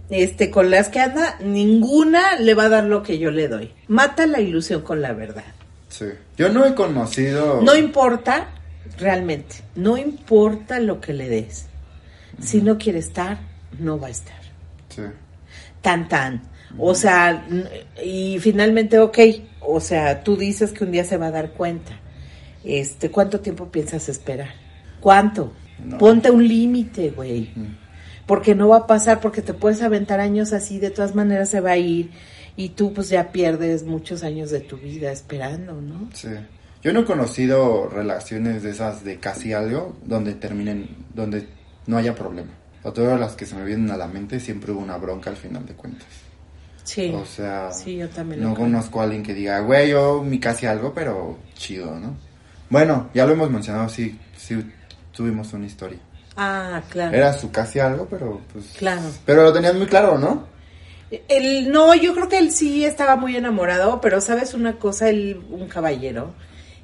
Este, 0.08 0.50
con 0.50 0.70
las 0.70 0.88
que 0.88 1.00
anda, 1.00 1.36
ninguna 1.40 2.38
le 2.38 2.54
va 2.54 2.64
a 2.64 2.68
dar 2.68 2.84
lo 2.84 3.02
que 3.02 3.18
yo 3.18 3.30
le 3.30 3.48
doy. 3.48 3.72
Mata 3.88 4.26
la 4.26 4.40
ilusión 4.40 4.82
con 4.82 5.02
la 5.02 5.12
verdad. 5.12 5.44
Sí. 5.88 6.06
Yo 6.36 6.48
no 6.48 6.64
he 6.64 6.74
conocido. 6.74 7.60
No 7.62 7.74
importa, 7.74 8.48
realmente, 8.98 9.56
no 9.74 9.96
importa 9.96 10.78
lo 10.78 11.00
que 11.00 11.12
le 11.12 11.28
des. 11.28 11.66
Si 12.40 12.60
no 12.60 12.78
quiere 12.78 12.98
estar, 12.98 13.38
no 13.78 13.98
va 13.98 14.08
a 14.08 14.10
estar. 14.10 14.40
Sí. 14.90 15.02
Tan 15.82 16.08
tan. 16.08 16.42
O 16.78 16.94
sea, 16.94 17.46
y 18.04 18.38
finalmente, 18.38 18.98
ok, 18.98 19.18
o 19.60 19.80
sea, 19.80 20.22
tú 20.22 20.36
dices 20.36 20.72
que 20.72 20.84
un 20.84 20.92
día 20.92 21.04
se 21.04 21.16
va 21.16 21.28
a 21.28 21.30
dar 21.30 21.52
cuenta. 21.52 21.98
Este, 22.64 23.10
¿cuánto 23.10 23.40
tiempo 23.40 23.70
piensas 23.70 24.08
esperar? 24.08 24.50
¿Cuánto? 25.00 25.52
No. 25.82 25.98
Ponte 25.98 26.30
un 26.30 26.46
límite, 26.46 27.10
güey. 27.10 27.50
Porque 28.26 28.54
no 28.54 28.68
va 28.68 28.78
a 28.78 28.86
pasar, 28.86 29.20
porque 29.20 29.40
te 29.40 29.54
puedes 29.54 29.82
aventar 29.82 30.20
años 30.20 30.52
así, 30.52 30.78
de 30.78 30.90
todas 30.90 31.14
maneras 31.14 31.48
se 31.48 31.60
va 31.60 31.72
a 31.72 31.76
ir 31.76 32.10
y 32.56 32.70
tú 32.70 32.92
pues 32.92 33.08
ya 33.08 33.30
pierdes 33.32 33.84
muchos 33.84 34.24
años 34.24 34.50
de 34.50 34.60
tu 34.60 34.78
vida 34.78 35.12
esperando, 35.12 35.80
¿no? 35.80 36.08
Sí. 36.12 36.28
Yo 36.82 36.92
no 36.92 37.00
he 37.00 37.04
conocido 37.04 37.88
relaciones 37.88 38.62
de 38.62 38.70
esas 38.70 39.04
de 39.04 39.18
casi 39.18 39.52
algo 39.52 39.96
donde 40.04 40.34
terminen, 40.34 40.88
donde 41.14 41.48
no 41.86 41.98
haya 41.98 42.14
problema. 42.14 42.50
O 42.82 42.92
todas 42.92 43.18
las 43.18 43.34
que 43.34 43.46
se 43.46 43.56
me 43.56 43.64
vienen 43.64 43.90
a 43.90 43.96
la 43.96 44.06
mente 44.06 44.40
siempre 44.40 44.72
hubo 44.72 44.80
una 44.80 44.96
bronca 44.96 45.30
al 45.30 45.36
final 45.36 45.66
de 45.66 45.74
cuentas. 45.74 46.06
Sí. 46.84 47.12
O 47.12 47.24
sea, 47.24 47.72
Sí, 47.72 47.96
yo 47.96 48.08
también 48.08 48.40
lo 48.40 48.50
no 48.50 48.54
conozco 48.54 49.00
a 49.00 49.04
alguien 49.04 49.22
que 49.22 49.34
diga, 49.34 49.58
güey, 49.60 49.90
yo 49.90 50.22
mi 50.22 50.38
casi 50.38 50.66
algo, 50.66 50.94
pero 50.94 51.38
chido, 51.54 51.98
¿no? 51.98 52.16
Bueno, 52.70 53.10
ya 53.12 53.26
lo 53.26 53.32
hemos 53.32 53.50
mencionado, 53.50 53.88
sí, 53.88 54.18
sí 54.36 54.56
tuvimos 55.12 55.52
una 55.52 55.66
historia. 55.66 55.98
Ah, 56.36 56.82
claro. 56.90 57.16
Era 57.16 57.32
su 57.32 57.50
casi 57.50 57.78
algo, 57.78 58.06
pero 58.10 58.40
pues... 58.52 58.66
Claro. 58.78 59.02
Pero 59.24 59.42
lo 59.42 59.52
tenías 59.52 59.74
muy 59.74 59.86
claro, 59.86 60.18
¿no? 60.18 60.46
Él, 61.28 61.70
no, 61.70 61.94
yo 61.94 62.14
creo 62.14 62.28
que 62.28 62.38
él 62.38 62.50
sí 62.52 62.84
estaba 62.84 63.16
muy 63.16 63.36
enamorado, 63.36 64.00
pero 64.00 64.20
sabes 64.20 64.54
una 64.54 64.76
cosa, 64.78 65.08
él, 65.08 65.40
un 65.50 65.68
caballero, 65.68 66.34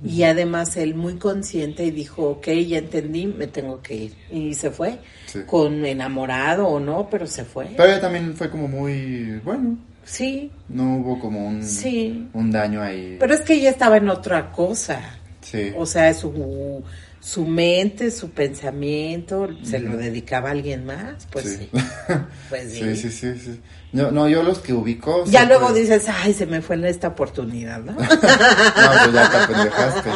y 0.05 0.23
además 0.23 0.77
él 0.77 0.95
muy 0.95 1.15
consciente 1.17 1.85
y 1.85 1.91
dijo, 1.91 2.31
ok, 2.31 2.47
ya 2.67 2.79
entendí, 2.79 3.27
me 3.27 3.47
tengo 3.49 3.83
que 3.83 3.95
ir. 3.95 4.15
Y 4.31 4.55
se 4.55 4.71
fue, 4.71 4.99
Sí. 5.27 5.41
con 5.47 5.85
enamorado 5.85 6.67
o 6.69 6.81
no, 6.81 7.09
pero 7.11 7.27
se 7.27 7.45
fue. 7.45 7.67
Pero 7.77 7.89
ella 7.89 8.01
también 8.01 8.35
fue 8.35 8.49
como 8.51 8.69
muy, 8.69 9.39
bueno, 9.45 9.77
Sí, 10.05 10.51
no 10.69 10.97
hubo 10.97 11.21
como 11.21 11.47
un, 11.47 11.63
Sí. 11.63 12.29
un 12.33 12.51
daño 12.51 12.83
ahí. 12.83 13.17
pero 13.21 13.35
es 13.35 13.41
que 13.43 13.55
ella 13.55 13.71
estaba 13.71 13.97
en 13.99 14.09
otra 14.09 14.51
cosa. 14.51 15.01
Sí. 15.41 15.73
O 15.77 15.87
sea, 15.87 16.13
su, 16.15 16.83
su 17.23 17.47
mente, 17.47 18.11
su 18.11 18.31
pensamiento, 18.31 19.49
se 19.63 19.79
lo 19.79 19.97
dedicaba 19.97 20.49
a 20.49 20.53
alguien 20.53 20.85
más, 20.85 21.27
pues 21.31 21.45
sí. 21.45 21.69
Sí. 21.73 21.83
Pues 22.49 22.73
sí. 22.73 22.97
Sí, 22.97 23.11
sí, 23.11 23.39
sí. 23.39 23.61
No, 23.93 24.11
no, 24.11 24.29
yo 24.29 24.43
los 24.43 24.59
que 24.59 24.73
ubico... 24.73 25.25
Ya 25.27 25.45
luego 25.45 25.73
dices, 25.73 26.07
ay, 26.09 26.33
se 26.35 26.47
me 26.47 26.61
fue 26.63 26.77
en 26.77 26.85
esta 26.87 27.09
oportunidad, 27.09 27.79
¿no? 27.81 27.93
No, 27.93 27.99
pues 28.09 29.13
ya 29.13 29.31
te 29.31 29.37
apendejaste. 29.37 30.11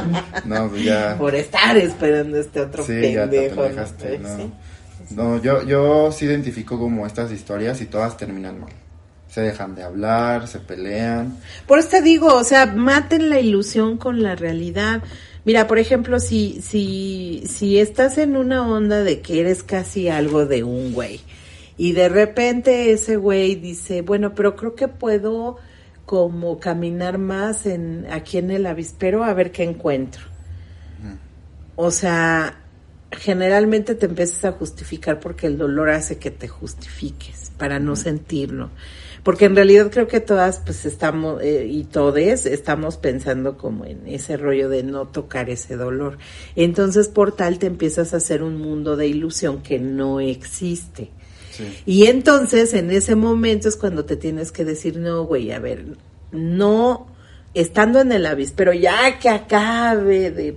No, 0.47 0.69
pues 0.69 0.83
ya... 0.85 1.17
Por 1.19 1.35
estar 1.35 1.77
esperando 1.77 2.39
este 2.39 2.61
otro 2.61 2.85
Sí, 2.85 3.13
ya 3.13 3.29
te 3.31 3.39
pendejo. 3.51 3.55
¿no? 3.57 3.63
apendejaste, 3.63 4.07
Pues, 4.09 4.21
no. 4.21 4.37
sí. 4.37 4.53
No, 5.11 5.41
yo, 5.43 5.63
yo 5.65 6.11
sí 6.11 6.25
identifico 6.25 6.79
como 6.79 7.07
estas 7.07 7.31
historias 7.31 7.81
y 7.81 7.87
todas 7.87 8.17
terminan 8.17 8.59
mal. 8.61 8.71
Se 9.29 9.43
dejan 9.43 9.75
de 9.75 9.83
hablar, 9.85 10.49
se 10.49 10.59
pelean. 10.59 11.37
Por 11.67 11.79
eso 11.79 11.89
te 11.91 12.03
digo, 12.03 12.35
o 12.35 12.43
sea, 12.45 12.67
maten 12.67 13.31
la 13.31 13.39
ilusión 13.39 13.99
con 13.99 14.23
la 14.23 14.35
realidad. 14.35 15.03
Mira, 15.47 15.69
por 15.69 15.79
ejemplo, 15.79 16.19
si, 16.19 16.61
si, 16.61 17.45
si 17.47 17.79
estás 17.79 18.19
en 18.19 18.37
una 18.37 18.69
onda 18.69 19.05
de 19.05 19.21
que 19.21 19.41
eres 19.41 19.63
casi 19.63 20.09
algo 20.09 20.45
de 20.45 20.65
un 20.65 20.93
güey 20.93 21.21
y 21.79 21.93
de 21.93 22.09
repente 22.09 22.91
ese 22.91 23.15
güey 23.15 23.55
dice, 23.55 24.03
bueno, 24.03 24.35
pero 24.35 24.57
creo 24.57 24.75
que 24.75 24.89
puedo 24.89 25.59
como 26.05 26.59
caminar 26.59 27.19
más 27.19 27.65
en 27.65 28.09
aquí 28.11 28.39
en 28.39 28.51
el 28.51 28.67
avispero 28.67 29.23
a 29.23 29.35
ver 29.35 29.53
qué 29.53 29.63
encuentro. 29.63 30.25
O 31.77 31.93
sea, 31.93 32.59
generalmente 33.13 33.95
te 33.95 34.07
empiezas 34.07 34.45
a 34.47 34.53
justificar 34.53 35.21
porque 35.21 35.47
el 35.47 35.59
dolor 35.59 35.91
hace 35.91 36.19
que 36.19 36.33
te 36.33 36.49
justifiques 36.49 37.53
para 37.57 37.79
no 37.79 37.95
sentirlo. 37.95 38.71
Porque 39.27 39.47
en 39.47 39.57
realidad 39.57 39.91
creo 39.91 40.07
que 40.07 40.21
todas 40.21 40.61
pues 40.65 40.87
estamos 40.87 41.43
eh, 41.43 41.67
y 41.69 41.83
todes 41.83 42.47
estamos 42.47 42.97
pensando 42.97 43.59
como 43.59 43.85
en 43.85 44.07
ese 44.07 44.37
rollo 44.37 44.69
de 44.69 44.85
no 44.85 45.07
tocar 45.07 45.51
ese 45.51 45.75
dolor. 45.75 46.19
Entonces 46.55 47.09
por 47.09 47.33
tal 47.33 47.59
te 47.59 47.67
empiezas 47.67 48.15
a 48.15 48.19
hacer 48.19 48.45
un 48.45 48.57
mundo 48.57 48.95
de 48.95 49.09
ilusión 49.09 49.65
que 49.65 49.81
no 49.81 50.21
existe. 50.21 51.11
Sí. 51.51 51.65
Y 51.87 52.07
entonces 52.07 52.73
en 52.73 52.93
ese 52.93 53.17
momento 53.17 53.69
es 53.69 53.75
cuando 53.75 54.05
te 54.05 54.15
tienes 54.15 54.53
que 54.53 54.65
decir, 54.65 54.97
no, 54.97 55.25
güey, 55.25 55.51
a 55.51 55.59
ver, 55.59 55.97
no, 56.31 57.09
estando 57.53 57.99
en 57.99 58.13
el 58.13 58.27
avispero, 58.27 58.75
ya 58.75 59.19
que 59.19 59.29
acabe 59.29 60.31
de 60.31 60.57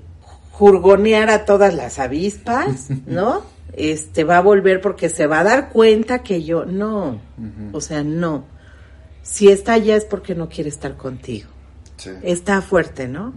jurgonear 0.51 1.32
a 1.32 1.43
todas 1.43 1.74
las 1.74 1.97
avispas, 1.97 2.89
¿no? 3.07 3.41
Este 3.74 4.24
va 4.24 4.38
a 4.38 4.41
volver 4.41 4.80
porque 4.80 5.09
se 5.09 5.26
va 5.26 5.39
a 5.39 5.43
dar 5.43 5.70
cuenta 5.70 6.22
que 6.22 6.43
yo, 6.43 6.65
no, 6.65 7.20
o 7.72 7.82
sea, 7.82 8.03
no. 8.03 8.59
Si 9.22 9.49
está 9.49 9.74
allá 9.74 9.95
es 9.95 10.05
porque 10.05 10.36
no 10.36 10.49
quiere 10.49 10.70
estar 10.70 10.95
contigo. 10.97 11.49
Sí. 11.97 12.11
Está 12.24 12.61
fuerte, 12.61 13.07
¿no? 13.07 13.34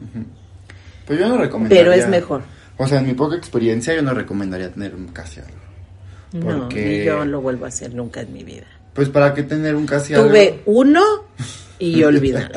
Pues 1.07 1.19
yo 1.19 1.29
no 1.29 1.37
recomendaría. 1.37 1.83
Pero 1.83 1.93
es 1.93 2.09
mejor. 2.09 2.43
O 2.79 2.87
sea, 2.87 3.01
en 3.01 3.07
mi 3.07 3.15
poca 3.15 3.37
experiencia 3.37 3.95
yo 3.95 4.03
no 4.03 4.15
recomendaría 4.15 4.73
tener 4.73 4.95
un 4.95 5.09
casi 5.09 5.41
algo. 5.41 5.53
No, 6.33 6.61
Porque- 6.61 6.85
ni 7.01 7.05
yo 7.05 7.25
lo 7.25 7.41
vuelvo 7.43 7.65
a 7.67 7.69
hacer 7.69 7.95
nunca 7.95 8.21
en 8.23 8.33
mi 8.33 8.43
vida. 8.45 8.67
Pues 8.95 9.09
para 9.09 9.35
qué 9.35 9.43
tener 9.43 9.75
un 9.75 9.87
casi 9.87 10.15
algo. 10.15 10.29
Tuve 10.29 10.61
uno 10.67 11.03
y 11.79 12.03
olvidar. 12.05 12.51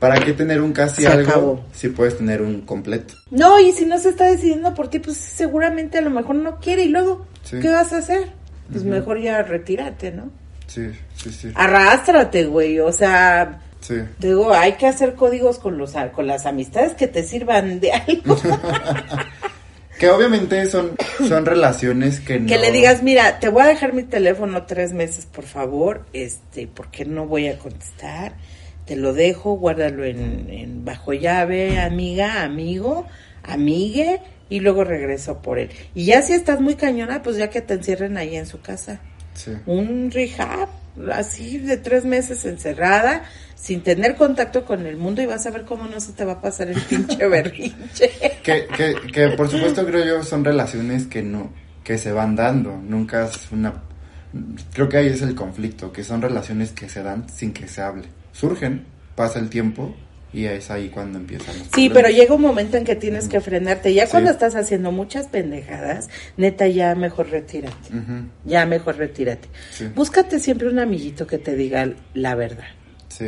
¿Para 0.00 0.18
qué 0.24 0.32
tener 0.32 0.60
un 0.60 0.72
casi 0.72 1.02
Se 1.02 1.08
algo 1.08 1.30
acabó. 1.30 1.64
si 1.72 1.88
puedes 1.90 2.16
tener 2.16 2.42
un 2.42 2.62
completo? 2.62 3.14
No, 3.30 3.60
y 3.60 3.70
si 3.72 3.84
no 3.86 3.98
se 3.98 4.08
está 4.08 4.24
decidiendo 4.26 4.74
por 4.74 4.88
ti, 4.88 4.98
pues 4.98 5.16
seguramente 5.16 5.98
a 5.98 6.00
lo 6.00 6.10
mejor 6.10 6.34
no 6.36 6.58
quiere 6.58 6.84
y 6.84 6.88
luego, 6.88 7.26
Sí. 7.44 7.60
¿qué 7.60 7.68
vas 7.68 7.92
a 7.92 7.98
hacer? 7.98 8.32
Pues 8.72 8.82
mejor 8.84 9.20
ya 9.20 9.42
retírate, 9.42 10.10
¿no? 10.10 10.30
Sí, 10.72 10.90
sí, 11.16 11.30
sí. 11.30 11.52
Arrástrate, 11.54 12.44
güey, 12.46 12.80
o 12.80 12.92
sea, 12.92 13.60
Sí. 13.80 13.96
digo, 14.18 14.54
hay 14.54 14.74
que 14.74 14.86
hacer 14.86 15.14
códigos 15.14 15.58
con 15.58 15.76
los 15.76 15.94
con 16.14 16.26
las 16.26 16.46
amistades 16.46 16.94
que 16.94 17.08
te 17.08 17.24
sirvan 17.24 17.80
de 17.80 17.92
algo. 17.92 18.36
Que 19.98 20.10
obviamente 20.10 20.66
son, 20.66 20.96
son 21.28 21.46
relaciones 21.46 22.18
que 22.18 22.40
no... 22.40 22.48
Que 22.48 22.58
le 22.58 22.72
digas, 22.72 23.04
mira, 23.04 23.38
te 23.38 23.48
voy 23.50 23.62
a 23.62 23.66
dejar 23.66 23.92
mi 23.92 24.02
teléfono 24.02 24.64
tres 24.64 24.92
meses, 24.92 25.26
por 25.26 25.44
favor, 25.44 26.04
este, 26.12 26.66
porque 26.66 27.04
no 27.04 27.26
voy 27.26 27.46
a 27.46 27.56
contestar. 27.56 28.32
Te 28.84 28.96
lo 28.96 29.12
dejo, 29.12 29.52
guárdalo 29.52 30.04
en, 30.04 30.48
en 30.50 30.84
bajo 30.84 31.12
llave, 31.12 31.78
amiga, 31.78 32.42
amigo, 32.42 33.06
amigue, 33.44 34.20
y 34.48 34.58
luego 34.58 34.82
regreso 34.82 35.40
por 35.40 35.60
él. 35.60 35.70
Y 35.94 36.06
ya 36.06 36.20
si 36.22 36.32
estás 36.32 36.60
muy 36.60 36.74
cañona, 36.74 37.22
pues 37.22 37.36
ya 37.36 37.48
que 37.48 37.60
te 37.60 37.74
encierren 37.74 38.16
ahí 38.16 38.34
en 38.34 38.46
su 38.46 38.60
casa. 38.60 38.98
Sí. 39.34 39.52
Un 39.66 40.10
rehab, 40.10 40.68
así 41.12 41.58
de 41.58 41.76
tres 41.76 42.04
meses 42.04 42.44
encerrada, 42.44 43.24
sin 43.54 43.82
tener 43.82 44.16
contacto 44.16 44.64
con 44.64 44.86
el 44.86 44.96
mundo, 44.96 45.22
y 45.22 45.26
vas 45.26 45.46
a 45.46 45.50
ver 45.50 45.64
cómo 45.64 45.84
no 45.86 46.00
se 46.00 46.12
te 46.12 46.24
va 46.24 46.32
a 46.32 46.40
pasar 46.40 46.68
el 46.68 46.80
pinche 46.80 47.26
berrinche. 47.28 48.10
Que, 48.42 48.66
que, 48.66 48.94
que 49.12 49.28
por 49.30 49.48
supuesto 49.48 49.86
creo 49.86 50.04
yo 50.04 50.24
son 50.24 50.44
relaciones 50.44 51.06
que 51.06 51.22
no, 51.22 51.52
que 51.84 51.98
se 51.98 52.12
van 52.12 52.36
dando, 52.36 52.76
nunca 52.76 53.26
es 53.26 53.50
una, 53.52 53.82
creo 54.72 54.88
que 54.88 54.98
ahí 54.98 55.06
es 55.06 55.22
el 55.22 55.34
conflicto, 55.34 55.92
que 55.92 56.04
son 56.04 56.22
relaciones 56.22 56.72
que 56.72 56.88
se 56.88 57.02
dan 57.02 57.28
sin 57.28 57.52
que 57.52 57.68
se 57.68 57.82
hable, 57.82 58.08
surgen, 58.32 58.84
pasa 59.14 59.38
el 59.38 59.48
tiempo 59.48 59.94
y 60.32 60.46
es 60.46 60.70
ahí 60.70 60.88
cuando 60.88 61.18
empiezan 61.18 61.48
los 61.58 61.66
Sí, 61.68 61.88
problemas. 61.88 61.94
pero 61.94 62.08
llega 62.08 62.34
un 62.34 62.40
momento 62.42 62.76
en 62.76 62.84
que 62.84 62.96
tienes 62.96 63.28
que 63.28 63.40
frenarte. 63.40 63.92
Ya 63.92 64.06
Sí. 64.06 64.12
cuando 64.12 64.30
estás 64.30 64.54
haciendo 64.54 64.90
muchas 64.92 65.26
pendejadas, 65.28 66.08
neta, 66.36 66.66
ya 66.68 66.94
mejor 66.94 67.28
retírate. 67.30 67.90
Ya 68.44 68.64
mejor 68.66 68.96
retírate. 68.96 69.48
Sí. 69.70 69.88
Búscate 69.94 70.38
siempre 70.38 70.68
un 70.68 70.78
amiguito 70.78 71.26
que 71.26 71.38
te 71.38 71.54
diga 71.54 71.92
la 72.14 72.34
verdad, 72.34 72.64
Sí, 73.08 73.26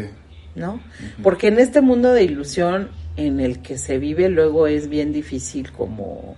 ¿no? 0.55 0.81
Porque 1.23 1.49
en 1.49 1.59
este 1.59 1.81
mundo 1.83 2.13
de 2.13 2.23
ilusión 2.25 2.89
en 3.17 3.39
el 3.41 3.61
que 3.61 3.77
se 3.79 3.99
vive, 3.99 4.29
luego 4.29 4.67
es 4.67 4.89
bien 4.89 5.13
difícil 5.13 5.71
como 5.73 6.37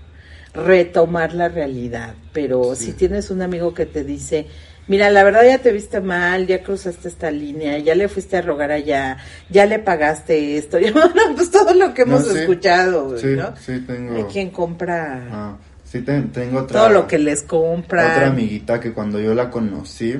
retomar 0.52 1.32
la 1.34 1.48
realidad. 1.48 2.14
Pero 2.32 2.74
Sí. 2.74 2.86
si 2.86 2.92
tienes 2.92 3.30
un 3.30 3.42
amigo 3.42 3.72
que 3.74 3.86
te 3.86 4.04
dice, 4.04 4.46
mira, 4.88 5.10
la 5.10 5.22
verdad 5.24 5.44
ya 5.44 5.58
te 5.58 5.72
viste 5.72 6.00
mal, 6.00 6.46
ya 6.46 6.62
cruzaste 6.62 7.08
esta 7.08 7.30
línea, 7.30 7.78
ya 7.78 7.94
le 7.94 8.08
fuiste 8.08 8.36
a 8.36 8.42
rogar 8.42 8.70
allá, 8.70 9.16
ya 9.50 9.66
le 9.66 9.78
pagaste 9.78 10.56
esto, 10.58 10.78
ya, 10.80 10.92
bueno, 10.92 11.12
pues 11.34 11.50
todo 11.50 11.74
lo 11.74 11.92
que 11.94 12.04
No, 12.04 12.16
hemos 12.16 12.28
sí. 12.28 12.38
escuchado, 12.38 13.18
sí, 13.18 13.28
¿no? 13.36 13.54
sí 13.56 13.80
tengo, 13.86 14.16
Hay 14.16 14.24
quien 14.24 14.50
compra 14.50 15.22
ah, 15.30 15.56
sí 15.84 16.00
te- 16.02 16.20
tengo 16.22 16.60
otra, 16.60 16.80
todo 16.82 16.90
lo 16.90 17.06
que 17.06 17.18
les 17.18 17.42
compra. 17.42 18.10
otra 18.12 18.26
amiguita 18.28 18.80
que 18.80 18.92
cuando 18.92 19.18
yo 19.20 19.34
la 19.34 19.50
conocí, 19.50 20.16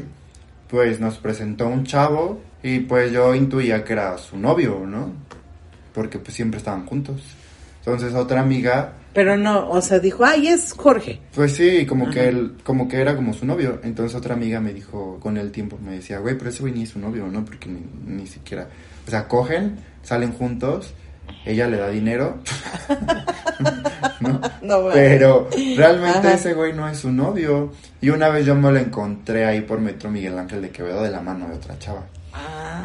pues 0.69 0.99
nos 1.01 1.19
presentó 1.19 1.69
un 1.69 1.85
chavo 1.85 2.41
y 2.63 2.81
pues 2.81 3.13
yo 3.13 3.35
intuía 3.35 3.85
que 3.85 3.93
era 3.93 4.19
su 4.19 4.37
novio, 4.37 4.83
¿no? 4.87 5.13
Porque 5.95 6.19
pues 6.19 6.35
siempre 6.35 6.59
estaban 6.59 6.85
juntos. 6.87 7.23
Entonces 7.79 8.15
otra 8.15 8.41
amiga, 8.41 8.93
Pero 9.17 9.35
no, 9.39 9.71
o 9.71 9.81
sea, 9.81 9.99
dijo, 9.99 10.27
ay, 10.27 10.49
es 10.49 10.75
Jorge. 10.75 11.19
pues 11.35 11.53
sí, 11.57 11.87
como 11.87 12.05
Ajá. 12.05 12.13
que 12.13 12.29
él, 12.29 12.53
como 12.63 12.87
que 12.87 13.01
era 13.01 13.17
como 13.17 13.33
su 13.33 13.47
novio. 13.47 13.81
Entonces 13.83 14.15
otra 14.15 14.35
amiga 14.35 14.61
me 14.61 14.75
dijo 14.75 15.19
con 15.21 15.39
el 15.39 15.51
tiempo, 15.53 15.79
me 15.83 15.93
decía, 15.93 16.19
güey, 16.19 16.37
pero 16.37 16.51
ese 16.51 16.61
güey 16.61 16.75
ni 16.75 16.83
es 16.83 16.91
su 16.91 16.99
novio, 16.99 17.27
¿no? 17.27 17.43
Porque 17.43 17.71
ni, 17.71 17.81
ni 18.05 18.27
siquiera, 18.27 18.69
o 19.07 19.11
sea, 19.11 19.27
cogen, 19.27 19.77
salen 20.03 20.33
juntos, 20.35 20.93
ella 21.47 21.67
le 21.67 21.79
da 21.79 21.89
dinero, 21.89 22.41
¿no? 24.21 24.39
No, 24.61 24.83
bueno. 24.83 24.93
Pero 24.93 25.49
realmente 25.79 26.19
Ajá. 26.19 26.35
ese 26.35 26.53
güey 26.53 26.75
no 26.75 26.87
es 26.87 26.99
su 26.99 27.11
novio. 27.11 27.73
Y 28.03 28.11
una 28.11 28.29
vez 28.29 28.45
yo 28.45 28.55
me 28.55 28.71
lo 28.71 28.79
encontré 28.79 29.47
ahí 29.47 29.63
por 29.63 29.81
Metro 29.81 30.11
Miguel 30.11 30.39
Ángel 30.39 30.61
de 30.61 30.69
Quevedo 30.69 31.03
de 31.03 31.11
la 31.11 31.23
mano 31.23 31.49
de 31.49 31.55
otra 31.55 31.79
chava. 31.79 32.05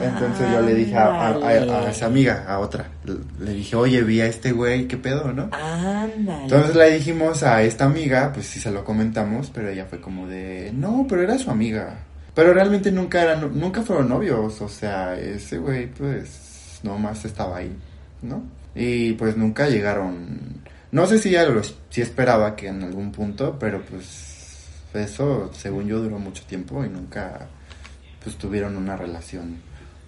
Entonces 0.01 0.51
yo 0.51 0.61
le 0.61 0.73
dije 0.75 0.95
a, 0.95 1.05
a- 1.27 1.29
a- 1.31 1.85
a 1.87 1.89
esa 1.89 2.05
amiga, 2.05 2.45
a 2.47 2.59
otra, 2.59 2.85
le, 3.03 3.15
le 3.45 3.53
dije, 3.53 3.75
oye, 3.75 4.01
vi 4.03 4.21
a 4.21 4.27
este 4.27 4.51
güey, 4.51 4.87
¿qué 4.87 4.97
pedo, 4.97 5.31
no? 5.33 5.49
Ándale. 5.51 6.43
Entonces 6.43 6.75
le 6.75 6.91
dijimos 6.91 7.43
a 7.43 7.63
esta 7.63 7.85
amiga, 7.85 8.31
pues 8.33 8.45
sí 8.47 8.59
se 8.59 8.71
lo 8.71 8.83
comentamos, 8.85 9.51
pero 9.53 9.69
ella 9.69 9.85
fue 9.89 9.99
como 10.01 10.27
de, 10.27 10.71
no, 10.73 11.05
pero 11.09 11.21
era 11.23 11.37
su 11.37 11.49
amiga. 11.51 11.95
Pero 12.33 12.53
realmente 12.53 12.91
nunca 12.91 13.21
eran, 13.23 13.59
nunca 13.59 13.81
fueron 13.81 14.07
novios, 14.09 14.61
o 14.61 14.69
sea, 14.69 15.15
ese 15.19 15.57
güey 15.57 15.87
pues 15.87 16.79
nomás 16.83 17.25
estaba 17.25 17.57
ahí, 17.57 17.75
¿no? 18.21 18.43
Y 18.73 19.13
pues 19.13 19.35
nunca 19.35 19.67
llegaron, 19.67 20.61
no 20.91 21.05
sé 21.07 21.19
si 21.19 21.29
ella 21.29 21.43
lo, 21.45 21.61
si 21.89 22.01
esperaba 22.01 22.55
que 22.55 22.67
en 22.69 22.83
algún 22.83 23.11
punto, 23.11 23.57
pero 23.59 23.81
pues 23.81 24.29
eso 24.93 25.49
según 25.53 25.87
yo 25.87 25.99
duró 25.99 26.19
mucho 26.19 26.43
tiempo 26.45 26.83
y 26.85 26.89
nunca 26.89 27.47
pues 28.23 28.37
tuvieron 28.37 28.77
una 28.77 28.95
relación 28.95 29.57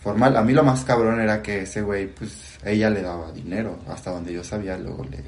formal. 0.03 0.35
A 0.35 0.43
mí 0.43 0.53
lo 0.53 0.63
más 0.63 0.83
cabrón 0.83 1.19
era 1.21 1.41
que 1.41 1.61
ese 1.61 1.81
güey 1.81 2.07
pues 2.07 2.59
ella 2.65 2.89
le 2.89 3.01
daba 3.01 3.31
dinero, 3.31 3.79
hasta 3.87 4.11
donde 4.11 4.33
yo 4.33 4.43
sabía 4.43 4.77
luego 4.77 5.05
le 5.05 5.23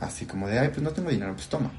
así 0.00 0.26
como 0.26 0.46
de, 0.46 0.58
ay, 0.58 0.68
pues 0.68 0.82
no 0.82 0.90
tengo 0.90 1.10
dinero, 1.10 1.32
pues 1.32 1.48
toma. 1.48 1.70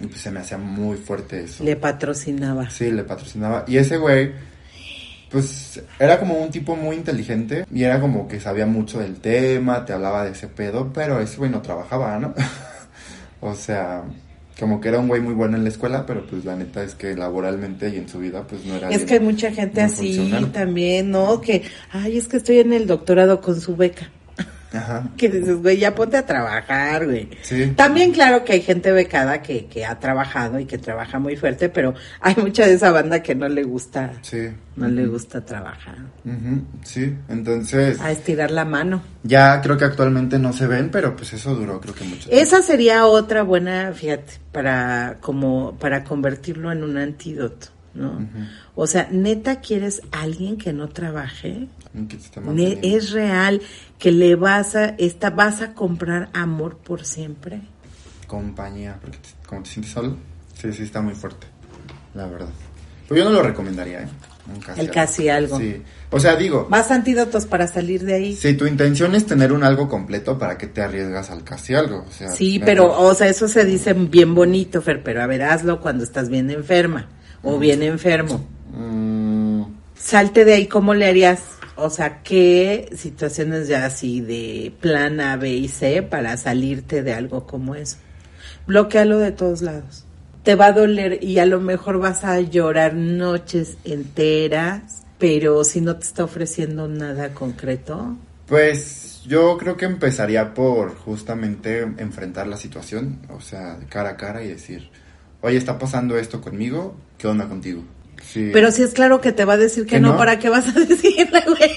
Y 0.00 0.06
pues 0.06 0.20
se 0.20 0.30
me 0.30 0.40
hacía 0.40 0.58
muy 0.58 0.96
fuerte 0.96 1.44
eso. 1.44 1.64
Le 1.64 1.76
patrocinaba. 1.76 2.68
Sí, 2.70 2.90
le 2.90 3.04
patrocinaba. 3.04 3.64
Y 3.66 3.76
ese 3.76 3.96
güey, 3.98 4.32
pues 5.30 5.82
era 5.98 6.18
como 6.18 6.34
un 6.34 6.50
tipo 6.50 6.76
muy 6.76 6.96
inteligente 6.96 7.66
y 7.72 7.82
era 7.82 8.00
como 8.00 8.28
que 8.28 8.40
sabía 8.40 8.66
mucho 8.66 8.98
del 8.98 9.16
tema, 9.16 9.84
te 9.84 9.92
hablaba 9.92 10.24
de 10.24 10.32
ese 10.32 10.48
pedo, 10.48 10.92
pero 10.92 11.20
ese 11.20 11.36
güey 11.36 11.50
no 11.50 11.62
trabajaba, 11.62 12.18
¿no? 12.18 12.34
o 13.40 13.54
sea, 13.54 14.02
como 14.58 14.80
que 14.80 14.88
era 14.88 14.98
un 14.98 15.08
güey 15.08 15.20
muy 15.20 15.34
bueno 15.34 15.56
en 15.56 15.64
la 15.64 15.68
escuela, 15.68 16.06
pero 16.06 16.26
pues 16.26 16.44
la 16.44 16.56
neta 16.56 16.82
es 16.82 16.94
que 16.94 17.14
laboralmente 17.14 17.90
y 17.90 17.96
en 17.96 18.08
su 18.08 18.18
vida 18.18 18.46
pues 18.46 18.64
no 18.64 18.74
era... 18.74 18.88
Es 18.88 19.04
que 19.04 19.14
hay 19.14 19.20
mucha 19.20 19.52
gente 19.52 19.82
así 19.82 20.16
funcional. 20.16 20.52
también, 20.52 21.10
¿no? 21.10 21.40
Que, 21.40 21.62
ay, 21.90 22.16
es 22.16 22.26
que 22.26 22.38
estoy 22.38 22.60
en 22.60 22.72
el 22.72 22.86
doctorado 22.86 23.40
con 23.40 23.60
su 23.60 23.76
beca. 23.76 24.10
Ajá. 24.76 25.08
Que 25.16 25.28
dices, 25.28 25.56
güey, 25.62 25.78
ya 25.78 25.94
ponte 25.94 26.16
a 26.16 26.26
trabajar, 26.26 27.06
güey. 27.06 27.28
Sí. 27.42 27.72
También, 27.76 28.12
claro 28.12 28.44
que 28.44 28.54
hay 28.54 28.62
gente 28.62 28.92
becada 28.92 29.42
que, 29.42 29.66
que 29.66 29.84
ha 29.84 29.98
trabajado 29.98 30.58
y 30.60 30.66
que 30.66 30.78
trabaja 30.78 31.18
muy 31.18 31.36
fuerte, 31.36 31.68
pero 31.68 31.94
hay 32.20 32.34
mucha 32.36 32.66
de 32.66 32.74
esa 32.74 32.90
banda 32.92 33.22
que 33.22 33.34
no 33.34 33.48
le 33.48 33.62
gusta, 33.64 34.12
Sí. 34.22 34.48
no 34.76 34.88
le 34.88 35.06
gusta 35.06 35.44
trabajar. 35.44 35.96
Sí, 36.84 37.14
entonces 37.28 38.00
A 38.00 38.10
estirar 38.10 38.50
la 38.50 38.64
mano. 38.64 39.02
ya 39.22 39.60
creo 39.60 39.76
que 39.76 39.84
actualmente 39.84 40.38
no 40.38 40.52
se 40.52 40.66
ven, 40.66 40.90
pero 40.90 41.16
pues 41.16 41.32
eso 41.32 41.54
duró 41.54 41.80
creo 41.80 41.94
que 41.94 42.04
mucho 42.04 42.28
tiempo. 42.28 42.42
Esa 42.42 42.62
sería 42.62 43.06
otra 43.06 43.42
buena, 43.42 43.92
fíjate, 43.92 44.34
para 44.52 45.18
como 45.20 45.76
para 45.78 46.04
convertirlo 46.04 46.72
en 46.72 46.82
un 46.82 46.96
antídoto, 46.98 47.68
¿no? 47.96 48.28
O 48.74 48.86
sea, 48.86 49.08
neta 49.10 49.60
quieres 49.60 50.02
alguien 50.12 50.56
que 50.58 50.72
no 50.72 50.88
trabaje, 50.88 51.68
Que 52.08 52.16
te 52.16 52.96
es 52.96 53.10
real 53.12 53.60
que 53.98 54.12
le 54.12 54.34
vas 54.36 54.76
a 54.76 54.94
esta 54.98 55.30
vas 55.30 55.62
a 55.62 55.72
comprar 55.74 56.28
amor 56.32 56.76
por 56.78 57.04
siempre. 57.04 57.60
compañía, 58.26 58.98
porque 59.00 59.18
te, 59.18 59.28
como 59.48 59.62
te 59.62 59.70
sientes 59.70 59.92
solo, 59.92 60.16
sí, 60.60 60.72
sí 60.72 60.82
está 60.82 61.00
muy 61.00 61.14
fuerte, 61.14 61.46
la 62.14 62.26
verdad. 62.26 62.48
Pues 63.08 63.18
yo 63.18 63.24
no 63.24 63.30
lo 63.30 63.42
recomendaría, 63.42 64.02
¿eh? 64.02 64.08
Casi 64.64 64.80
El 64.80 64.90
casi 64.92 65.28
algo. 65.28 65.58
Sí. 65.58 65.82
O 66.10 66.20
sea, 66.20 66.36
digo, 66.36 66.68
Más 66.70 66.90
antídotos 66.92 67.46
para 67.46 67.66
salir 67.66 68.04
de 68.04 68.14
ahí. 68.14 68.36
si 68.36 68.54
tu 68.54 68.64
intención 68.66 69.14
es 69.16 69.26
tener 69.26 69.52
un 69.52 69.64
algo 69.64 69.88
completo, 69.88 70.38
¿para 70.38 70.56
qué 70.56 70.68
te 70.68 70.82
arriesgas 70.82 71.30
al 71.30 71.42
casi 71.42 71.74
algo? 71.74 72.04
O 72.08 72.12
sea, 72.12 72.28
Sí, 72.28 72.60
pero, 72.64 72.96
o 72.96 73.12
sea, 73.14 73.28
eso 73.28 73.48
se 73.48 73.64
dice 73.64 73.92
bien 73.92 74.34
bonito, 74.36 74.82
Fer, 74.82 75.02
pero 75.02 75.20
a 75.22 75.26
ver, 75.26 75.42
hazlo 75.42 75.80
cuando 75.80 76.04
estás 76.04 76.28
bien 76.28 76.48
enferma 76.50 77.08
o 77.46 77.58
bien 77.58 77.82
enfermo. 77.82 78.44
Mm, 78.72 79.62
Salte 79.96 80.44
de 80.44 80.54
ahí, 80.54 80.66
¿cómo 80.66 80.94
le 80.94 81.06
harías? 81.06 81.42
O 81.76 81.90
sea, 81.90 82.22
¿qué 82.22 82.90
situaciones 82.96 83.68
ya 83.68 83.86
así 83.86 84.20
de 84.20 84.72
plan 84.80 85.20
A, 85.20 85.36
B 85.36 85.50
y 85.50 85.68
C 85.68 86.02
para 86.02 86.36
salirte 86.36 87.02
de 87.02 87.12
algo 87.12 87.46
como 87.46 87.74
eso? 87.74 87.96
Bloquealo 88.66 89.18
de 89.18 89.32
todos 89.32 89.62
lados. 89.62 90.04
Te 90.42 90.54
va 90.54 90.66
a 90.66 90.72
doler 90.72 91.22
y 91.22 91.38
a 91.38 91.46
lo 91.46 91.60
mejor 91.60 91.98
vas 91.98 92.24
a 92.24 92.40
llorar 92.40 92.94
noches 92.94 93.76
enteras, 93.84 95.02
pero 95.18 95.64
si 95.64 95.80
no 95.80 95.96
te 95.96 96.04
está 96.04 96.24
ofreciendo 96.24 96.88
nada 96.88 97.34
concreto, 97.34 98.16
pues 98.46 99.22
yo 99.26 99.58
creo 99.58 99.76
que 99.76 99.86
empezaría 99.86 100.54
por 100.54 100.94
justamente 100.94 101.80
enfrentar 101.80 102.46
la 102.46 102.56
situación, 102.56 103.18
o 103.28 103.40
sea, 103.40 103.78
cara 103.88 104.10
a 104.10 104.16
cara 104.16 104.42
y 104.42 104.48
decir, 104.48 104.88
oye, 105.46 105.56
está 105.56 105.78
pasando 105.78 106.18
esto 106.18 106.40
conmigo, 106.40 106.96
¿qué 107.18 107.26
onda 107.28 107.46
contigo? 107.48 107.82
Sí. 108.32 108.50
Pero 108.52 108.70
si 108.72 108.82
es 108.82 108.92
claro 108.92 109.20
que 109.20 109.32
te 109.32 109.44
va 109.44 109.54
a 109.54 109.56
decir 109.56 109.84
que, 109.84 109.90
¿Que 109.96 110.00
no, 110.00 110.10
no? 110.12 110.16
¿para 110.18 110.38
qué 110.38 110.48
vas 110.48 110.68
a 110.68 110.72
decirle, 110.80 111.42
güey? 111.46 111.70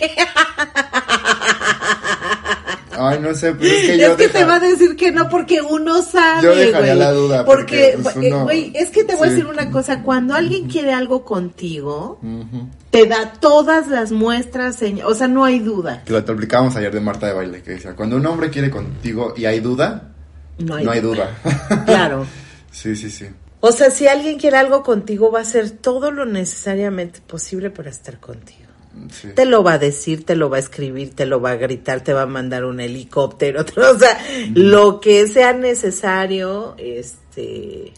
Ay, 3.01 3.19
no 3.21 3.33
sé, 3.33 3.53
pero 3.53 3.63
es 3.71 3.81
que 3.85 3.95
Es 3.95 4.01
yo 4.01 4.17
que 4.17 4.27
te 4.27 4.43
va 4.43 4.55
a 4.55 4.59
decir 4.59 4.95
que 4.97 5.11
no 5.13 5.29
porque 5.29 5.61
uno 5.61 6.01
sabe, 6.01 6.43
Yo 6.43 6.55
dejaría 6.55 6.95
la 6.95 7.11
duda, 7.13 7.45
Porque, 7.45 7.97
porque, 8.03 8.19
pues, 8.19 8.33
uno- 8.33 8.49
es 8.49 8.89
que 8.89 9.05
te 9.05 9.15
voy 9.15 9.27
a 9.27 9.31
decir 9.31 9.45
una 9.45 9.71
cosa, 9.71 10.01
cuando 10.03 10.33
alguien 10.33 10.67
quiere 10.67 10.91
algo 10.91 11.23
contigo, 11.23 12.19
te 12.89 13.05
da 13.05 13.31
todas 13.39 13.87
las 13.87 14.11
muestras, 14.11 14.79
o 15.05 15.13
sea, 15.15 15.27
no 15.29 15.45
hay 15.45 15.59
duda. 15.59 16.03
Que 16.03 16.11
lo 16.11 16.17
explicábamos 16.19 16.75
ayer 16.75 16.91
de 16.93 16.99
Marta 16.99 17.27
de 17.27 17.33
Baile, 17.33 17.61
que 17.61 17.71
decía, 17.71 17.95
cuando 17.95 18.17
un 18.17 18.25
hombre 18.25 18.49
quiere 18.49 18.69
contigo 18.69 19.33
y 19.37 19.45
hay 19.45 19.59
duda, 19.61 20.09
No 20.57 20.75
hay, 20.75 20.83
no 20.83 20.91
hay 20.91 20.99
duda. 20.99 21.29
Claro. 21.85 22.25
sí, 22.71 22.97
sí, 22.97 23.09
sí. 23.09 23.27
O 23.61 23.71
sea, 23.71 23.91
si 23.91 24.07
alguien 24.07 24.39
quiere 24.39 24.57
algo 24.57 24.83
contigo, 24.83 25.31
va 25.31 25.39
a 25.39 25.41
hacer 25.41 25.69
todo 25.71 26.11
lo 26.11 26.25
necesariamente 26.25 27.19
posible 27.21 27.69
para 27.69 27.89
estar 27.89 28.19
contigo. 28.19 28.69
sí. 29.11 29.29
Te 29.35 29.45
lo 29.45 29.63
va 29.63 29.73
a 29.73 29.77
decir, 29.77 30.25
te 30.25 30.35
lo 30.35 30.49
va 30.49 30.57
a 30.57 30.61
escribir, 30.61 31.13
te 31.13 31.25
lo 31.25 31.41
va 31.41 31.51
a 31.51 31.55
gritar, 31.55 32.01
te 32.01 32.13
va 32.13 32.23
a 32.23 32.25
mandar 32.25 32.63
un 32.65 32.79
helicóptero, 32.79 33.61
o 33.75 33.99
sea, 33.99 34.19
lo 34.53 34.99
que 34.99 35.27
sea 35.27 35.53
necesario, 35.53 36.75
este... 36.77 37.93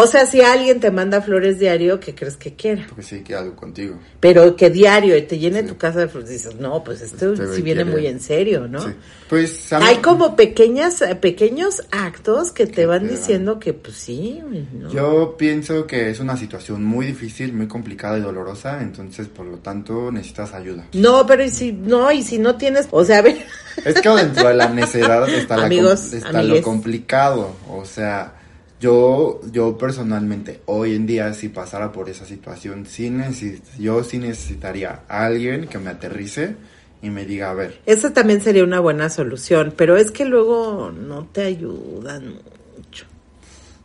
O 0.00 0.06
sea, 0.06 0.26
si 0.26 0.40
alguien 0.42 0.78
te 0.78 0.92
manda 0.92 1.20
flores 1.20 1.58
diario, 1.58 1.98
¿qué 1.98 2.14
crees 2.14 2.36
que 2.36 2.54
quiera? 2.54 2.86
Porque 2.88 3.02
sí, 3.02 3.20
que 3.24 3.34
algo 3.34 3.56
contigo. 3.56 3.98
Pero 4.20 4.54
que 4.54 4.70
diario 4.70 5.16
y 5.16 5.22
te 5.22 5.40
llene 5.40 5.62
Sí. 5.62 5.66
tu 5.66 5.76
casa 5.76 5.98
de 5.98 6.06
flores, 6.06 6.30
dices, 6.30 6.54
no, 6.54 6.84
pues 6.84 7.00
esto 7.00 7.32
Este 7.32 7.56
sí 7.56 7.62
viene 7.62 7.82
quiere- 7.82 7.98
muy 7.98 8.06
en 8.06 8.20
serio, 8.20 8.68
¿no? 8.68 8.80
Sí. 8.80 8.90
Pues, 9.28 9.72
Hay 9.72 9.96
como 9.96 10.36
pequeñas, 10.36 11.02
pequeños 11.20 11.82
actos 11.90 12.52
que 12.52 12.68
te 12.68 12.86
van 12.86 13.08
te 13.08 13.14
diciendo 13.14 13.58
que, 13.58 13.74
pues 13.74 13.96
sí, 13.96 14.40
¿no? 14.72 14.88
Yo 14.92 15.34
pienso 15.36 15.84
que 15.86 16.10
es 16.10 16.20
una 16.20 16.36
situación 16.36 16.84
muy 16.84 17.04
difícil, 17.06 17.52
muy 17.52 17.66
complicada 17.66 18.18
y 18.18 18.20
dolorosa, 18.20 18.80
entonces 18.80 19.26
por 19.26 19.46
lo 19.46 19.58
tanto 19.58 20.12
necesitas 20.12 20.54
ayuda. 20.54 20.86
No, 20.92 21.26
pero 21.26 21.42
y 21.44 21.50
si 21.50 21.72
no, 21.72 22.12
y 22.12 22.22
si 22.22 22.38
no 22.38 22.54
tienes, 22.54 22.86
o 22.92 23.04
sea, 23.04 23.18
a 23.18 23.22
ver, 23.22 23.38
Es 23.84 24.00
que 24.00 24.08
dentro 24.08 24.46
de 24.46 24.54
la 24.54 24.68
necedad 24.68 25.28
está, 25.28 25.56
la 25.56 25.62
com- 25.62 25.66
Amigos, 25.66 26.12
está 26.12 26.28
amigues. 26.38 26.56
lo 26.58 26.62
complicado. 26.62 27.56
O 27.68 27.84
sea, 27.84 28.34
yo, 28.80 29.40
yo 29.52 29.76
personalmente, 29.76 30.60
hoy 30.66 30.94
en 30.94 31.06
día, 31.06 31.32
si 31.34 31.48
pasara 31.48 31.90
por 31.92 32.08
esa 32.08 32.24
situación, 32.24 32.86
sí 32.86 33.10
neces- 33.10 33.60
yo 33.78 34.04
sí 34.04 34.18
necesitaría 34.18 35.00
a 35.08 35.24
alguien 35.26 35.66
que 35.66 35.78
me 35.78 35.90
aterrice 35.90 36.56
y 37.02 37.10
me 37.10 37.24
diga, 37.24 37.50
a 37.50 37.54
ver, 37.54 37.80
esa 37.86 38.12
también 38.12 38.40
sería 38.40 38.64
una 38.64 38.80
buena 38.80 39.08
solución, 39.10 39.72
pero 39.76 39.96
es 39.96 40.10
que 40.10 40.24
luego 40.24 40.90
no 40.92 41.26
te 41.26 41.42
ayudan 41.42 42.34
mucho. 42.76 43.06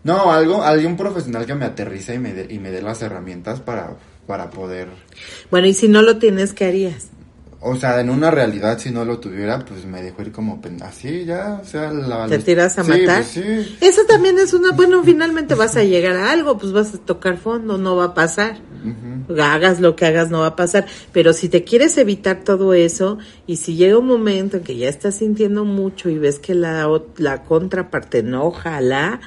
no, 0.04 0.32
algo, 0.32 0.64
alguien 0.64 0.98
profesional 0.98 1.46
que 1.46 1.56
me 1.56 1.66
aterrice 1.66 2.16
y 2.16 2.20
me 2.20 2.34
dé, 2.34 2.54
y 2.54 2.60
me 2.60 2.72
dé 2.72 2.82
las 2.82 3.02
herramientas 3.02 3.60
para, 3.62 3.96
para 4.28 4.50
poder, 4.50 4.88
Bueno, 5.52 5.68
y 5.68 5.74
si 5.74 5.88
no 5.88 6.02
lo 6.02 6.18
tienes, 6.18 6.54
¿qué 6.54 6.66
harías? 6.66 7.08
O 7.66 7.76
sea, 7.78 8.00
en 8.02 8.10
una 8.10 8.30
realidad, 8.30 8.78
si 8.78 8.92
no 8.92 9.06
lo 9.06 9.20
tuviera, 9.20 9.64
pues 9.66 9.86
me 9.86 10.02
dejo 10.02 10.22
ir 10.22 10.32
como 10.32 10.62
así, 10.82 11.26
ya, 11.26 11.60
o 11.62 11.66
sea, 11.66 11.92
la... 11.92 12.28
¿Te 12.28 12.40
tiras 12.40 12.78
a 12.78 12.84
Sí, 12.84 12.90
matar? 12.92 13.24
pues 13.24 13.28
sí. 13.28 13.78
Eso 13.82 14.02
también 14.08 14.38
es 14.38 14.54
una, 14.54 14.72
bueno, 14.72 15.02
finalmente 15.04 15.56
vas 15.56 15.76
a 15.78 15.84
llegar 15.84 16.16
a 16.18 16.32
algo, 16.32 16.58
pues 16.58 16.72
vas 16.74 16.94
a 16.94 16.98
tocar 16.98 17.38
fondo, 17.38 17.78
no 17.78 17.96
va 17.96 18.06
a 18.06 18.14
pasar. 18.14 18.58
Hagas 19.42 19.80
lo 19.80 19.96
que 19.96 20.06
hagas, 20.06 20.30
no 20.30 20.40
va 20.42 20.48
a 20.48 20.56
pasar. 20.58 20.86
Pero 21.14 21.32
si 21.32 21.48
te 21.48 21.64
quieres 21.64 21.98
evitar 21.98 22.44
todo 22.44 22.74
eso, 22.74 23.18
y 23.48 23.56
si 23.56 23.76
llega 23.76 23.98
un 23.98 24.08
momento 24.08 24.58
en 24.58 24.64
que 24.64 24.76
ya 24.76 24.90
estás 24.90 25.16
sintiendo 25.16 25.64
mucho 25.64 26.10
y 26.10 26.18
ves 26.18 26.40
que 26.40 26.54
la, 26.56 26.90
la 27.18 27.44
contraparte 27.44 28.24
no 28.24 28.44
ojalá, 28.46 29.22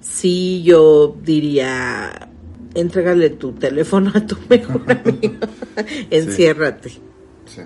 sí 0.00 0.62
yo 0.64 1.16
diría, 1.22 2.28
entrégale 2.74 3.30
tu 3.30 3.52
teléfono 3.52 4.10
a 4.14 4.26
tu 4.26 4.36
mejor 4.48 4.82
amigo, 4.90 5.36
enciérrate. 6.10 6.88
Sí. 6.90 7.00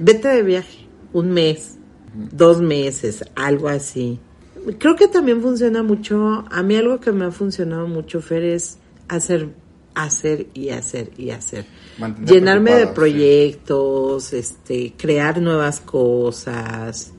Vete 0.01 0.29
de 0.29 0.43
viaje, 0.43 0.87
un 1.13 1.31
mes, 1.31 1.77
dos 2.15 2.61
meses, 2.61 3.25
algo 3.35 3.69
así. 3.69 4.19
Creo 4.79 4.95
que 4.97 5.09
también 5.09 5.43
funciona 5.43 5.83
mucho, 5.83 6.45
a 6.51 6.63
mí 6.63 6.77
algo 6.77 7.01
que 7.01 7.11
me 7.13 7.25
ha 7.25 7.31
funcionado 7.33 7.89
mucho, 7.89 8.21
Fer, 8.21 8.45
es 8.45 8.79
hacer, 9.09 9.49
hacer 9.95 10.47
y 10.55 10.69
hacer 10.71 11.11
y 11.17 11.31
hacer. 11.31 11.65
Llenarme 12.25 12.73
de 12.73 12.87
sí. 12.87 12.91
proyectos, 12.95 14.33
este, 14.33 14.93
crear 14.97 15.41
nuevas 15.41 15.81
cosas. 15.81 17.13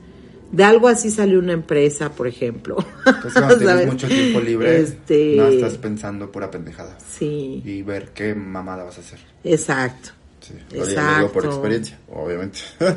De 0.52 0.62
algo 0.62 0.86
así 0.88 1.10
salió 1.10 1.40
una 1.40 1.52
empresa, 1.52 2.12
por 2.12 2.28
ejemplo. 2.28 2.76
Entonces 3.04 3.32
cuando 3.34 3.58
tienes 3.58 3.86
mucho 3.86 4.06
tiempo 4.08 4.40
libre, 4.40 4.80
Este, 4.80 5.34
no 5.36 5.46
estás 5.48 5.76
pensando 5.78 6.30
pura 6.30 6.50
pendejada. 6.50 6.96
Sí, 7.06 7.60
Y 7.64 7.82
ver 7.82 8.10
qué 8.14 8.34
mamada 8.34 8.84
vas 8.84 8.98
a 8.98 9.00
hacer. 9.00 9.18
exacto. 9.42 10.10
Sí. 10.46 10.54
Lo 10.76 10.86
digo- 10.86 11.32
por 11.32 11.44
experiencia, 11.46 11.98
obviamente. 12.12 12.58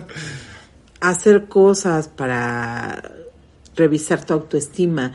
hacer 1.00 1.46
cosas 1.46 2.08
para 2.08 3.14
revisar 3.76 4.26
tu 4.26 4.34
autoestima. 4.34 5.14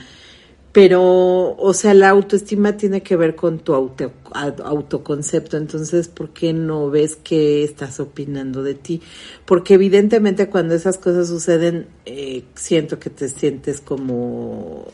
Pero, 0.72 1.54
o 1.54 1.74
sea, 1.74 1.92
la 1.92 2.08
autoestima 2.08 2.78
tiene 2.78 3.02
que 3.02 3.14
ver 3.14 3.34
con 3.36 3.58
tu 3.58 3.74
auto, 3.74 4.10
autoconcepto. 4.32 5.58
Entonces, 5.58 6.08
¿por 6.08 6.30
qué 6.30 6.54
no 6.54 6.88
ves 6.88 7.16
qué 7.22 7.62
estás 7.62 8.00
opinando 8.00 8.62
de 8.62 8.72
ti? 8.74 9.02
Porque 9.44 9.74
evidentemente 9.74 10.48
cuando 10.48 10.74
esas 10.74 10.96
cosas 10.96 11.28
suceden, 11.28 11.88
eh, 12.06 12.44
siento 12.54 12.98
que 12.98 13.10
te 13.10 13.28
sientes 13.28 13.82
como 13.82 14.86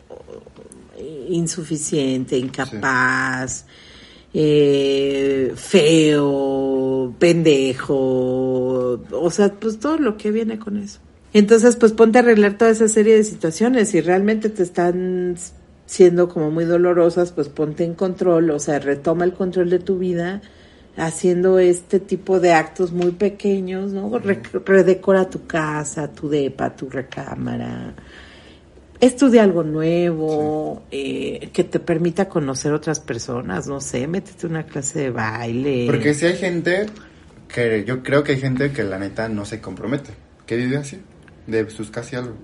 insuficiente, 1.28 2.36
incapaz, 2.36 3.66
eh, 4.34 5.52
feo, 5.56 7.14
pendejo, 7.18 9.00
o 9.12 9.30
sea, 9.30 9.52
pues 9.54 9.78
todo 9.78 9.98
lo 9.98 10.16
que 10.16 10.30
viene 10.30 10.58
con 10.58 10.76
eso. 10.76 10.98
Entonces, 11.32 11.76
pues 11.76 11.92
ponte 11.92 12.18
a 12.18 12.22
arreglar 12.22 12.56
toda 12.56 12.70
esa 12.70 12.88
serie 12.88 13.16
de 13.16 13.24
situaciones. 13.24 13.90
Si 13.90 14.00
realmente 14.00 14.48
te 14.48 14.62
están 14.62 15.36
siendo 15.86 16.28
como 16.28 16.50
muy 16.50 16.64
dolorosas, 16.64 17.32
pues 17.32 17.48
ponte 17.48 17.84
en 17.84 17.94
control, 17.94 18.50
o 18.50 18.58
sea, 18.58 18.78
retoma 18.78 19.24
el 19.24 19.32
control 19.34 19.70
de 19.70 19.78
tu 19.78 19.98
vida 19.98 20.40
haciendo 20.96 21.58
este 21.58 22.00
tipo 22.00 22.40
de 22.40 22.52
actos 22.54 22.92
muy 22.92 23.12
pequeños, 23.12 23.92
¿no? 23.92 24.18
Re- 24.18 24.42
redecora 24.64 25.30
tu 25.30 25.46
casa, 25.46 26.08
tu 26.12 26.28
depa, 26.28 26.74
tu 26.74 26.88
recámara. 26.90 27.94
Estudia 29.00 29.44
algo 29.44 29.62
nuevo, 29.62 30.82
eh, 30.90 31.50
que 31.52 31.62
te 31.64 31.78
permita 31.78 32.28
conocer 32.28 32.72
otras 32.72 32.98
personas, 32.98 33.68
no 33.68 33.80
sé, 33.80 34.08
métete 34.08 34.46
una 34.46 34.64
clase 34.64 34.98
de 34.98 35.10
baile. 35.10 35.86
Porque 35.86 36.14
si 36.14 36.26
hay 36.26 36.36
gente 36.36 36.86
que 37.46 37.84
yo 37.84 38.02
creo 38.02 38.24
que 38.24 38.32
hay 38.32 38.40
gente 38.40 38.72
que 38.72 38.82
la 38.82 38.98
neta 38.98 39.28
no 39.28 39.44
se 39.44 39.60
compromete, 39.60 40.10
que 40.46 40.56
vive 40.56 40.76
así, 40.78 41.00
de 41.46 41.70
sus 41.70 41.90
casi 41.90 42.16
algo. 42.16 42.34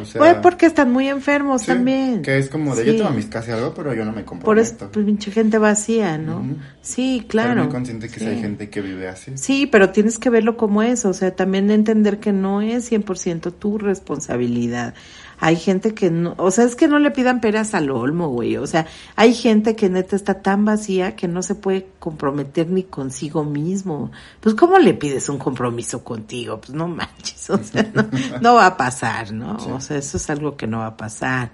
O 0.00 0.04
sea, 0.04 0.20
Pues 0.20 0.34
porque 0.36 0.66
están 0.66 0.92
muy 0.92 1.08
enfermos 1.08 1.62
sí, 1.62 1.66
también. 1.66 2.22
Que 2.22 2.38
es 2.38 2.48
como 2.48 2.76
de 2.76 2.84
Sí. 2.84 2.92
yo 2.92 2.96
tengo 2.98 3.10
mis 3.10 3.26
casi 3.26 3.50
algo, 3.50 3.74
pero 3.74 3.92
yo 3.92 4.04
no 4.04 4.12
me 4.12 4.24
comprometo. 4.24 4.44
Por 4.44 4.58
eso, 4.60 4.88
pues, 4.92 5.04
pinche 5.04 5.32
gente 5.32 5.58
vacía, 5.58 6.16
¿no? 6.16 6.46
Sí, 6.80 7.26
claro. 7.28 7.64
muy 7.64 7.72
consciente 7.72 8.08
que. 8.08 8.20
Sí. 8.20 8.26
hay 8.26 8.40
gente 8.40 8.70
que 8.70 8.80
vive 8.82 9.08
así. 9.08 9.32
Sí, 9.34 9.66
pero 9.66 9.90
tienes 9.90 10.18
que 10.18 10.30
verlo 10.30 10.56
como 10.56 10.84
es, 10.84 11.04
o 11.04 11.12
sea, 11.12 11.34
también 11.34 11.72
entender 11.72 12.20
que 12.20 12.32
no 12.32 12.62
es 12.62 12.84
100% 12.90 13.50
tu 13.52 13.78
responsabilidad. 13.78 14.94
Hay 15.40 15.56
gente 15.56 15.94
que 15.94 16.10
no, 16.10 16.34
o 16.36 16.50
sea, 16.50 16.64
es 16.64 16.76
que 16.76 16.86
no 16.86 16.98
le 16.98 17.10
pidan 17.10 17.40
peras 17.40 17.74
al 17.74 17.90
olmo, 17.90 18.28
güey, 18.28 18.58
o 18.58 18.66
sea, 18.66 18.86
hay 19.16 19.34
gente 19.34 19.74
que 19.74 19.88
neta 19.88 20.14
está 20.14 20.42
tan 20.42 20.66
vacía 20.66 21.16
que 21.16 21.28
no 21.28 21.42
se 21.42 21.54
puede 21.54 21.88
comprometer 21.98 22.68
ni 22.68 22.82
consigo 22.82 23.42
mismo. 23.42 24.10
Pues, 24.40 24.54
¿cómo 24.54 24.78
le 24.78 24.92
pides 24.94 25.30
un 25.30 25.38
compromiso 25.38 26.04
contigo? 26.04 26.60
Pues 26.60 26.74
no 26.74 26.88
manches, 26.88 27.48
o 27.50 27.58
sea, 27.58 27.90
no, 27.94 28.06
no 28.40 28.54
va 28.54 28.66
a 28.66 28.76
pasar, 28.76 29.32
¿no? 29.32 29.58
Sí. 29.58 29.70
O 29.70 29.80
sea, 29.80 29.96
eso 29.96 30.18
es 30.18 30.28
algo 30.28 30.56
que 30.56 30.66
no 30.66 30.78
va 30.78 30.88
a 30.88 30.96
pasar. 30.96 31.50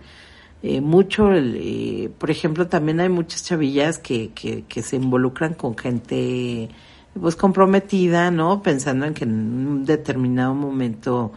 Eh, 0.62 0.80
mucho, 0.80 1.30
el, 1.30 1.56
eh, 1.56 2.10
por 2.18 2.30
ejemplo, 2.30 2.66
también 2.66 2.98
hay 2.98 3.08
muchas 3.08 3.44
chavillas 3.44 3.98
que, 3.98 4.30
que, 4.34 4.64
que 4.64 4.82
se 4.82 4.96
involucran 4.96 5.54
con 5.54 5.76
gente 5.78 6.70
pues 7.20 7.36
comprometida, 7.36 8.30
¿no? 8.30 8.62
Pensando 8.62 9.06
en 9.06 9.14
que 9.14 9.24
en 9.24 9.32
un 9.66 9.84
determinado 9.84 10.54
momento 10.54 11.32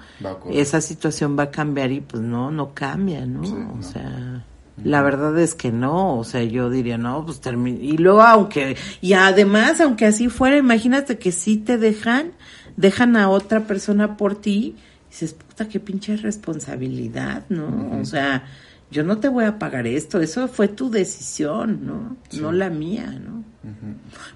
esa 0.52 0.82
situación 0.82 1.38
va 1.38 1.44
a 1.44 1.52
cambiar 1.52 1.92
y 1.92 2.02
pues 2.02 2.22
no, 2.22 2.52
no 2.52 2.74
cambia, 2.74 3.26
¿no? 3.26 3.44
Sí, 3.44 3.54
O 3.54 3.76
no. 3.78 3.84
sea, 3.84 4.44
la 4.84 5.02
verdad 5.02 5.38
es 5.40 5.56
que 5.56 5.72
no, 5.72 6.18
o 6.18 6.24
sea, 6.24 6.44
yo 6.44 6.70
diría, 6.70 6.98
no, 6.98 7.26
pues 7.26 7.42
termina. 7.42 7.80
Y 7.82 7.98
luego, 7.98 8.22
aunque, 8.22 8.78
y 9.02 9.14
además, 9.14 9.82
aunque 9.82 10.06
así 10.06 10.30
fuera, 10.30 10.58
imagínate 10.58 11.18
que 11.18 11.32
sí 11.32 11.58
te 11.58 11.78
dejan, 11.78 12.32
dejan 12.78 13.18
a 13.18 13.30
otra 13.30 13.62
persona 13.62 14.16
por 14.16 14.36
ti, 14.36 14.76
y 14.78 15.10
dices, 15.12 15.34
puta, 15.34 15.68
qué 15.68 15.80
pinche 15.80 16.16
responsabilidad, 16.18 17.44
¿no? 17.50 18.00
O 18.00 18.06
sea, 18.06 18.44
yo 18.92 19.04
no 19.04 19.20
te 19.20 19.28
voy 19.28 19.46
a 19.46 19.60
pagar 19.60 19.88
esto, 19.88 20.20
eso 20.20 20.48
fue 20.48 20.68
tu 20.68 20.90
decisión, 20.90 21.86
¿no? 21.86 22.18
Sí. 22.30 22.40
No 22.42 22.52
la 22.52 22.70
mía, 22.70 23.06
¿no? 23.06 23.44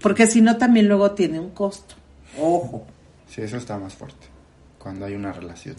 Porque 0.01 0.27
si 0.27 0.41
no, 0.41 0.57
también 0.57 0.87
luego 0.87 1.11
tiene 1.11 1.39
un 1.39 1.51
costo. 1.51 1.95
Ojo. 2.37 2.85
Sí, 3.27 3.41
eso 3.41 3.57
está 3.57 3.77
más 3.79 3.95
fuerte. 3.95 4.27
Cuando 4.77 5.05
hay 5.05 5.15
una 5.15 5.31
relación 5.31 5.75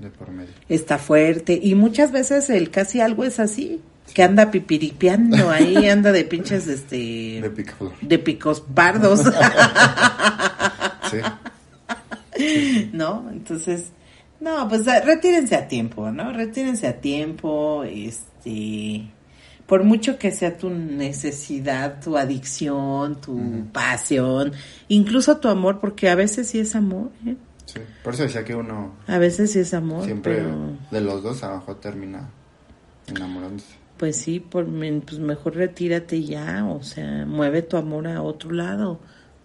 de 0.00 0.08
por 0.10 0.30
medio. 0.30 0.52
está 0.68 0.98
fuerte 0.98 1.58
y 1.62 1.74
muchas 1.74 2.10
veces 2.10 2.48
el 2.50 2.70
casi 2.70 3.00
algo 3.00 3.24
es 3.24 3.38
así 3.38 3.82
que 4.14 4.22
anda 4.22 4.50
pipiripeando 4.50 5.50
ahí 5.50 5.88
anda 5.90 6.10
de 6.10 6.24
pinches 6.24 6.66
este 6.66 6.96
De 6.96 7.66
de 8.00 8.18
picos 8.18 8.62
pardos 8.62 9.20
Sí. 11.10 11.18
no 12.92 13.28
entonces 13.30 13.90
No, 14.40 14.68
pues 14.68 14.86
eh, 14.86 15.00
retírense 15.04 15.54
a 15.54 15.68
tiempo, 15.68 16.10
¿no? 16.10 16.32
Retírense 16.32 16.86
a 16.86 17.00
tiempo, 17.00 17.84
este, 17.84 19.10
por 19.66 19.84
mucho 19.84 20.18
que 20.18 20.30
sea 20.32 20.56
tu 20.56 20.70
necesidad, 20.70 22.00
tu 22.02 22.16
adicción, 22.16 23.20
tu 23.20 23.66
pasión, 23.72 24.52
incluso 24.88 25.36
tu 25.38 25.48
amor, 25.48 25.78
porque 25.78 26.08
a 26.08 26.14
veces 26.14 26.48
sí 26.48 26.58
es 26.58 26.74
amor, 26.74 27.10
¿eh? 27.26 27.36
Sí. 27.66 27.80
Por 28.02 28.14
eso 28.14 28.24
decía 28.24 28.44
que 28.44 28.56
uno 28.56 28.94
A 29.06 29.18
veces 29.18 29.52
sí 29.52 29.60
es 29.60 29.74
amor, 29.74 30.04
siempre 30.04 30.36
pero 30.36 30.72
de 30.90 31.00
los 31.00 31.22
dos 31.22 31.44
a 31.44 31.50
lo 31.50 31.58
mejor 31.58 31.78
termina 31.78 32.28
enamorándose. 33.06 33.76
pues 33.96 34.16
sí, 34.16 34.40
por, 34.40 34.66
pues 34.66 35.18
mejor 35.20 35.54
retírate 35.54 36.24
ya, 36.24 36.64
o 36.64 36.82
sea, 36.82 37.24
mueve 37.26 37.62
tu 37.62 37.76
amor 37.76 38.08
a 38.08 38.22
otro 38.22 38.50
lado, 38.50 38.98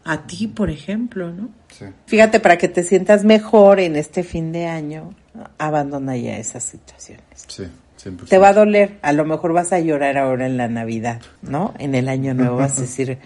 a 0.06 0.28
ti, 0.28 0.48
por 0.48 0.70
ejemplo, 0.70 1.32
¿no? 1.32 1.50
Sí. 1.78 1.86
Fíjate, 2.06 2.40
para 2.40 2.58
que 2.58 2.68
te 2.68 2.84
sientas 2.84 3.26
mejor 3.26 3.80
en 3.80 3.96
este 3.96 4.24
fin 4.24 4.52
de 4.52 4.68
año, 4.68 5.16
abandona 5.58 6.16
ya 6.16 6.38
esas 6.38 6.64
situaciones. 6.64 7.26
Sí, 7.48 7.66
siempre. 7.98 8.28
Te 8.28 8.38
va 8.38 8.50
a 8.50 8.54
doler, 8.54 9.00
a 9.02 9.12
lo 9.14 9.26
mejor 9.26 9.52
vas 9.52 9.74
a 9.74 9.80
llorar 9.80 10.18
ahora 10.18 10.46
en 10.46 10.58
la 10.58 10.68
Navidad, 10.68 11.22
¿no? 11.42 11.74
En 11.80 11.96
el 11.96 12.08
año 12.08 12.34
nuevo 12.36 12.56
vas 12.56 12.78
a 12.78 12.82
decir, 12.82 13.18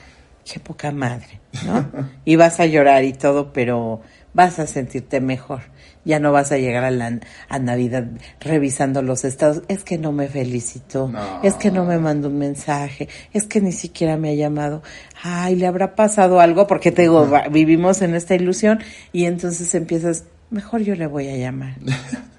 qué 0.52 0.60
poca 0.62 0.92
madre, 0.92 1.42
¿no? 1.66 1.86
Y 2.24 2.38
vas 2.38 2.62
a 2.62 2.66
llorar 2.66 3.04
y 3.04 3.12
todo, 3.12 3.52
pero 3.52 4.02
vas 4.34 4.58
a 4.60 4.66
sentirte 4.66 5.20
mejor. 5.20 5.64
Ya 6.06 6.20
no 6.20 6.32
vas 6.32 6.52
a 6.52 6.58
llegar 6.58 6.86
a 6.86 6.92
la 6.92 7.20
a 7.50 7.60
Navidad 7.60 8.06
revisando 8.40 9.02
los 9.02 9.26
estados. 9.26 9.64
Es 9.68 9.84
que 9.84 9.98
no 9.98 10.12
me 10.12 10.28
felicitó, 10.28 11.10
No. 11.10 11.42
es 11.44 11.56
que 11.56 11.72
no 11.72 11.84
me 11.86 12.00
mandó 12.00 12.30
un 12.30 12.38
mensaje, 12.40 13.10
es 13.34 13.46
que 13.46 13.60
ni 13.62 13.72
siquiera 13.74 14.16
me 14.18 14.30
ha 14.30 14.34
llamado. 14.34 14.82
Ay, 15.22 15.56
le 15.56 15.68
habrá 15.68 15.96
pasado 15.96 16.40
algo 16.40 16.68
porque 16.68 16.92
te 16.92 17.02
digo, 17.04 17.30
va- 17.30 17.48
vivimos 17.50 18.02
en 18.02 18.16
esta 18.16 18.34
ilusión 18.36 18.80
y 19.12 19.26
entonces 19.26 19.76
empiezas, 19.76 20.24
mejor 20.50 20.82
yo 20.82 20.96
le 20.96 21.06
voy 21.08 21.28
a 21.30 21.36
llamar. 21.36 21.76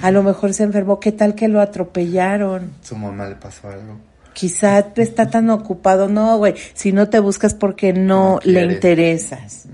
A 0.00 0.10
lo 0.10 0.22
mejor 0.22 0.52
se 0.54 0.64
enfermó, 0.64 0.98
¿qué 1.00 1.12
tal 1.12 1.34
que 1.34 1.48
lo 1.48 1.60
atropellaron? 1.60 2.72
Su 2.82 2.96
mamá 2.96 3.28
le 3.28 3.36
pasó 3.36 3.68
algo. 3.68 3.98
Quizá 4.32 4.78
está 4.96 5.30
tan 5.30 5.50
ocupado, 5.50 6.08
no, 6.08 6.36
güey. 6.38 6.54
Si 6.74 6.92
no 6.92 7.08
te 7.08 7.20
buscas 7.20 7.54
porque 7.54 7.92
no, 7.92 8.34
No 8.34 8.40
le 8.44 8.64
interesas. 8.72 9.66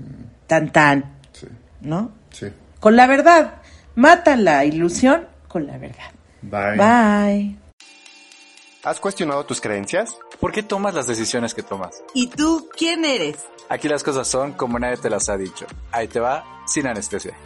Tan 0.47 0.71
tan, 0.71 1.05
Sí, 1.33 1.47
¿no? 1.81 2.11
Con 2.81 2.95
la 2.95 3.05
verdad. 3.05 3.61
Mata 3.93 4.35
la 4.35 4.65
ilusión 4.65 5.27
con 5.47 5.67
la 5.67 5.77
verdad. 5.77 6.11
Bye. 6.41 6.77
Bye. 6.77 7.55
¿Has 8.83 8.99
cuestionado 8.99 9.45
tus 9.45 9.61
creencias? 9.61 10.17
¿Por 10.39 10.51
qué 10.51 10.63
tomas 10.63 10.95
las 10.95 11.05
decisiones 11.05 11.53
que 11.53 11.61
tomas? 11.61 12.01
¿Y 12.15 12.25
tú 12.27 12.67
quién 12.75 13.05
eres? 13.05 13.37
Aquí 13.69 13.87
las 13.87 14.03
cosas 14.03 14.27
son 14.27 14.53
como 14.53 14.79
nadie 14.79 14.97
te 14.97 15.11
las 15.11 15.29
ha 15.29 15.37
dicho. 15.37 15.67
Ahí 15.91 16.07
te 16.07 16.19
va, 16.19 16.43
sin 16.65 16.87
anestesia. 16.87 17.37